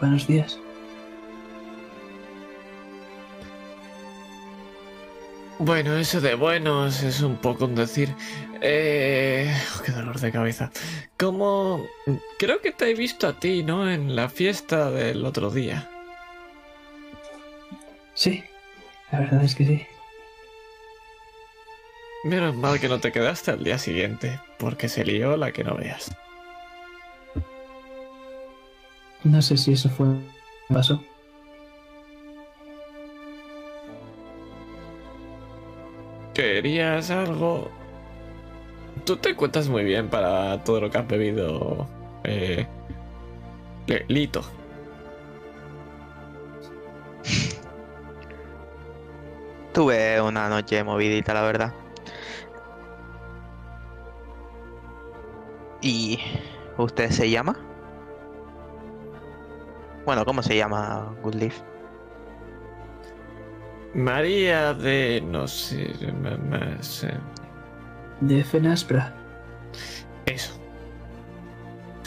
[0.00, 0.60] Buenos días.
[5.58, 8.14] Bueno, eso de buenos es un poco un decir.
[8.60, 9.54] Eh...
[9.84, 10.70] Qué dolor de cabeza.
[11.18, 11.86] Como...
[12.38, 13.90] Creo que te he visto a ti, ¿no?
[13.90, 15.88] En la fiesta del otro día.
[18.14, 18.44] Sí,
[19.12, 19.86] la verdad es que sí.
[22.24, 25.76] Menos mal que no te quedaste al día siguiente, porque se lió la que no
[25.76, 26.10] veas.
[29.24, 30.06] No sé si eso fue
[30.68, 31.02] pasó.
[36.34, 37.70] ¿Querías algo?
[39.04, 41.86] Tú te cuentas muy bien para todo lo que has bebido,
[42.24, 42.66] eh,
[43.86, 44.42] Le- Lito.
[49.72, 51.74] Tuve una noche movidita, la verdad.
[55.80, 56.18] ¿Y
[56.78, 57.56] usted se llama?
[60.04, 61.60] Bueno, ¿cómo se llama Goodleaf?
[63.94, 65.22] María de...
[65.24, 65.92] no sé...
[66.80, 67.14] sé-
[68.20, 69.14] De Fenaspra.
[70.26, 70.58] Eso.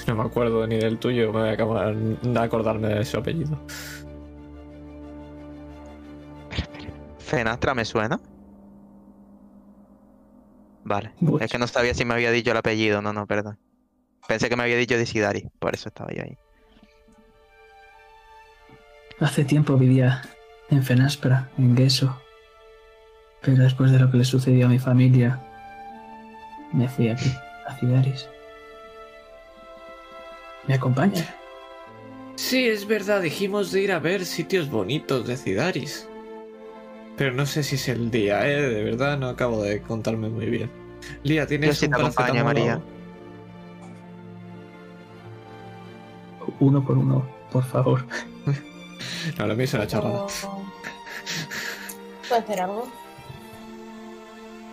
[0.07, 3.59] No me acuerdo ni del tuyo, me voy a acabar de acordarme de su apellido.
[7.19, 8.19] Fenastra me suena.
[10.85, 11.11] Vale.
[11.19, 11.39] Uy.
[11.43, 13.01] Es que no sabía si me había dicho el apellido.
[13.01, 13.59] No, no, perdón.
[14.27, 15.49] Pensé que me había dicho Desidari.
[15.59, 16.37] Por eso estaba yo ahí.
[19.19, 20.21] Hace tiempo vivía
[20.69, 22.19] en Fenaspra, en Gueso.
[23.41, 25.39] Pero después de lo que le sucedió a mi familia,
[26.73, 27.31] me fui aquí,
[27.67, 28.27] a Cidaris.
[30.67, 31.35] ¿Me acompaña?
[32.35, 36.07] Sí, es verdad, dijimos de ir a ver sitios bonitos de Cidaris.
[37.15, 38.61] Pero no sé si es el día, ¿eh?
[38.61, 40.69] De verdad, no acabo de contarme muy bien.
[41.23, 42.81] Lía, ¿tienes Yo sí un te o María.
[46.59, 48.05] Uno por uno, por favor.
[49.37, 50.25] No, lo mío es una chorrada.
[50.27, 50.61] ¿Puedo
[52.27, 52.87] ¿Puedo hacer algo?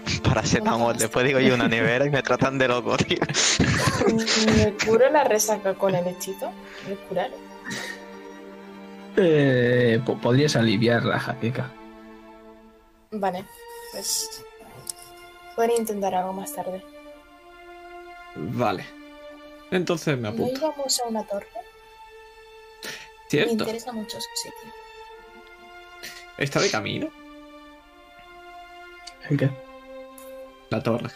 [0.23, 0.97] Paracetamol.
[0.97, 3.19] Después digo yo una nevera y me tratan de loco, tío.
[4.57, 6.51] ¿Me curo la resaca con el hechito?
[6.89, 7.31] ¿Me curar?
[9.17, 11.71] Eh, po- podrías aliviar la jaqueca.
[13.13, 13.45] Vale,
[13.93, 14.43] pues.
[15.55, 16.83] Podría intentar algo más tarde.
[18.35, 18.85] Vale.
[19.71, 20.59] Entonces me ¿No apunto.
[20.59, 21.47] íbamos a una torre?
[23.25, 23.53] Me ¿Cierto?
[23.53, 24.73] interesa mucho su sitio.
[26.39, 27.09] ¿Está de camino?
[29.29, 29.51] ¿El qué?
[30.71, 31.11] La torre.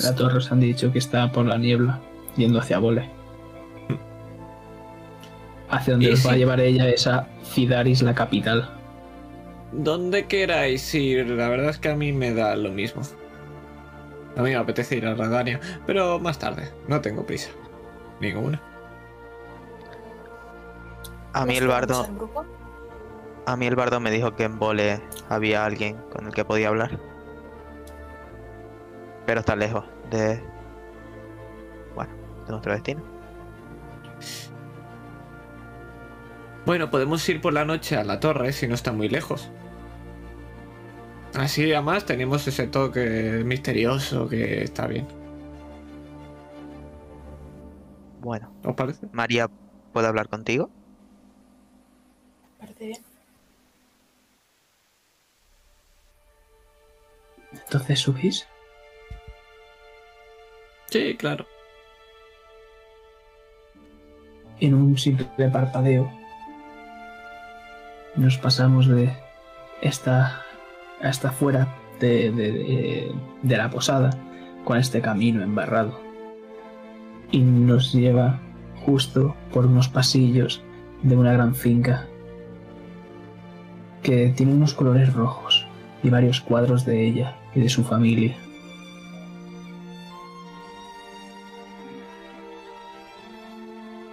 [0.00, 2.00] La torre os han dicho que está por la niebla,
[2.36, 3.08] yendo hacia Vole.
[5.70, 8.68] Hacia donde ¿Y os va a llevar ella es a Cidaris, la capital.
[9.72, 13.02] Donde queráis ir, la verdad es que a mí me da lo mismo.
[14.36, 16.70] A mí me apetece ir a Radania, pero más tarde.
[16.88, 17.50] No tengo prisa.
[18.20, 18.60] Ninguna.
[21.34, 22.06] A mí ¿Nos el bardo,
[23.46, 26.68] a mí el bardo me dijo que en Vole había alguien con el que podía
[26.68, 26.98] hablar.
[29.26, 30.42] Pero está lejos de.
[31.94, 32.12] Bueno,
[32.44, 33.02] de nuestro destino.
[36.66, 39.50] Bueno, podemos ir por la noche a la torre si no está muy lejos.
[41.34, 45.08] Así además tenemos ese toque misterioso que está bien.
[48.20, 49.08] Bueno, ¿Os parece?
[49.12, 49.50] María,
[49.92, 50.70] ¿puedo hablar contigo?
[52.82, 52.98] Parece bien.
[57.64, 58.46] Entonces subís.
[60.90, 61.46] Sí, claro.
[64.60, 66.10] En un simple parpadeo
[68.14, 69.10] nos pasamos de
[69.80, 70.42] esta
[71.00, 71.66] hasta fuera
[71.98, 74.10] de, de- de- de la posada
[74.64, 76.00] con este camino embarrado.
[77.30, 78.38] Y nos lleva
[78.84, 80.62] justo por unos pasillos
[81.02, 82.06] de una gran finca
[84.02, 85.66] que tiene unos colores rojos
[86.02, 88.36] y varios cuadros de ella y de su familia.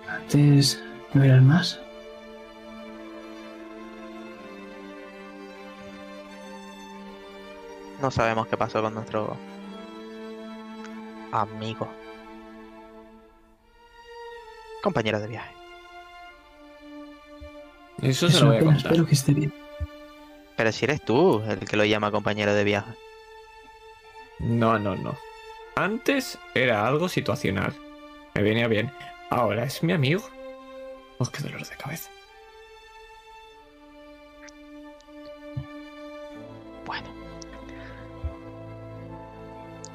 [0.08, 0.80] Antes
[1.14, 1.80] no eran más.
[8.02, 9.36] No sabemos qué pasó con nuestro
[11.32, 11.88] amigo.
[14.82, 15.54] Compañero de viaje.
[18.02, 18.92] Eso Es se lo voy a pena, contar.
[18.92, 19.54] espero que esté bien.
[20.60, 22.92] Pero si eres tú el que lo llama compañero de viaje.
[24.40, 25.16] No, no, no.
[25.78, 27.74] Antes era algo situacional.
[28.34, 28.92] Me venía bien.
[29.30, 30.22] Ahora es mi amigo.
[31.18, 32.10] Oh, qué dolor de cabeza.
[36.86, 37.08] Bueno.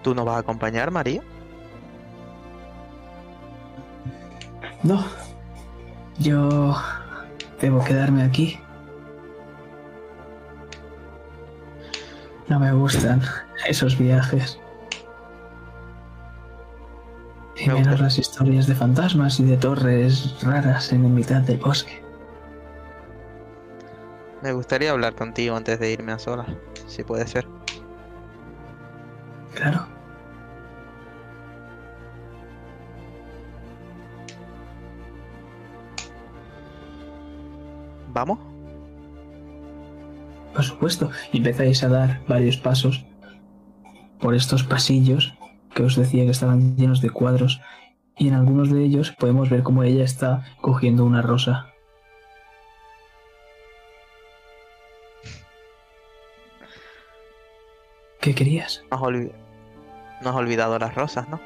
[0.03, 1.20] ¿Tú nos vas a acompañar, María?
[4.82, 5.05] No.
[6.20, 6.74] Yo
[7.61, 8.59] debo quedarme aquí.
[12.49, 13.23] No me gustan
[13.66, 14.59] esos viajes.
[17.57, 18.03] Y Me menos gusta.
[18.03, 22.03] las historias de fantasmas y de torres raras en mitad del bosque.
[24.43, 26.49] Me gustaría hablar contigo antes de irme a solas,
[26.87, 27.49] si puede ser.
[29.55, 29.87] Claro.
[38.07, 38.39] ¿Vamos?
[40.55, 41.10] Por supuesto.
[41.32, 43.05] Y empezáis a dar varios pasos
[44.20, 45.35] por estos pasillos
[45.74, 47.60] que os decía que estaban llenos de cuadros.
[48.16, 51.66] Y en algunos de ellos podemos ver cómo ella está cogiendo una rosa.
[58.20, 58.82] ¿Qué querías?
[58.90, 59.12] No has,
[60.22, 61.40] no has olvidado las rosas, ¿no?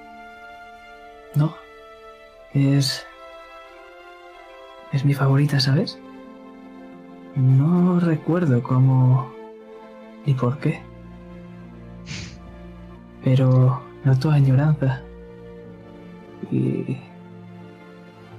[1.35, 1.56] No.
[2.52, 3.06] Es...
[4.93, 5.98] Es mi favorita, ¿sabes?
[7.39, 9.32] No recuerdo cómo...
[10.27, 10.82] ni por qué.
[13.23, 15.02] Pero noto añoranza.
[16.51, 16.98] Y...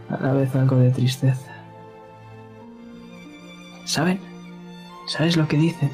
[0.09, 1.49] a la vez algo de tristeza.
[3.85, 4.19] ¿Saben?
[5.07, 5.91] ¿Sabes lo que dicen?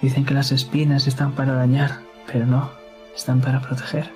[0.00, 2.70] Dicen que las espinas están para dañar, pero no,
[3.14, 4.10] están para proteger.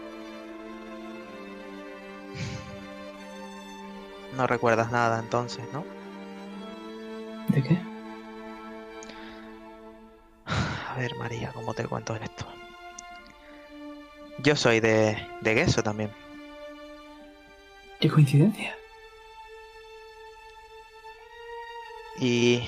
[4.35, 5.85] No recuerdas nada entonces, ¿no?
[7.49, 7.79] ¿De qué?
[10.47, 12.47] A ver, María, ¿cómo te cuento esto?
[14.39, 16.11] Yo soy de, de Gueso también.
[18.01, 18.77] ¿Qué coincidencia?
[22.19, 22.63] Y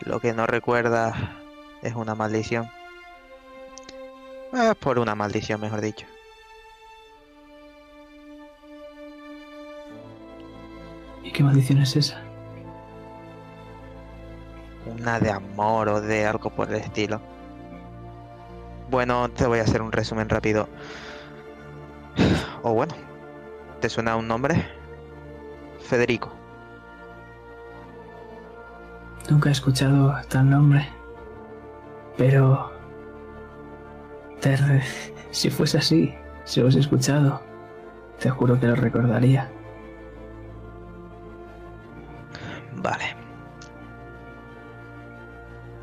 [0.00, 1.14] lo que no recuerdas
[1.82, 2.68] es una maldición.
[4.52, 6.06] Es por una maldición, mejor dicho.
[11.22, 12.31] ¿Y qué maldición es esa?
[14.98, 17.20] Una de amor o de algo por el estilo.
[18.90, 20.68] Bueno, te voy a hacer un resumen rápido.
[22.62, 22.94] O bueno,
[23.80, 24.68] ¿te suena un nombre?
[25.80, 26.32] Federico.
[29.30, 30.88] Nunca he escuchado tal nombre.
[32.16, 32.70] Pero...
[34.40, 34.56] te
[35.30, 36.14] Si fuese así,
[36.44, 37.40] si os he escuchado,
[38.20, 39.50] te juro que lo recordaría.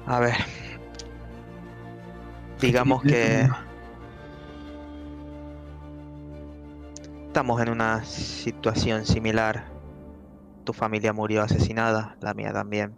[0.10, 0.38] A ver.
[2.60, 3.48] Digamos que
[7.28, 9.68] estamos en una situación similar.
[10.64, 12.98] Tu familia murió asesinada, la mía también.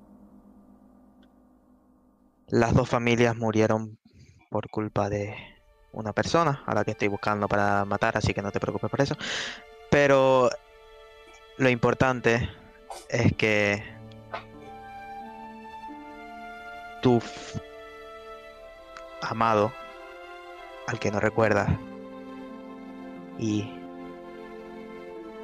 [2.48, 3.98] Las dos familias murieron
[4.50, 5.36] por culpa de
[5.92, 9.02] una persona a la que estoy buscando para matar, así que no te preocupes por
[9.02, 9.18] eso.
[9.90, 10.50] Pero
[11.58, 12.50] lo importante
[13.10, 14.01] es que
[17.02, 17.22] tu
[19.22, 19.72] amado,
[20.88, 21.70] al que no recuerdas,
[23.38, 23.70] y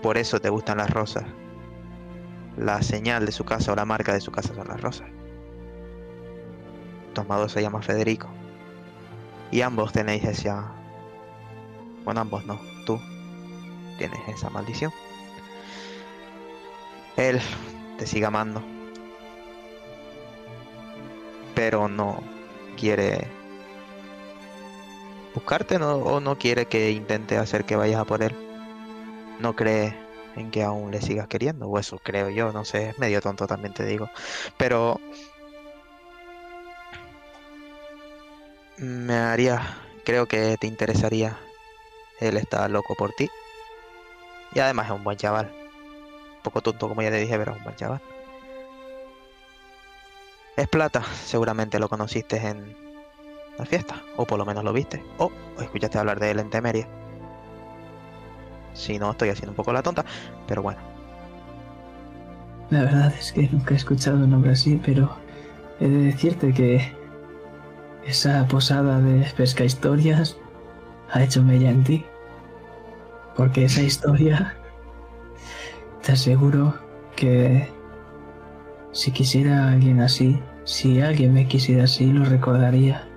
[0.02, 1.26] por eso te gustan las rosas,
[2.58, 5.08] la señal de su casa o la marca de su casa son las rosas.
[7.14, 8.28] Tu amado se llama Federico.
[9.52, 10.72] Y ambos tenéis esa...
[12.04, 12.60] Bueno, ambos no.
[12.86, 13.00] Tú
[13.98, 14.92] tienes esa maldición.
[17.16, 17.40] Él
[17.98, 18.62] te sigue amando.
[21.58, 22.22] Pero no
[22.78, 23.28] quiere
[25.34, 28.36] buscarte no, o no quiere que intente hacer que vayas a por él.
[29.40, 29.98] No cree
[30.36, 31.68] en que aún le sigas queriendo.
[31.68, 32.90] O eso creo yo, no sé.
[32.90, 34.08] Es medio tonto también te digo.
[34.56, 35.02] Pero
[38.78, 41.40] me haría, creo que te interesaría.
[42.20, 43.32] Él está loco por ti.
[44.54, 45.52] Y además es un buen chaval.
[46.36, 48.02] Un poco tonto como ya te dije, pero es un buen chaval.
[50.58, 52.76] Es plata, seguramente lo conociste en
[53.60, 55.32] la fiesta, o por lo menos lo viste, o
[55.62, 56.88] escuchaste hablar de él en Temeria.
[58.74, 60.04] Si no, estoy haciendo un poco la tonta,
[60.48, 60.80] pero bueno.
[62.72, 65.16] La verdad es que nunca he escuchado un nombre así, pero
[65.80, 66.92] he de decirte que
[68.08, 70.38] esa posada de pesca historias
[71.12, 72.06] ha hecho mella en ti.
[73.36, 74.56] Porque esa historia,
[76.02, 76.74] te aseguro
[77.16, 77.77] que
[78.98, 83.08] si quisiera a alguien así, si alguien me quisiera así, lo recordaría.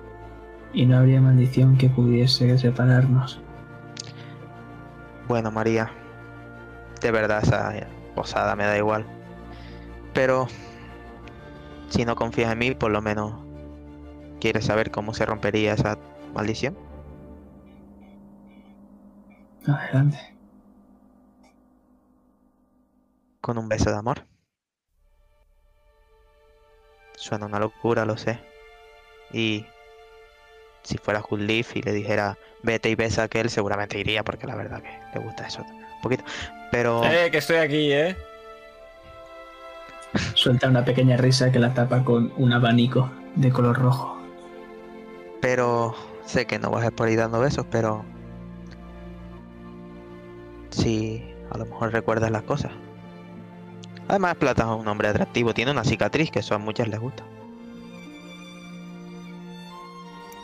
[0.73, 3.41] Y no habría maldición que pudiese separarnos.
[5.27, 5.91] Bueno, María,
[7.01, 7.73] de verdad esa
[8.13, 9.07] posada me da igual.
[10.13, 10.45] Pero
[11.89, 13.33] si no confías en mí, por lo menos
[14.39, 15.97] quieres saber cómo se rompería esa
[16.35, 16.77] maldición.
[19.65, 20.19] Adelante.
[23.41, 24.30] Con un beso de amor.
[27.21, 28.39] Suena una locura, lo sé.
[29.31, 29.63] Y
[30.81, 34.47] si fuera Good Leaf y le dijera vete y besa a aquel, seguramente iría, porque
[34.47, 36.23] la verdad que le gusta eso un poquito.
[36.71, 38.17] Pero Eh, que estoy aquí, ¿eh?
[40.33, 44.17] Suelta una pequeña risa que la tapa con un abanico de color rojo.
[45.41, 45.93] Pero
[46.25, 48.03] sé que no vas a ir por ahí dando besos, pero
[50.71, 52.71] sí, a lo mejor recuerdas las cosas.
[54.11, 57.23] Además, Plata es un hombre atractivo, tiene una cicatriz que eso a muchas les gusta.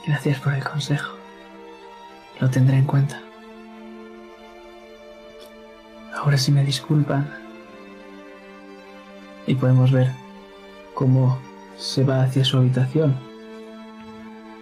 [0.06, 1.18] Gracias por el consejo.
[2.40, 3.22] Lo tendré en cuenta.
[6.16, 7.30] Ahora sí me disculpan.
[9.48, 10.14] Y podemos ver
[10.94, 11.38] cómo
[11.76, 13.18] se va hacia su habitación.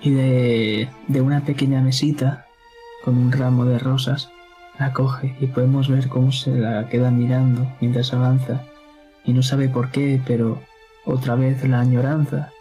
[0.02, 2.48] Y de, de una pequeña mesita
[3.04, 4.32] con un ramo de rosas
[4.80, 8.66] la coge y podemos ver cómo se la queda mirando mientras avanza.
[9.26, 10.62] Y no sabe por qué, pero
[11.06, 12.52] otra vez la añoranza,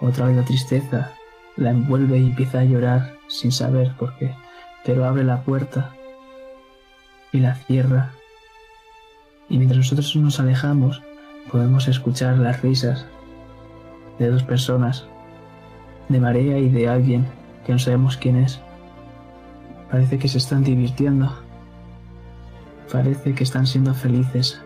[0.00, 1.12] otra vez la tristeza,
[1.56, 4.34] la envuelve y empieza a llorar sin saber por qué,
[4.84, 5.94] pero abre la puerta
[7.32, 8.12] y la cierra.
[9.48, 11.02] Y mientras nosotros nos alejamos,
[11.50, 13.06] podemos escuchar las risas
[14.18, 15.06] de dos personas,
[16.08, 17.26] de Marea y de alguien
[17.64, 18.60] que no sabemos quién es.
[19.90, 21.34] Parece que se están divirtiendo.
[22.92, 24.60] Parece que están siendo felices.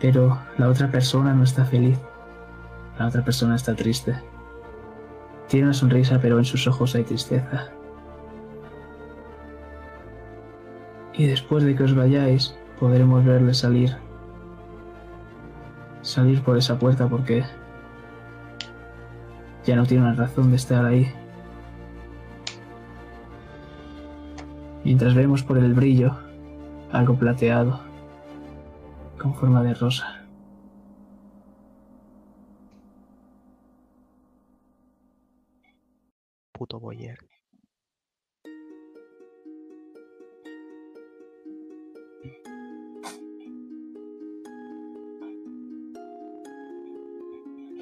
[0.00, 1.98] Pero la otra persona no está feliz.
[2.98, 4.14] La otra persona está triste.
[5.48, 7.68] Tiene una sonrisa, pero en sus ojos hay tristeza.
[11.12, 13.96] Y después de que os vayáis, podremos verle salir.
[16.02, 17.44] Salir por esa puerta porque
[19.66, 21.12] ya no tiene una razón de estar ahí.
[24.84, 26.16] Mientras vemos por el brillo
[26.90, 27.89] algo plateado,
[29.20, 30.26] con forma de rosa.
[36.52, 37.18] Puto boyer.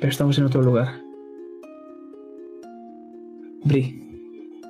[0.00, 1.00] Pero estamos en otro lugar.
[3.64, 4.62] Bri,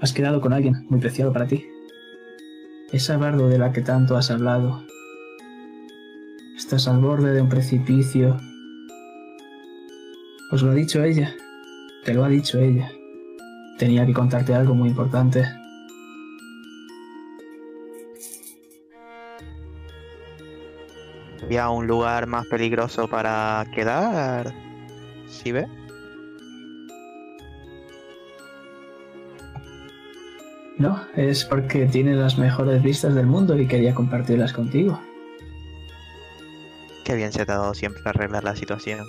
[0.00, 1.64] has quedado con alguien muy preciado para ti.
[2.92, 4.84] Esa bardo de la que tanto has hablado.
[6.56, 8.36] Estás al borde de un precipicio.
[10.52, 11.34] Os lo ha dicho ella.
[12.04, 12.92] Te lo ha dicho ella.
[13.76, 15.44] Tenía que contarte algo muy importante.
[21.42, 24.54] ¿Había un lugar más peligroso para quedar?
[25.26, 25.66] ¿Sí ve?
[30.78, 35.00] No, es porque tiene las mejores vistas del mundo y quería compartirlas contigo.
[37.04, 39.06] Qué bien se te ha dado siempre arreglar la situación.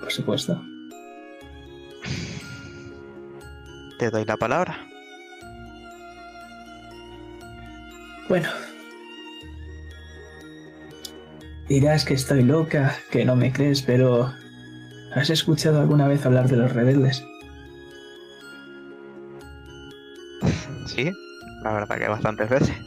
[0.00, 0.60] Por supuesto.
[3.98, 4.86] Te doy la palabra.
[8.28, 8.48] Bueno.
[11.68, 14.32] Dirás que estoy loca, que no me crees, pero
[15.14, 17.24] ¿has escuchado alguna vez hablar de los rebeldes?
[20.86, 21.10] Sí,
[21.62, 22.85] la verdad que bastantes veces.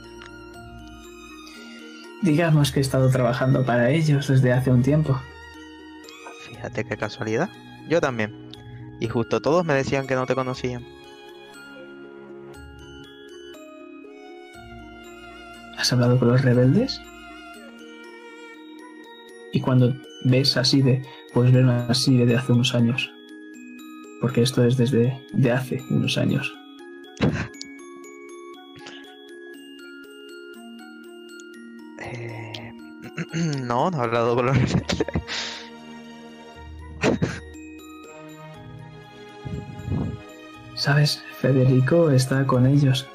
[2.30, 5.20] Digamos que he estado trabajando para ellos desde hace un tiempo.
[6.48, 7.50] Fíjate qué casualidad.
[7.90, 8.52] Yo también.
[9.00, 10.86] Y justo todos me decían que no te conocían.
[15.76, 17.02] ¿Has hablado con los rebeldes?
[19.52, 21.02] Y cuando ves así de,
[21.34, 23.12] puedes ver así de hace unos años.
[24.22, 26.54] Porque esto es desde de hace unos años.
[33.70, 35.06] no, no he hablado con los rebeldes.
[40.76, 43.08] Sabes, Federico está con ellos.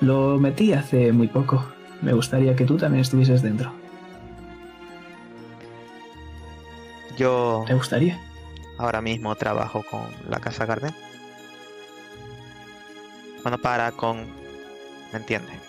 [0.00, 1.64] Lo metí hace muy poco.
[2.00, 3.72] Me gustaría que tú también estuvieses dentro.
[7.16, 8.20] Yo ¿Te gustaría?
[8.78, 10.94] ahora mismo trabajo con la Casa Garden.
[13.42, 14.18] Bueno, para con...
[15.12, 15.67] ¿Me entiendes?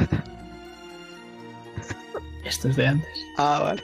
[2.44, 3.08] Esto es de antes.
[3.38, 3.82] Ah, vale.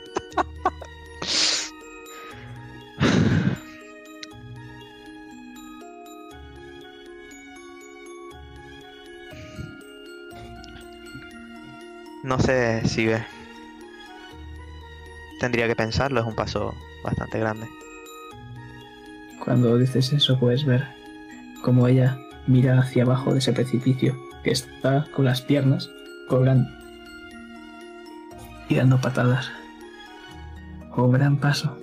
[12.26, 13.24] No sé si ve.
[15.38, 16.74] Tendría que pensarlo, es un paso
[17.05, 17.68] bastante grande.
[19.44, 20.84] Cuando dices eso puedes ver
[21.62, 22.18] cómo ella
[22.48, 25.88] mira hacia abajo de ese precipicio que está con las piernas
[26.28, 26.68] colgando
[28.68, 29.50] y dando patadas.
[30.96, 31.76] Un gran paso.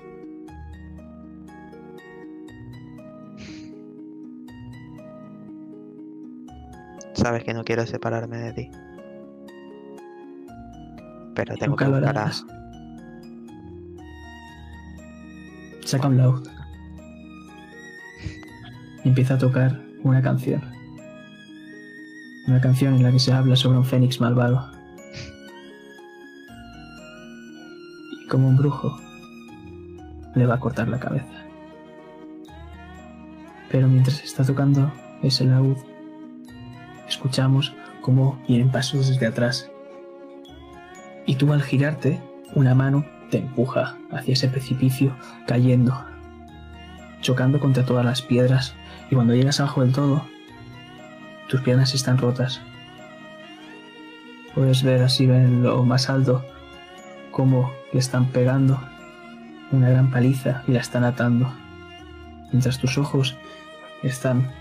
[7.14, 8.72] Sabes que no quiero separarme de ti.
[11.36, 12.32] Pero tengo Nunca que buscar a...
[15.86, 16.48] Saca un laúd.
[19.04, 20.73] Y empieza a tocar una canción.
[22.48, 24.70] Una canción en la que se habla sobre un fénix malvado.
[28.12, 29.00] Y como un brujo
[30.36, 31.46] le va a cortar la cabeza.
[33.72, 34.92] Pero mientras está tocando
[35.22, 35.78] ese laúd,
[37.08, 39.72] escuchamos cómo vienen pasos desde atrás.
[41.26, 42.22] Y tú al girarte,
[42.56, 45.16] una mano te empuja hacia ese precipicio,
[45.48, 45.98] cayendo,
[47.22, 48.76] chocando contra todas las piedras,
[49.10, 50.24] y cuando llegas abajo del todo,
[51.54, 52.62] tus piernas están rotas.
[54.56, 56.44] Puedes ver así en lo más alto
[57.30, 58.82] cómo le están pegando
[59.72, 61.54] una gran paliza y la están atando,
[62.52, 63.38] mientras tus ojos
[64.02, 64.52] están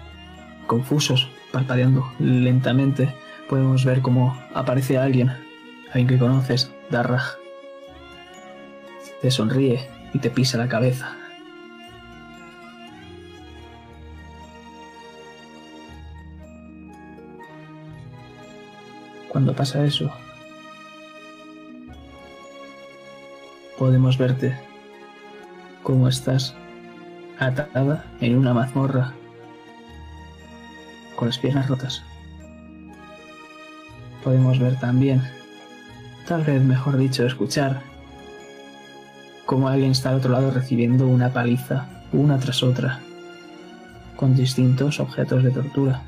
[0.66, 3.14] confusos, parpadeando lentamente.
[3.48, 5.32] Podemos ver cómo aparece alguien,
[5.94, 7.36] alguien que conoces, Darraj.
[9.22, 11.16] Te sonríe y te pisa la cabeza.
[19.32, 20.10] Cuando pasa eso,
[23.78, 24.54] podemos verte
[25.82, 26.54] cómo estás
[27.38, 29.14] atada en una mazmorra
[31.16, 32.02] con las piernas rotas.
[34.22, 35.22] Podemos ver también,
[36.28, 37.80] tal vez mejor dicho, escuchar
[39.46, 43.00] cómo alguien está al otro lado recibiendo una paliza una tras otra
[44.14, 46.02] con distintos objetos de tortura.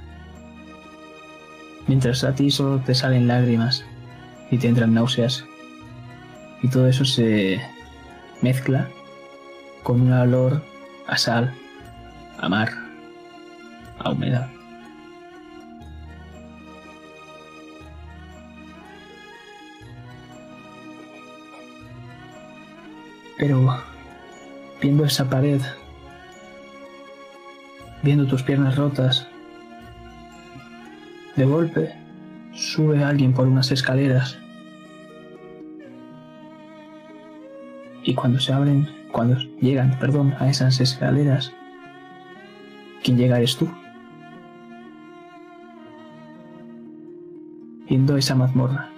[1.87, 3.85] Mientras a ti solo te salen lágrimas
[4.51, 5.45] y te entran náuseas.
[6.63, 7.61] Y todo eso se
[8.41, 8.89] mezcla
[9.83, 10.63] con un olor
[11.07, 11.53] a sal,
[12.39, 12.71] a mar,
[13.99, 14.49] a humedad.
[23.37, 23.83] Pero
[24.81, 25.61] viendo esa pared,
[28.03, 29.27] viendo tus piernas rotas,
[31.37, 31.95] de golpe
[32.53, 34.39] sube alguien por unas escaleras.
[38.03, 41.53] Y cuando se abren, cuando llegan, perdón, a esas escaleras,
[43.03, 43.69] quien llega eres tú.
[47.89, 48.91] Viendo esa mazmorra.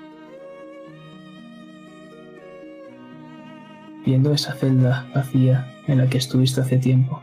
[4.07, 7.21] viendo esa celda vacía en la que estuviste hace tiempo.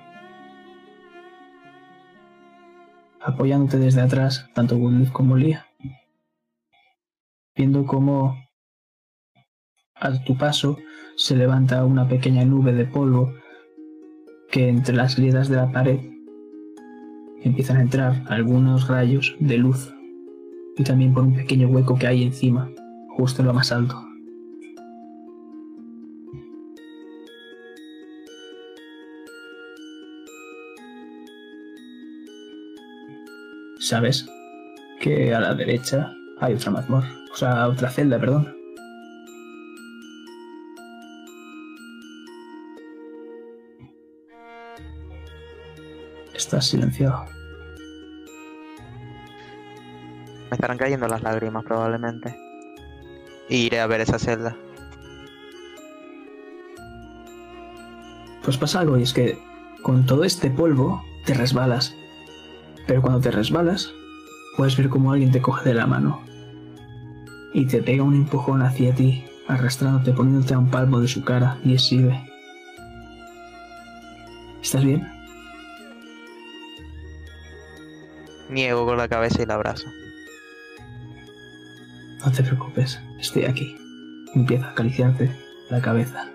[3.44, 5.68] Apoyándote desde atrás, tanto Woodleaf como Lia.
[7.58, 8.38] Viendo cómo
[9.96, 10.78] a tu paso
[11.18, 13.34] se levanta una pequeña nube de polvo
[14.50, 16.00] que entre las grietas de la pared
[17.44, 19.94] empiezan a entrar algunos rayos de luz
[20.78, 22.72] y también por un pequeño hueco que hay encima,
[23.10, 24.13] justo en lo más alto.
[33.84, 34.26] Sabes
[35.02, 38.56] que a la derecha hay otra mazmorra, o sea, otra celda, perdón.
[46.34, 47.26] Estás silenciado.
[50.50, 52.34] Me estarán cayendo las lágrimas probablemente.
[53.50, 54.56] Y iré a ver esa celda.
[58.46, 59.38] Pues pasa algo y es que
[59.82, 61.98] con todo este polvo te resbalas.
[62.88, 63.94] Pero cuando te resbalas,
[64.58, 66.22] puedes ver como alguien te coge de la mano
[67.54, 71.60] y te pega un empujón hacia ti, arrastrándote, poniéndote a un palmo de su cara
[71.64, 72.20] y exhibe.
[74.62, 75.08] ¿Estás bien?
[78.50, 79.88] Niego con la cabeza y la abrazo.
[82.26, 83.76] No te preocupes, estoy aquí.
[84.34, 85.30] Empieza a acariciarte
[85.70, 86.33] la cabeza.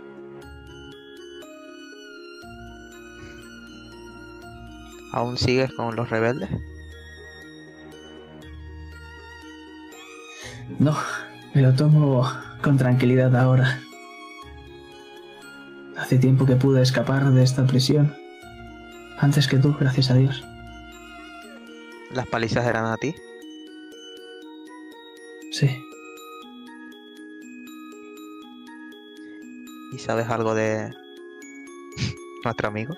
[5.19, 6.49] ¿Aún sigues con los rebeldes?
[10.79, 10.97] No,
[11.55, 12.25] me lo tomo
[12.63, 13.81] con tranquilidad ahora.
[15.97, 18.15] Hace tiempo que pude escapar de esta prisión.
[19.19, 20.45] Antes que tú, gracias a Dios.
[22.13, 23.13] ¿Las palizas eran a ti?
[25.51, 25.69] Sí.
[29.93, 30.93] ¿Y sabes algo de
[32.45, 32.95] nuestro amigo?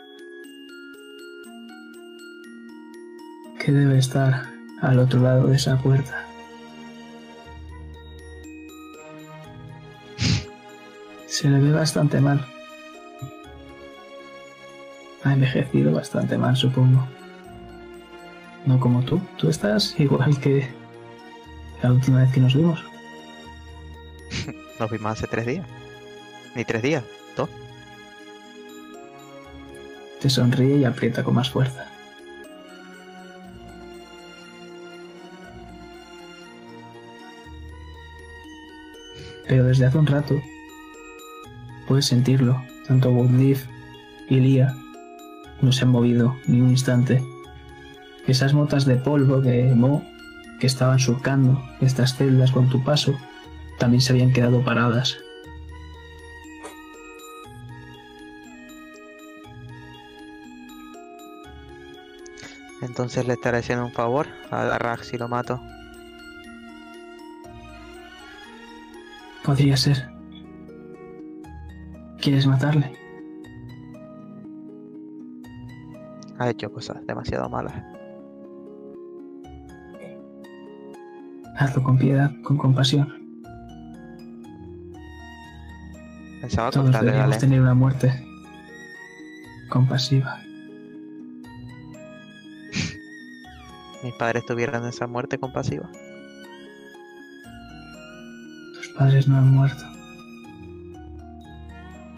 [3.60, 4.46] Que debe estar
[4.80, 6.26] al otro lado de esa puerta.
[11.26, 12.44] Se le ve bastante mal.
[15.24, 17.06] Ha envejecido bastante mal, supongo.
[18.64, 19.20] No como tú.
[19.36, 20.68] Tú estás igual que
[21.82, 22.82] la última vez que nos vimos.
[24.78, 25.66] Nos vimos hace tres días.
[26.54, 27.04] Ni tres días,
[27.36, 27.50] dos.
[30.20, 31.86] Te sonríe y aprieta con más fuerza.
[39.50, 40.40] Pero desde hace un rato
[41.88, 42.62] puedes sentirlo.
[42.86, 43.66] Tanto Woodleaf
[44.28, 44.76] y Lia
[45.60, 47.20] no se han movido ni un instante.
[48.28, 50.04] Esas motas de polvo de mo
[50.60, 53.12] que estaban surcando estas celdas con tu paso
[53.76, 55.18] también se habían quedado paradas.
[62.82, 65.60] Entonces le estaré haciendo un favor a Rax si lo mato.
[69.50, 70.08] Podría ser.
[72.20, 72.96] ¿Quieres matarle?
[76.38, 77.74] Ha hecho cosas demasiado malas.
[81.56, 83.12] Hazlo con piedad, con compasión.
[86.40, 88.24] Pensaba Todos deberíamos tener una muerte
[89.68, 90.38] compasiva.
[94.04, 95.90] Mis padres tuvieran esa muerte compasiva.
[99.00, 99.82] Padres no han muerto.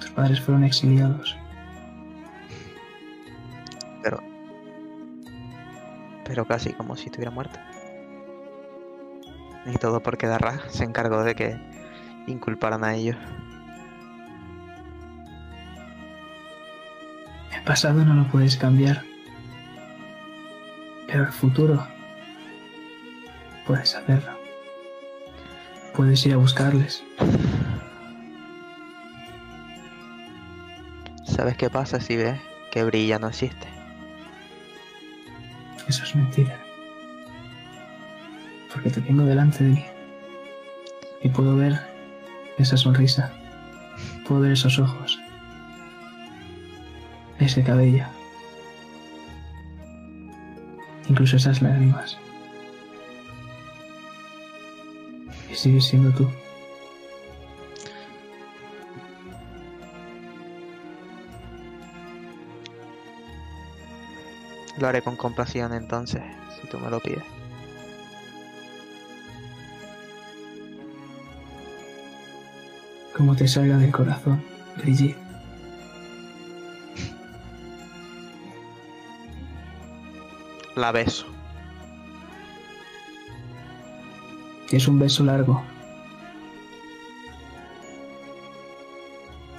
[0.01, 1.37] Tus padres fueron exiliados.
[4.03, 4.21] Pero.
[6.25, 7.57] Pero casi como si estuviera muerto.
[9.65, 11.57] Y todo porque Darra se encargó de que
[12.27, 13.17] inculparan a ellos.
[17.55, 19.05] El pasado no lo puedes cambiar.
[21.07, 21.87] Pero el futuro
[23.69, 24.32] puedes hacerlo.
[26.03, 27.05] Puedes ir a buscarles.
[31.23, 32.41] ¿Sabes qué pasa si ves
[32.73, 33.69] que Brilla no existe?
[35.87, 36.59] Eso es mentira.
[38.73, 39.85] Porque te tengo delante de mí.
[41.23, 41.79] Y puedo ver
[42.59, 43.31] esa sonrisa.
[44.27, 45.21] Puedo ver esos ojos.
[47.39, 48.07] Ese cabello.
[51.09, 52.19] Incluso esas lágrimas.
[55.63, 56.29] sigues siendo tú.
[64.79, 66.21] Lo haré con compasión entonces,
[66.61, 67.23] si tú me lo pides.
[73.17, 74.43] Como te salga del corazón,
[74.79, 75.17] Brigitte.
[80.75, 81.27] La beso.
[84.73, 85.63] Es un beso largo.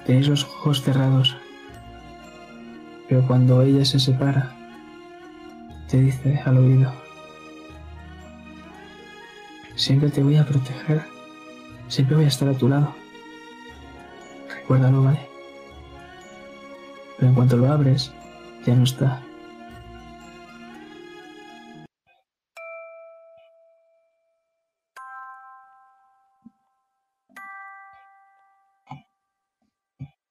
[0.04, 1.36] Tenéis los ojos cerrados.
[3.08, 4.52] Pero cuando ella se separa,
[5.88, 6.92] te dice al oído,
[9.76, 11.04] siempre te voy a proteger,
[11.86, 12.92] siempre voy a estar a tu lado.
[14.52, 15.28] Recuérdalo, ¿vale?
[17.18, 18.12] Pero en cuanto lo abres,
[18.66, 19.22] ya no está.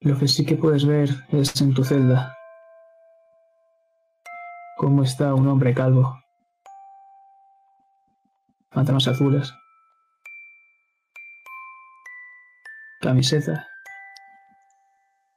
[0.04, 2.38] Lo que sí que puedes ver es en tu celda
[4.76, 6.20] cómo está un hombre calvo.
[8.70, 9.54] Pantanos azules.
[13.00, 13.66] Camiseta.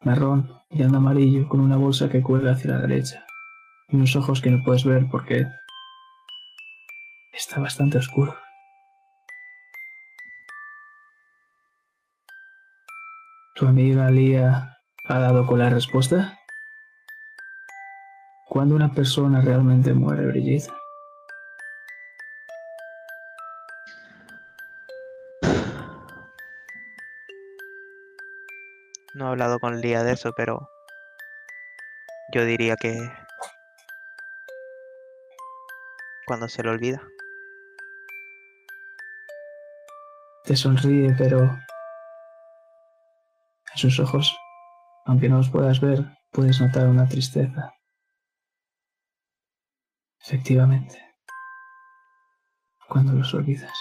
[0.01, 3.25] Marrón y anda amarillo con una bolsa que cuelga hacia la derecha.
[3.89, 5.47] Y unos ojos que no puedes ver porque
[7.33, 8.37] está bastante oscuro.
[13.67, 16.39] ¿Tu amiga Lía ha dado con la respuesta?
[18.45, 20.71] ¿Cuándo una persona realmente muere, Brigitte?
[29.15, 30.71] No he hablado con Lía de eso, pero
[32.33, 33.13] yo diría que
[36.25, 37.03] cuando se le olvida.
[40.45, 41.59] Te sonríe, pero
[43.77, 44.35] en sus ojos,
[45.05, 47.75] aunque no los puedas ver, puedes notar una tristeza.
[50.19, 50.99] Efectivamente,
[52.89, 53.77] cuando los olvidas.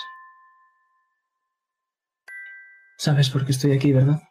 [2.98, 4.22] Sabes por qué estoy aquí, ¿verdad?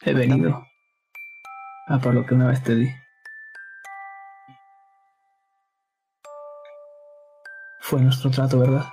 [0.00, 0.64] He venido
[1.88, 2.88] a por lo que una vez te di.
[7.80, 8.86] Fue nuestro trato, ¿verdad?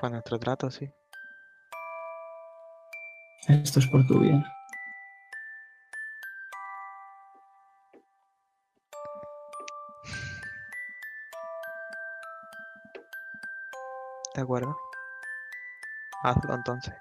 [0.00, 0.90] Fue nuestro trato, sí.
[3.48, 4.42] Esto es por tu bien.
[14.34, 14.74] De acuerdo.
[16.22, 16.94] Hazlo entonces.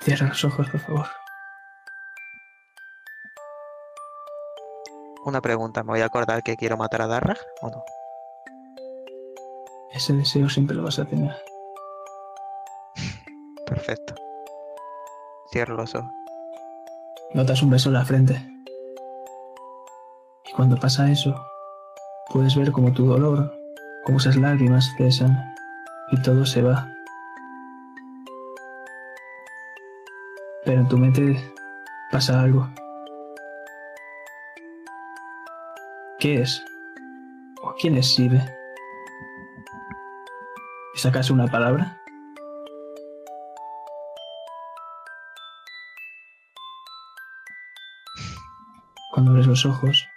[0.00, 1.23] Cierra los ojos, por favor.
[5.24, 7.82] Una pregunta, ¿me voy a acordar que quiero matar a Darragh o no?
[9.90, 11.34] Ese deseo siempre lo vas a tener.
[13.66, 14.14] Perfecto.
[15.50, 16.10] Cierro los ojos.
[17.32, 18.34] Notas un beso en la frente.
[20.44, 21.34] Y cuando pasa eso,
[22.30, 23.50] puedes ver como tu dolor,
[24.04, 25.54] como esas lágrimas cesan
[26.12, 26.86] y todo se va.
[30.66, 31.54] Pero en tu mente
[32.10, 32.68] pasa algo.
[36.24, 36.64] ¿Qué es?
[37.62, 38.42] ¿O quién es Sibe?
[40.94, 42.00] ¿Es acaso una palabra?
[49.12, 50.08] Cuando abres los ojos,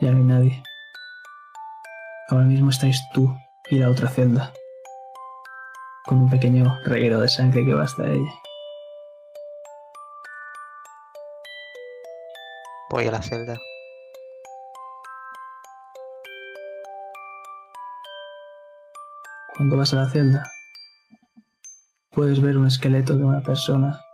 [0.00, 0.62] ya no hay nadie.
[2.30, 3.36] Ahora mismo estáis tú
[3.68, 4.50] y la otra celda,
[6.06, 8.32] con un pequeño reguero de sangre que va hasta ella.
[12.88, 13.58] Voy a la celda.
[19.62, 20.50] Cuando vas a la celda,
[22.10, 24.04] puedes ver un esqueleto de una persona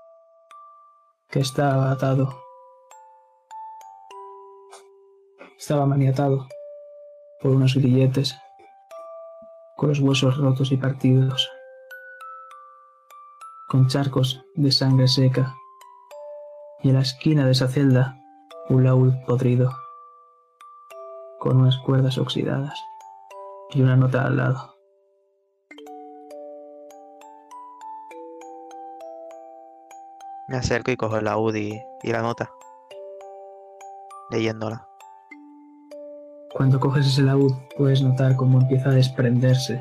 [1.30, 2.38] que estaba atado.
[5.58, 6.46] Estaba maniatado
[7.40, 8.36] por unos grilletes,
[9.78, 11.48] con los huesos rotos y partidos,
[13.70, 15.54] con charcos de sangre seca,
[16.82, 18.18] y en la esquina de esa celda
[18.68, 19.74] un laúd podrido,
[21.38, 22.78] con unas cuerdas oxidadas
[23.70, 24.77] y una nota al lado.
[30.48, 32.50] Me acerco y cojo la UDI y la nota.
[34.30, 34.86] Leyéndola.
[36.54, 39.78] Cuando coges ese laúd puedes notar cómo empieza a desprenderse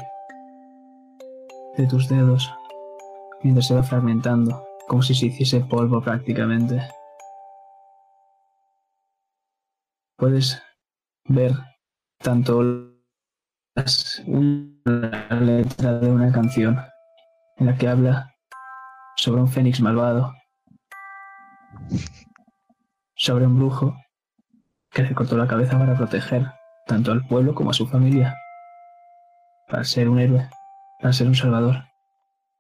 [1.77, 2.51] de tus dedos
[3.41, 6.81] mientras se va fragmentando, como si se hiciese polvo prácticamente.
[10.17, 10.61] Puedes
[11.25, 11.53] ver
[12.19, 12.63] tanto
[13.75, 16.77] las- una letra de una canción
[17.57, 18.33] en la que habla
[19.15, 20.33] sobre un fénix malvado,
[23.15, 23.95] sobre un brujo
[24.91, 26.45] que le cortó la cabeza para proteger
[26.85, 28.35] tanto al pueblo como a su familia,
[29.67, 30.49] para ser un héroe,
[31.01, 31.83] para ser un salvador.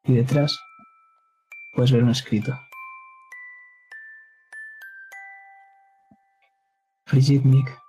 [0.03, 0.59] Y detrás
[1.73, 2.53] puedes ver un escrito.
[7.09, 7.79] Brigitte Nick,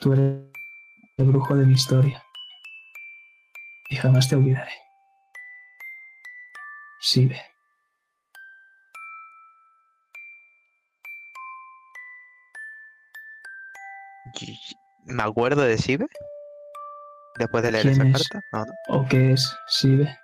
[0.00, 0.50] tú eres
[1.16, 2.22] el brujo de mi historia
[3.90, 4.72] y jamás te olvidaré.
[7.00, 7.36] Sigue.
[7.36, 7.59] Y-
[15.10, 16.06] ¿Me acuerdo de Sibe?
[17.38, 18.28] Después de leer ¿Quién esa es?
[18.28, 18.46] carta.
[18.52, 18.72] No, no.
[19.00, 20.18] ¿O qué es Sibe?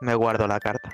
[0.00, 0.90] Me guardo la carta.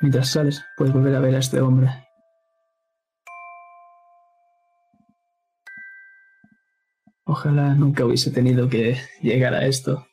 [0.00, 2.08] Mientras sales, puedes volver a ver a este hombre.
[7.32, 10.06] Ojalá nunca hubiese tenido que llegar a esto,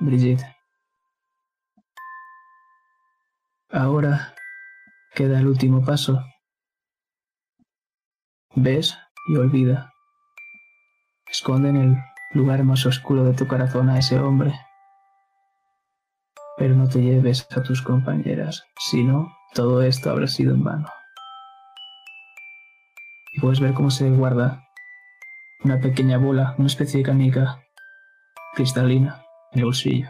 [0.00, 0.44] Brigitte.
[3.70, 4.34] Ahora
[5.14, 6.20] queda el último paso.
[8.56, 8.98] Ves
[9.28, 9.92] y olvida.
[11.30, 11.96] Esconde en el
[12.32, 14.52] lugar más oscuro de tu corazón a ese hombre.
[16.58, 20.88] Pero no te lleves a tus compañeras, si no, todo esto habrá sido en vano.
[23.32, 24.64] Y puedes ver cómo se guarda
[25.64, 27.62] una pequeña bola, una especie de canica
[28.54, 30.08] cristalina en el bolsillo.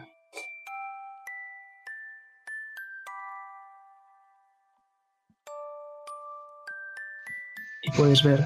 [7.83, 8.45] Y puedes ver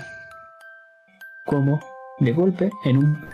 [1.44, 1.78] cómo,
[2.18, 3.28] de golpe, en un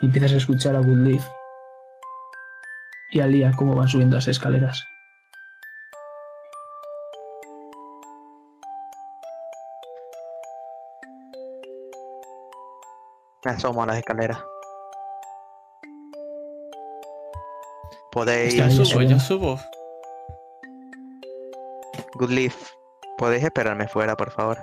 [0.00, 1.26] empiezas a escuchar a Woodleaf
[3.10, 4.86] y a Lia cómo van subiendo las escaleras.
[13.48, 14.44] Me asomo a las escaleras.
[18.12, 18.56] Podéis.
[18.56, 19.58] Ya subo, ya subo.
[22.16, 22.72] Goodleaf,
[23.16, 24.58] ¿podéis esperarme fuera, por favor?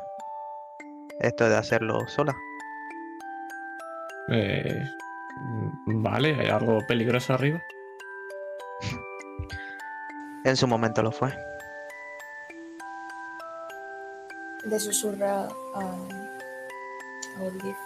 [1.19, 2.35] Esto de hacerlo sola.
[4.29, 4.83] Eh,
[5.87, 7.59] vale, ¿hay algo peligroso arriba?
[10.43, 11.35] En su momento lo fue.
[14.63, 17.84] Le susurra a, a Olive.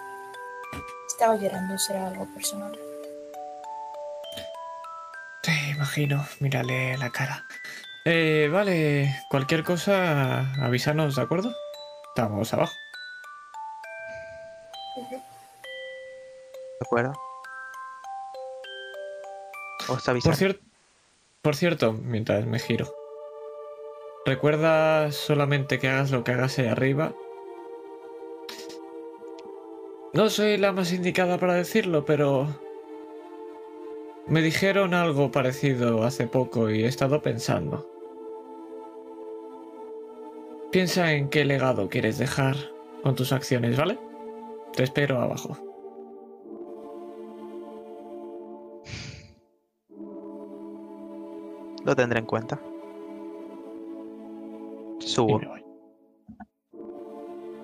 [1.07, 2.77] Estaba llorando, será algo personal.
[5.43, 7.45] Te imagino, mírale la cara.
[8.05, 11.53] Eh, vale, cualquier cosa, avísanos, ¿de acuerdo?
[12.15, 12.73] Estamos abajo.
[16.79, 17.13] ¿De acuerdo?
[19.89, 20.59] Os Por, cier-
[21.41, 22.93] por cierto, mientras me giro.
[24.25, 27.13] Recuerda solamente que hagas lo que hagas ahí arriba.
[30.19, 32.45] No soy la más indicada para decirlo, pero...
[34.27, 37.89] Me dijeron algo parecido hace poco y he estado pensando.
[40.73, 42.57] Piensa en qué legado quieres dejar
[43.01, 43.97] con tus acciones, ¿vale?
[44.75, 45.57] Te espero abajo.
[51.85, 52.59] Lo tendré en cuenta.
[54.99, 55.39] Subo.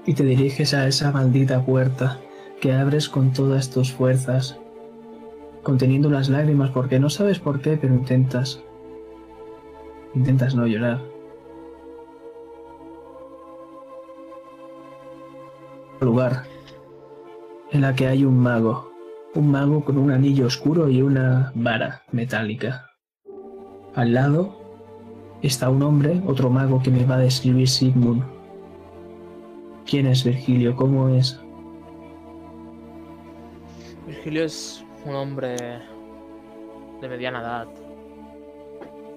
[0.07, 2.21] y te diriges a esa maldita puerta
[2.59, 4.57] que abres con todas tus fuerzas,
[5.63, 8.63] conteniendo las lágrimas porque no sabes por qué, pero intentas.
[10.13, 11.01] Intentas no llorar.
[15.99, 16.43] Lugar
[17.71, 18.91] en la que hay un mago,
[19.33, 22.91] un mago con un anillo oscuro y una vara metálica.
[23.95, 24.57] Al lado
[25.41, 28.23] está un hombre, otro mago que me va a describir Sigmund.
[29.85, 30.75] ¿Quién es Virgilio?
[30.75, 31.44] ¿Cómo es?
[34.25, 35.55] Virgilio es un hombre
[36.99, 37.67] de mediana edad,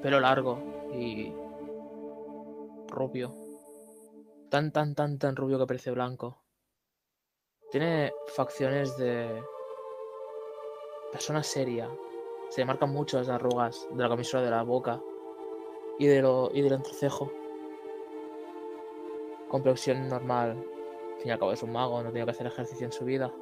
[0.02, 0.60] pelo largo
[0.92, 1.32] y
[2.88, 3.34] rubio.
[4.50, 6.44] Tan, tan, tan, tan rubio que parece blanco.
[7.70, 9.42] Tiene facciones de
[11.10, 11.88] persona seria.
[12.50, 15.00] Se le marcan mucho las arrugas de la camisura de la boca
[15.98, 17.32] y, de lo, y del entrecejo.
[19.48, 20.50] Complexión normal.
[20.50, 23.06] Al fin y al cabo es un mago, no tiene que hacer ejercicio en su
[23.06, 23.32] vida.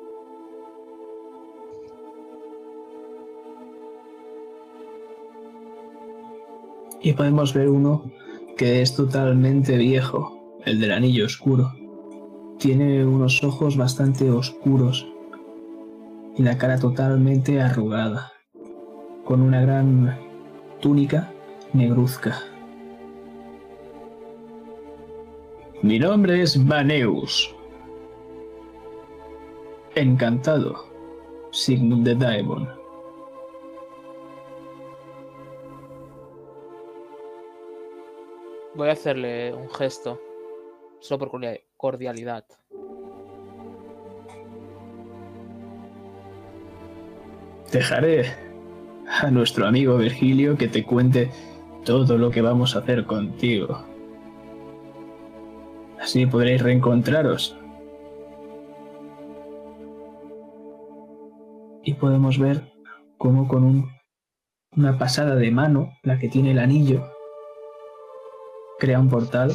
[7.02, 8.10] Y podemos ver uno
[8.57, 11.73] que es totalmente viejo, el del anillo oscuro.
[12.58, 15.07] Tiene unos ojos bastante oscuros
[16.36, 18.33] y la cara totalmente arrugada,
[19.25, 20.18] con una gran
[20.81, 21.33] túnica
[21.73, 22.39] negruzca.
[25.83, 27.55] Mi nombre es Vaneus.
[29.94, 30.86] Encantado,
[31.52, 32.85] Sigmund de Daemon.
[38.76, 40.20] Voy a hacerle un gesto.
[41.00, 42.44] Solo por cordia- cordialidad.
[47.72, 48.26] Dejaré
[49.08, 51.30] a nuestro amigo Virgilio que te cuente
[51.84, 53.84] todo lo que vamos a hacer contigo.
[56.00, 57.56] Así podréis reencontraros.
[61.82, 62.72] Y podemos ver
[63.16, 63.90] cómo con un-
[64.76, 67.05] una pasada de mano, la que tiene el anillo,
[68.78, 69.52] crea un portal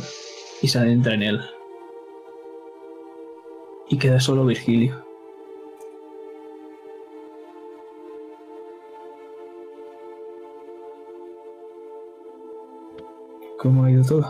[0.61, 1.41] y se adentra en él.
[3.89, 5.05] Y queda solo Virgilio.
[13.57, 14.25] ¿Cómo ha ido todo?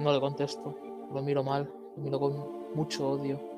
[0.00, 0.74] No le contesto.
[1.12, 1.70] Lo miro mal.
[1.96, 3.49] Lo miro con mucho odio.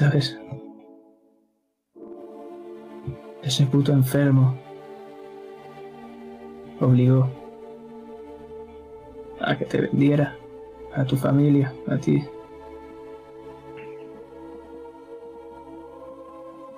[0.00, 0.40] ¿Sabes?
[3.42, 4.56] Ese puto enfermo
[6.80, 7.28] obligó
[9.42, 10.38] a que te vendiera,
[10.94, 12.24] a tu familia, a ti.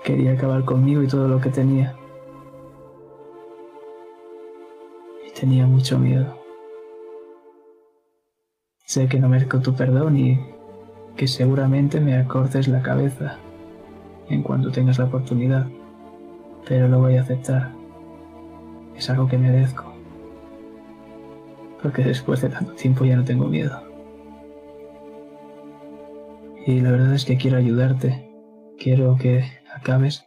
[0.02, 1.94] Quería acabar conmigo y todo lo que tenía.
[5.28, 6.26] Y tenía mucho miedo.
[8.84, 10.51] Sé que no merezco tu perdón y
[11.22, 13.38] que seguramente me acortes la cabeza
[14.28, 15.68] en cuanto tengas la oportunidad,
[16.66, 17.70] pero lo voy a aceptar.
[18.96, 19.84] Es algo que merezco.
[21.80, 23.84] Porque después de tanto tiempo ya no tengo miedo.
[26.66, 28.28] Y la verdad es que quiero ayudarte.
[28.76, 30.24] Quiero que acabes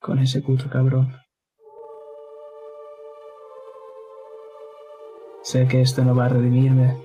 [0.00, 1.14] con ese puto cabrón.
[5.42, 6.96] Sé que esto no va a redimirme,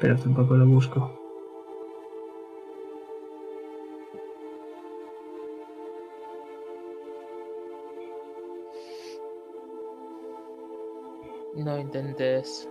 [0.00, 1.15] pero tampoco lo busco.
[11.66, 12.68] No intentes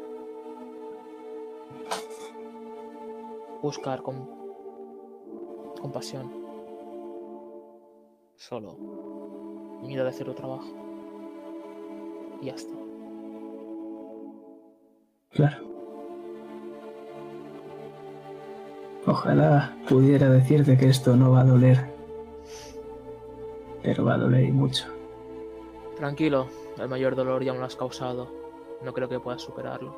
[3.61, 4.25] buscar con
[5.81, 6.31] compasión.
[8.37, 8.77] Solo
[9.83, 10.69] mira de hacer tu trabajo.
[12.41, 12.73] Y ya está.
[15.31, 15.57] Claro.
[19.07, 21.93] Ojalá pudiera decirte que esto no va a doler.
[23.83, 24.85] Pero va a doler y mucho.
[25.97, 26.47] Tranquilo,
[26.79, 28.44] el mayor dolor ya me lo has causado.
[28.83, 29.95] No creo que puedas superarlo.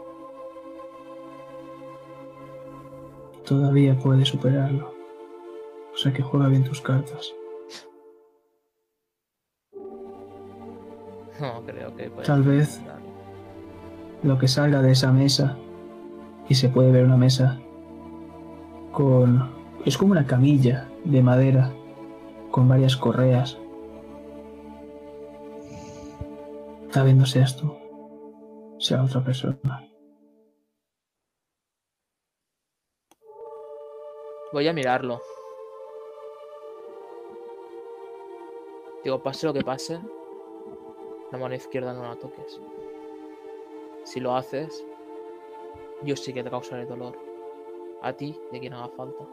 [3.45, 4.93] Todavía puedes superarlo.
[5.93, 7.33] O sea que juega bien tus cartas.
[11.39, 13.07] No creo que puedas Tal vez superarlo.
[14.23, 15.55] lo que salga de esa mesa,
[16.49, 17.59] y se puede ver una mesa
[18.91, 19.51] con...
[19.85, 21.71] es como una camilla de madera
[22.51, 23.57] con varias correas.
[26.91, 27.75] Tal vez no seas tú,
[28.87, 29.85] sea otra persona.
[34.53, 35.19] Voy a mirarlo.
[39.03, 39.99] Digo, pase lo que pase,
[41.31, 42.61] la mano izquierda no la toques.
[44.05, 44.85] Si lo haces,
[46.03, 47.17] yo sí que te causaré dolor.
[48.01, 49.23] A ti a quien haga falta.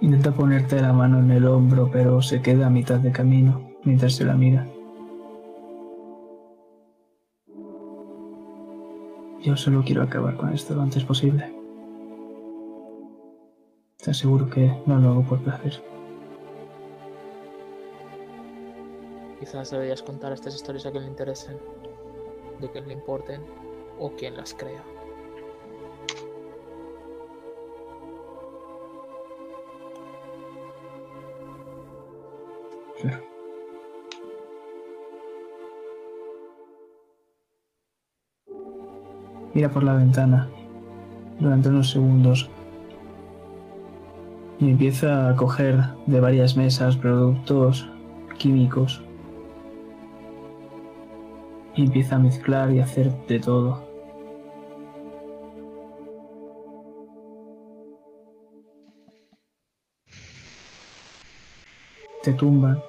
[0.00, 4.14] Intenta ponerte la mano en el hombro, pero se queda a mitad de camino mientras
[4.16, 4.66] se la mira.
[9.42, 11.52] Yo solo quiero acabar con esto lo antes posible.
[13.96, 15.82] Te aseguro que no lo hago por placer.
[19.40, 21.56] Quizás deberías contar estas historias a quien le interesen,
[22.60, 23.42] de quien le importen
[23.98, 24.84] o quien las crea.
[39.54, 40.48] Mira por la ventana
[41.38, 42.48] durante unos segundos
[44.58, 47.88] y empieza a coger de varias mesas productos
[48.38, 49.02] químicos
[51.74, 53.82] y empieza a mezclar y hacer de todo.
[62.22, 62.80] Te tumban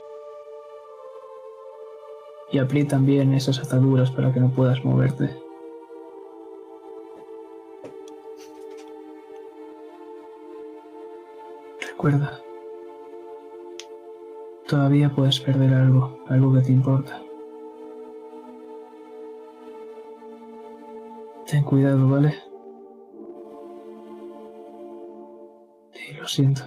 [2.52, 5.32] y aprietan bien esas ataduras para que no puedas moverte.
[12.04, 12.38] Recuerda,
[14.68, 17.22] todavía puedes perder algo, algo que te importa.
[21.50, 22.36] Ten cuidado, ¿vale?
[25.94, 26.64] Sí, lo siento.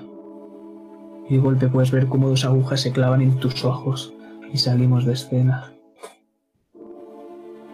[1.28, 4.14] Y de golpe puedes ver cómo dos agujas se clavan en tus ojos
[4.50, 5.70] y salimos de escena.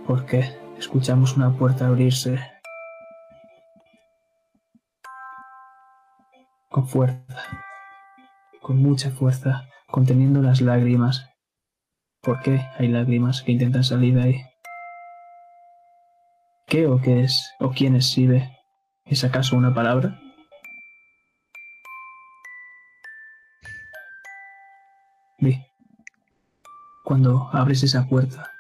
[0.05, 0.47] ¿Por qué?
[0.77, 2.41] Escuchamos una puerta abrirse
[6.73, 7.43] con fuerza,
[8.63, 11.29] con mucha fuerza, conteniendo las lágrimas.
[12.23, 14.43] ¿Por qué hay lágrimas que intentan salir de ahí?
[16.67, 17.53] ¿Qué o qué es?
[17.61, 18.57] ¿O quién es Sibe?
[19.05, 20.19] ¿Es acaso una palabra?
[25.39, 25.63] Vi.
[27.05, 28.51] Cuando abres esa puerta,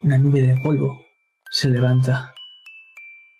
[0.00, 0.98] una nube de polvo
[1.50, 2.32] se levanta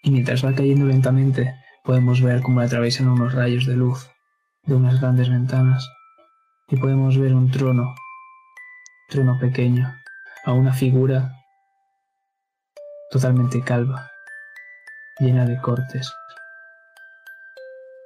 [0.02, 4.10] y mientras va cayendo lentamente podemos ver cómo la atraviesan unos rayos de luz
[4.62, 5.86] de unas grandes ventanas
[6.68, 7.94] y podemos ver un trono,
[9.10, 9.94] trono pequeño,
[10.46, 11.30] a una figura
[13.10, 14.10] totalmente calva,
[15.20, 16.10] llena de cortes,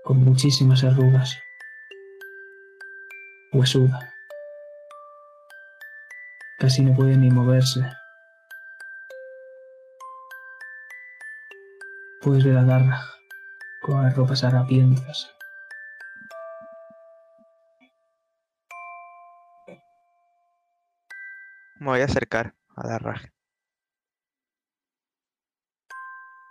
[0.03, 1.39] con muchísimas arrugas,
[3.53, 4.13] huesuda.
[6.59, 7.81] Casi no puede ni moverse.
[12.21, 13.18] Puedes ver a Darragh
[13.81, 15.31] con las ropas harapientas.
[21.81, 23.33] Me voy a acercar a Darragh.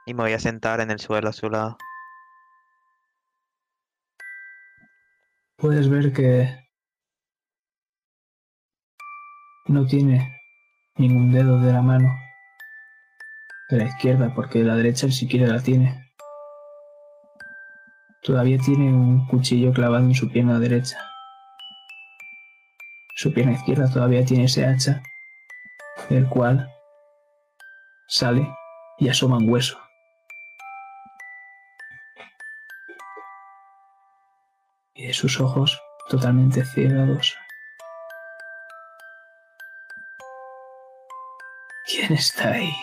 [0.06, 1.78] Y me voy a sentar en el suelo a su lado.
[5.58, 6.70] Puedes ver que
[9.66, 10.40] no tiene
[10.96, 12.10] ningún dedo de la mano
[13.70, 16.07] de la izquierda porque de la derecha ni siquiera la tiene.
[18.28, 20.98] Todavía tiene un cuchillo clavado en su pierna derecha.
[23.16, 25.02] Su pierna izquierda todavía tiene ese hacha,
[26.10, 26.70] del cual
[28.10, 28.46] sale
[29.00, 29.80] y asoma un hueso.
[34.94, 37.34] Y de sus ojos totalmente ciegados.
[41.86, 42.74] ¿Quién está ahí?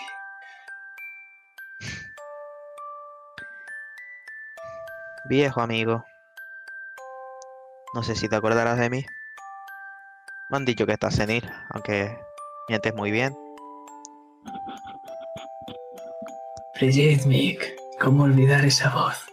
[5.27, 6.05] Viejo amigo.
[7.95, 9.05] No sé si te acordarás de mí.
[10.49, 12.15] Me han dicho que estás senil, aunque
[12.69, 13.35] mientes muy bien.
[16.75, 19.25] Brigitte Mick, ¿cómo olvidar esa voz?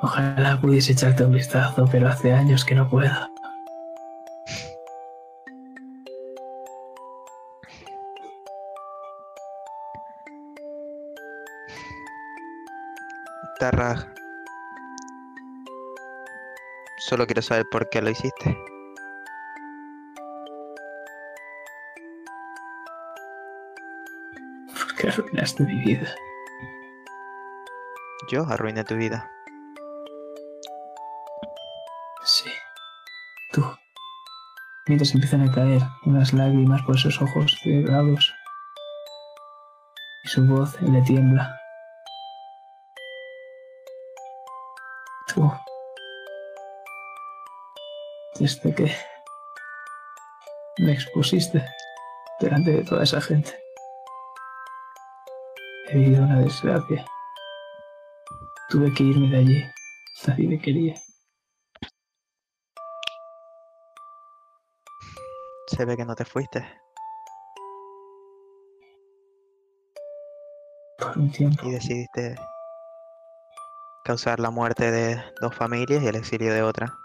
[0.00, 3.10] Ojalá pudiese echarte un vistazo, pero hace años que no puedo.
[13.60, 14.13] Darragh.
[17.06, 18.58] Solo quiero saber por qué lo hiciste.
[24.72, 26.14] Porque arruinaste mi vida.
[28.30, 29.30] Yo arruiné tu vida.
[32.24, 32.48] Sí.
[33.52, 33.62] Tú.
[34.86, 38.34] Mientras empiezan a caer unas lágrimas por esos ojos cegados.
[40.24, 41.63] Y su voz le tiembla.
[48.44, 48.94] Desde que
[50.76, 51.64] me expusiste
[52.38, 53.58] delante de toda esa gente.
[55.88, 57.06] He vivido una desgracia.
[58.68, 59.64] Tuve que irme de allí.
[60.26, 60.94] Nadie me quería.
[65.68, 66.60] Se ve que no te fuiste.
[70.98, 71.66] Por un tiempo.
[71.66, 72.34] y decidiste
[74.04, 76.98] causar la muerte de dos familias y el exilio de otra.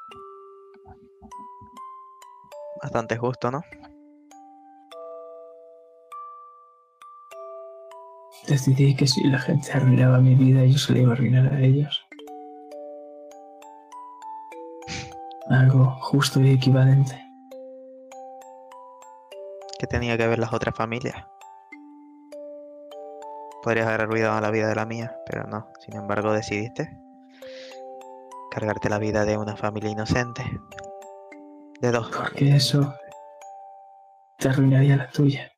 [2.81, 3.61] Bastante justo, ¿no?
[8.47, 11.59] Decidí que si la gente arruinaba mi vida, yo se la iba a arruinar a
[11.59, 12.07] ellos.
[15.49, 17.21] Algo justo y equivalente.
[19.77, 21.15] ¿Qué tenía que ver las otras familias?
[23.61, 25.67] Podrías haber arruinado la vida de la mía, pero no.
[25.79, 26.97] Sin embargo, decidiste
[28.49, 30.43] cargarte la vida de una familia inocente.
[31.81, 32.09] De dos.
[32.15, 32.93] Porque eso
[34.37, 35.51] te arruinaría la tuya.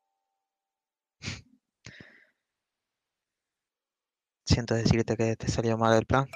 [4.45, 6.27] Siento decirte que te salió mal el plan.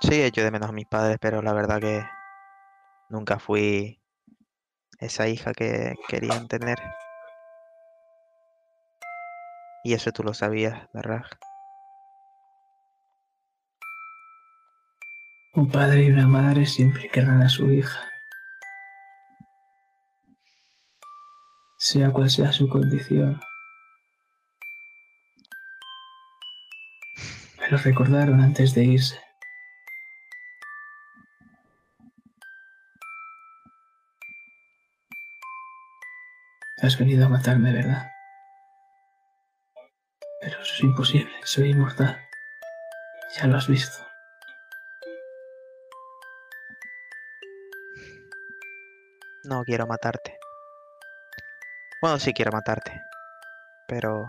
[0.00, 2.04] Sí, echo de menos a mis padres, pero la verdad que
[3.08, 4.00] nunca fui
[5.00, 6.78] esa hija que querían tener.
[9.84, 11.22] Y eso tú lo sabías, ¿verdad?
[15.56, 17.98] Un padre y una madre siempre querrán a su hija.
[21.78, 23.40] Sea cual sea su condición.
[27.58, 29.18] Pero recordaron antes de irse.
[36.82, 38.10] Has venido a matarme, ¿verdad?
[40.42, 42.20] Pero eso es imposible, soy inmortal.
[43.38, 44.06] Ya lo has visto.
[49.46, 50.36] No quiero matarte.
[52.02, 53.00] Bueno, sí quiero matarte.
[53.86, 54.28] Pero...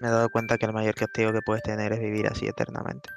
[0.00, 3.08] Me he dado cuenta que el mayor castigo que puedes tener es vivir así eternamente.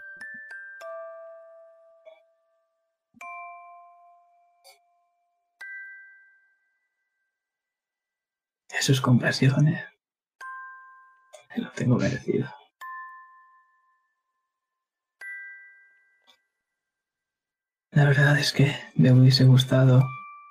[8.70, 9.84] Es compasión, ¿eh?
[11.56, 12.48] Lo tengo merecido.
[17.96, 20.06] La verdad es que me hubiese gustado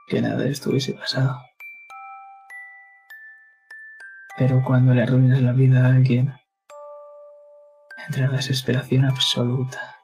[0.09, 1.43] que nada hubiese pasado.
[4.39, 6.33] Pero cuando le arruinas la vida a alguien,
[8.07, 9.95] entra la desesperación absoluta.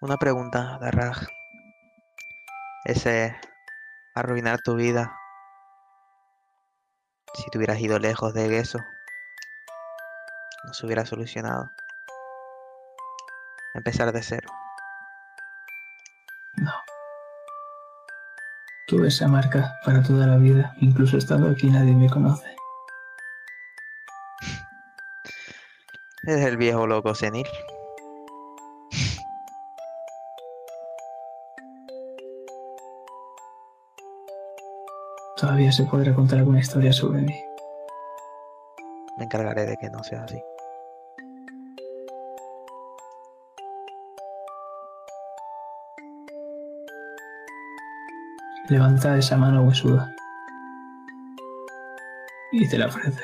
[0.00, 1.28] Una pregunta, Darraj.
[2.84, 3.36] Ese
[4.16, 5.21] arruinar tu vida.
[7.34, 8.78] Si te hubieras ido lejos de eso,
[10.64, 11.72] no se hubiera solucionado.
[13.74, 14.50] Empezar de cero.
[16.56, 16.72] No.
[18.86, 20.74] Tuve esa marca para toda la vida.
[20.80, 22.54] Incluso estando aquí nadie me conoce.
[26.26, 27.46] Eres el viejo loco senil.
[35.52, 37.38] Todavía se podrá contar alguna historia sobre mí.
[39.18, 40.42] Me encargaré de que no sea así.
[48.70, 50.10] Levanta esa mano huesuda.
[52.52, 53.22] Y te la ofrece.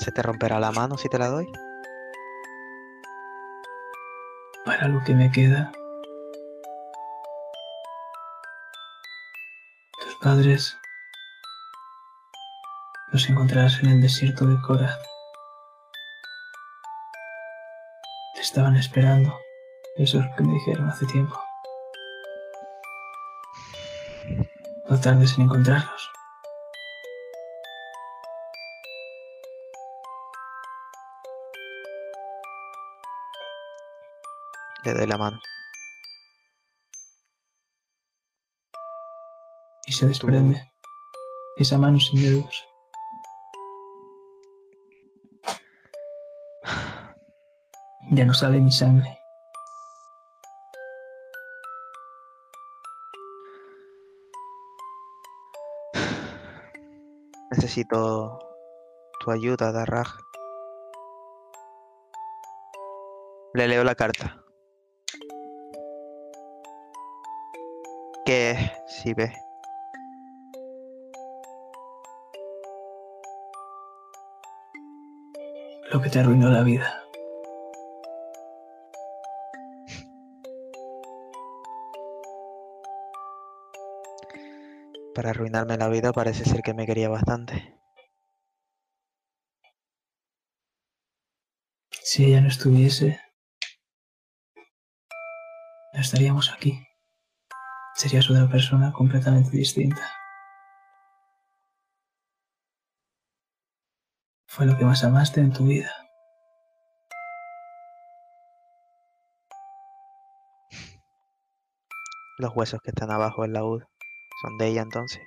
[0.00, 1.46] ¿Se te romperá la mano si te la doy?
[4.78, 5.72] Para lo que me queda.
[10.00, 10.78] Tus padres
[13.10, 14.96] los encontrarás en el desierto de Cora.
[18.34, 19.36] Te estaban esperando.
[19.96, 21.36] Eso es lo que me dijeron hace tiempo.
[24.88, 26.17] No tardes en encontrarlos.
[34.94, 35.40] Doy la mano.
[39.86, 40.70] Y se desprende.
[41.56, 42.64] Esa mano sin dedos.
[48.10, 49.18] Ya no sale ni sangre.
[57.50, 58.38] Necesito
[59.20, 60.08] tu ayuda, Darraj.
[63.54, 64.37] Le leo la carta.
[68.28, 68.58] ¿Qué es?
[68.86, 69.32] Si ve.
[75.90, 77.04] Lo que te arruinó la vida.
[85.14, 87.80] Para arruinarme la vida parece ser que me quería bastante.
[92.02, 93.18] Si ella no estuviese,
[95.94, 96.87] no estaríamos aquí.
[97.98, 100.08] Serías otra persona completamente distinta.
[104.46, 105.90] Fue lo que más amaste en tu vida.
[112.38, 113.82] Los huesos que están abajo del laúd
[114.42, 115.22] son de ella entonces.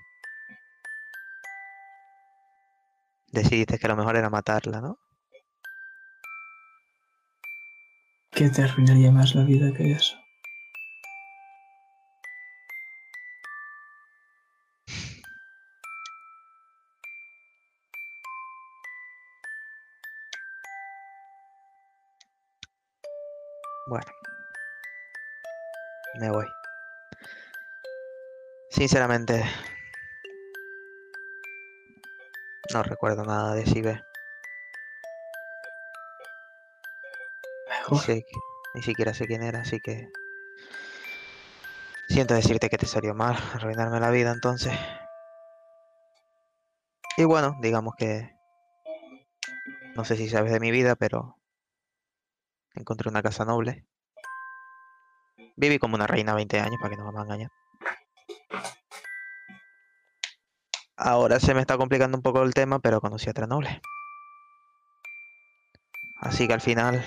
[3.33, 4.97] Decidiste que lo mejor era matarla, ¿no?
[8.31, 10.20] ¿Qué te arruinaría más la vida que eso?
[26.21, 26.55] Me voy.
[28.69, 29.43] Sinceramente,
[32.73, 34.03] no recuerdo nada de Sibe.
[37.91, 38.25] Ni, sé-
[38.73, 40.09] ni siquiera sé quién era, así que
[42.07, 44.73] Siento decirte que te salió mal arruinarme la vida entonces.
[47.17, 48.35] Y bueno, digamos que...
[49.95, 51.37] No sé si sabes de mi vida, pero...
[52.75, 53.85] Encontré una casa noble.
[55.55, 57.51] Viví como una reina 20 años, para que no van a engañar.
[60.97, 63.81] Ahora se me está complicando un poco el tema, pero conocí a noble.
[66.21, 67.03] Así que al final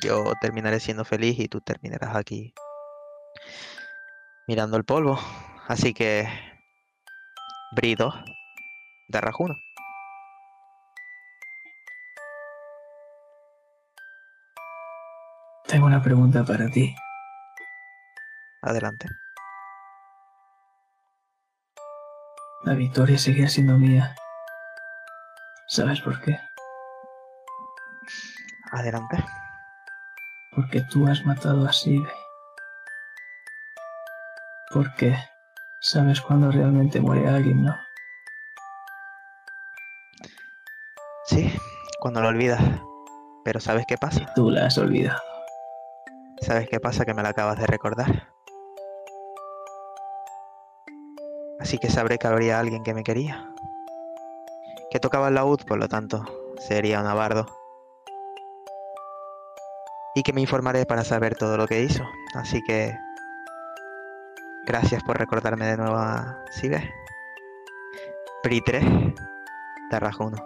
[0.00, 2.54] yo terminaré siendo feliz y tú terminarás aquí
[4.46, 5.18] mirando el polvo.
[5.66, 6.28] Así que
[7.74, 8.14] Brido
[9.08, 9.63] de Rajuno.
[15.74, 16.94] Tengo una pregunta para ti.
[18.62, 19.08] Adelante.
[22.62, 24.14] La victoria seguirá siendo mía.
[25.66, 26.38] ¿Sabes por qué?
[28.70, 29.16] Adelante.
[30.54, 32.08] Porque tú has matado a Sive.
[34.72, 35.18] Porque
[35.80, 37.76] sabes cuándo realmente muere alguien, ¿no?
[41.26, 41.52] Sí,
[41.98, 42.62] cuando lo olvidas.
[43.44, 44.24] Pero ¿sabes qué pasa?
[44.36, 45.33] Tú la has olvidado.
[46.40, 47.04] ¿Sabes qué pasa?
[47.04, 48.34] Que me la acabas de recordar.
[51.60, 53.50] Así que sabré que habría alguien que me quería.
[54.90, 56.24] Que tocaba el laúd, por lo tanto,
[56.58, 57.46] sería un abardo.
[60.14, 62.04] Y que me informaré para saber todo lo que hizo.
[62.34, 62.96] Así que...
[64.66, 66.92] Gracias por recordarme de nuevo a Sibe.
[68.42, 68.80] Pritre
[69.90, 70.36] de Rajuno.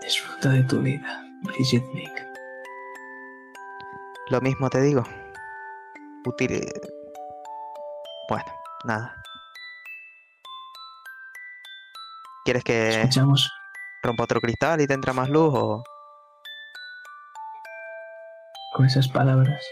[0.00, 2.31] Disfruta de tu vida, Bridget Nick.
[4.32, 5.04] Lo mismo te digo.
[6.24, 6.66] Útil.
[8.30, 8.46] Bueno,
[8.84, 9.22] nada.
[12.42, 13.46] ¿Quieres que Escuchamos
[14.02, 15.84] rompa otro cristal y te entra más luz o...?
[18.72, 19.62] con esas palabras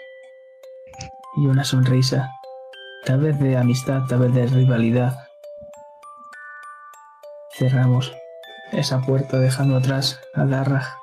[1.39, 2.31] y una sonrisa,
[3.07, 5.27] tal vez de amistad, tal vez de rivalidad.
[7.57, 8.15] Cerramos
[8.73, 11.01] esa puerta dejando atrás a Darragh.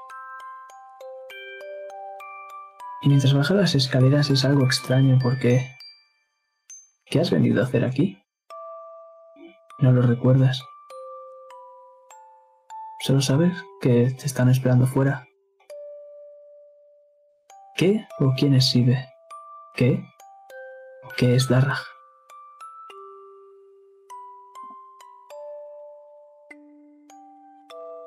[3.08, 5.66] Mientras baja las escaleras es algo extraño porque...
[7.06, 8.22] ¿Qué has venido a hacer aquí?
[9.80, 10.62] No lo recuerdas.
[13.00, 15.26] Solo sabes que te están esperando fuera.
[17.78, 19.08] ¿Qué o quién es Sibe?
[19.74, 20.04] ¿Qué
[21.06, 21.80] o qué es Darragh?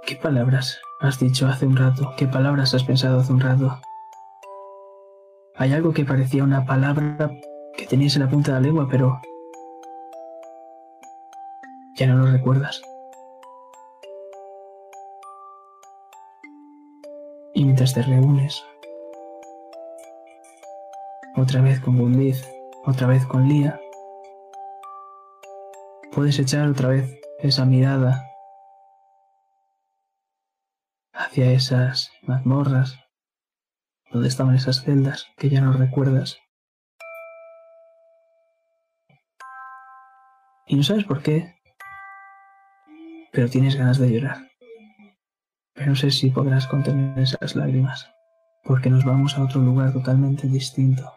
[0.05, 2.13] ¿Qué palabras has dicho hace un rato?
[2.19, 3.81] ¿Qué palabras has pensado hace un rato?
[5.61, 7.31] Hay algo que parecía una palabra
[7.77, 9.21] que tenías en la punta de la lengua, pero
[11.97, 12.81] ya no lo recuerdas.
[17.53, 18.65] Y mientras te reúnes,
[21.37, 22.43] otra vez con Gundith,
[22.87, 23.79] otra vez con Lía,
[26.11, 28.25] puedes echar otra vez esa mirada
[31.13, 32.99] hacia esas mazmorras
[34.11, 36.39] donde estaban esas celdas que ya no recuerdas.
[40.67, 41.57] Y no sabes por qué,
[43.33, 44.49] pero tienes ganas de llorar.
[45.75, 48.11] Pero no sé si podrás contener esas lágrimas,
[48.65, 51.13] porque nos vamos a otro lugar totalmente distinto.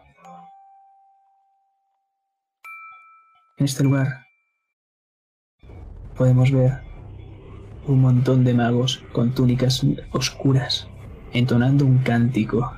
[3.58, 4.26] En este lugar
[6.16, 6.82] podemos ver
[7.86, 9.82] un montón de magos con túnicas
[10.12, 10.88] oscuras
[11.34, 12.72] entonando un cántico.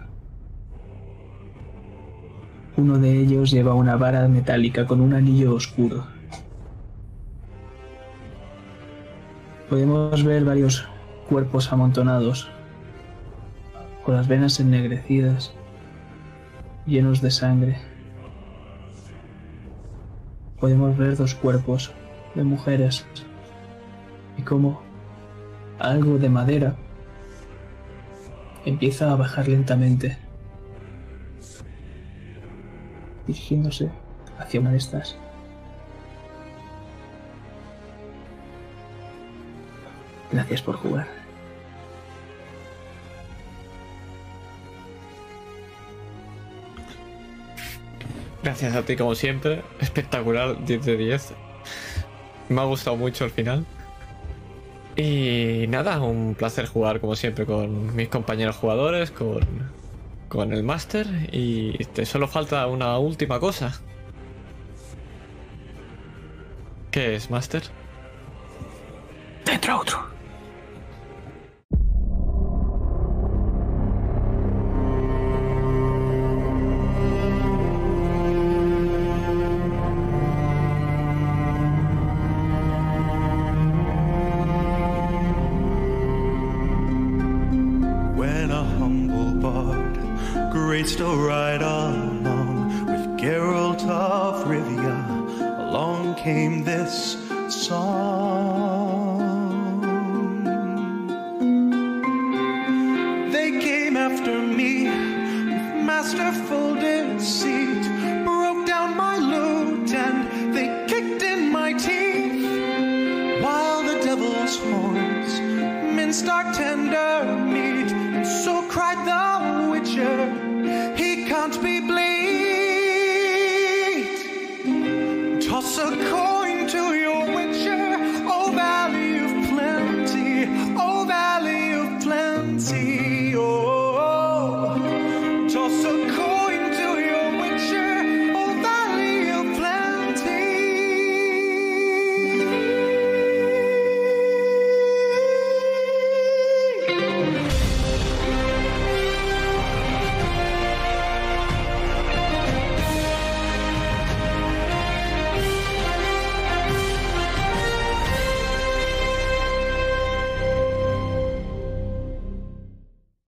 [2.76, 6.06] Uno de ellos lleva una vara metálica con un anillo oscuro.
[9.70, 10.86] Podemos ver varios
[11.28, 12.48] cuerpos amontonados,
[14.04, 15.52] con las venas ennegrecidas,
[16.86, 17.78] llenos de sangre.
[20.60, 21.92] Podemos ver dos cuerpos
[22.34, 23.06] de mujeres
[24.36, 24.82] y como
[25.78, 26.76] algo de madera
[28.66, 30.18] empieza a bajar lentamente,
[33.26, 33.90] dirigiéndose
[34.38, 35.16] hacia una de estas.
[40.32, 41.06] Gracias por jugar.
[48.42, 49.62] Gracias a ti como siempre.
[49.80, 51.34] Espectacular, 10 de 10.
[52.48, 53.64] Me ha gustado mucho el final.
[54.96, 59.40] Y nada, un placer jugar como siempre con mis compañeros jugadores, con,
[60.28, 61.06] con el máster.
[61.32, 63.80] Y te solo falta una última cosa.
[66.90, 67.62] ¿Qué es, máster?
[69.44, 70.05] Dentro otro.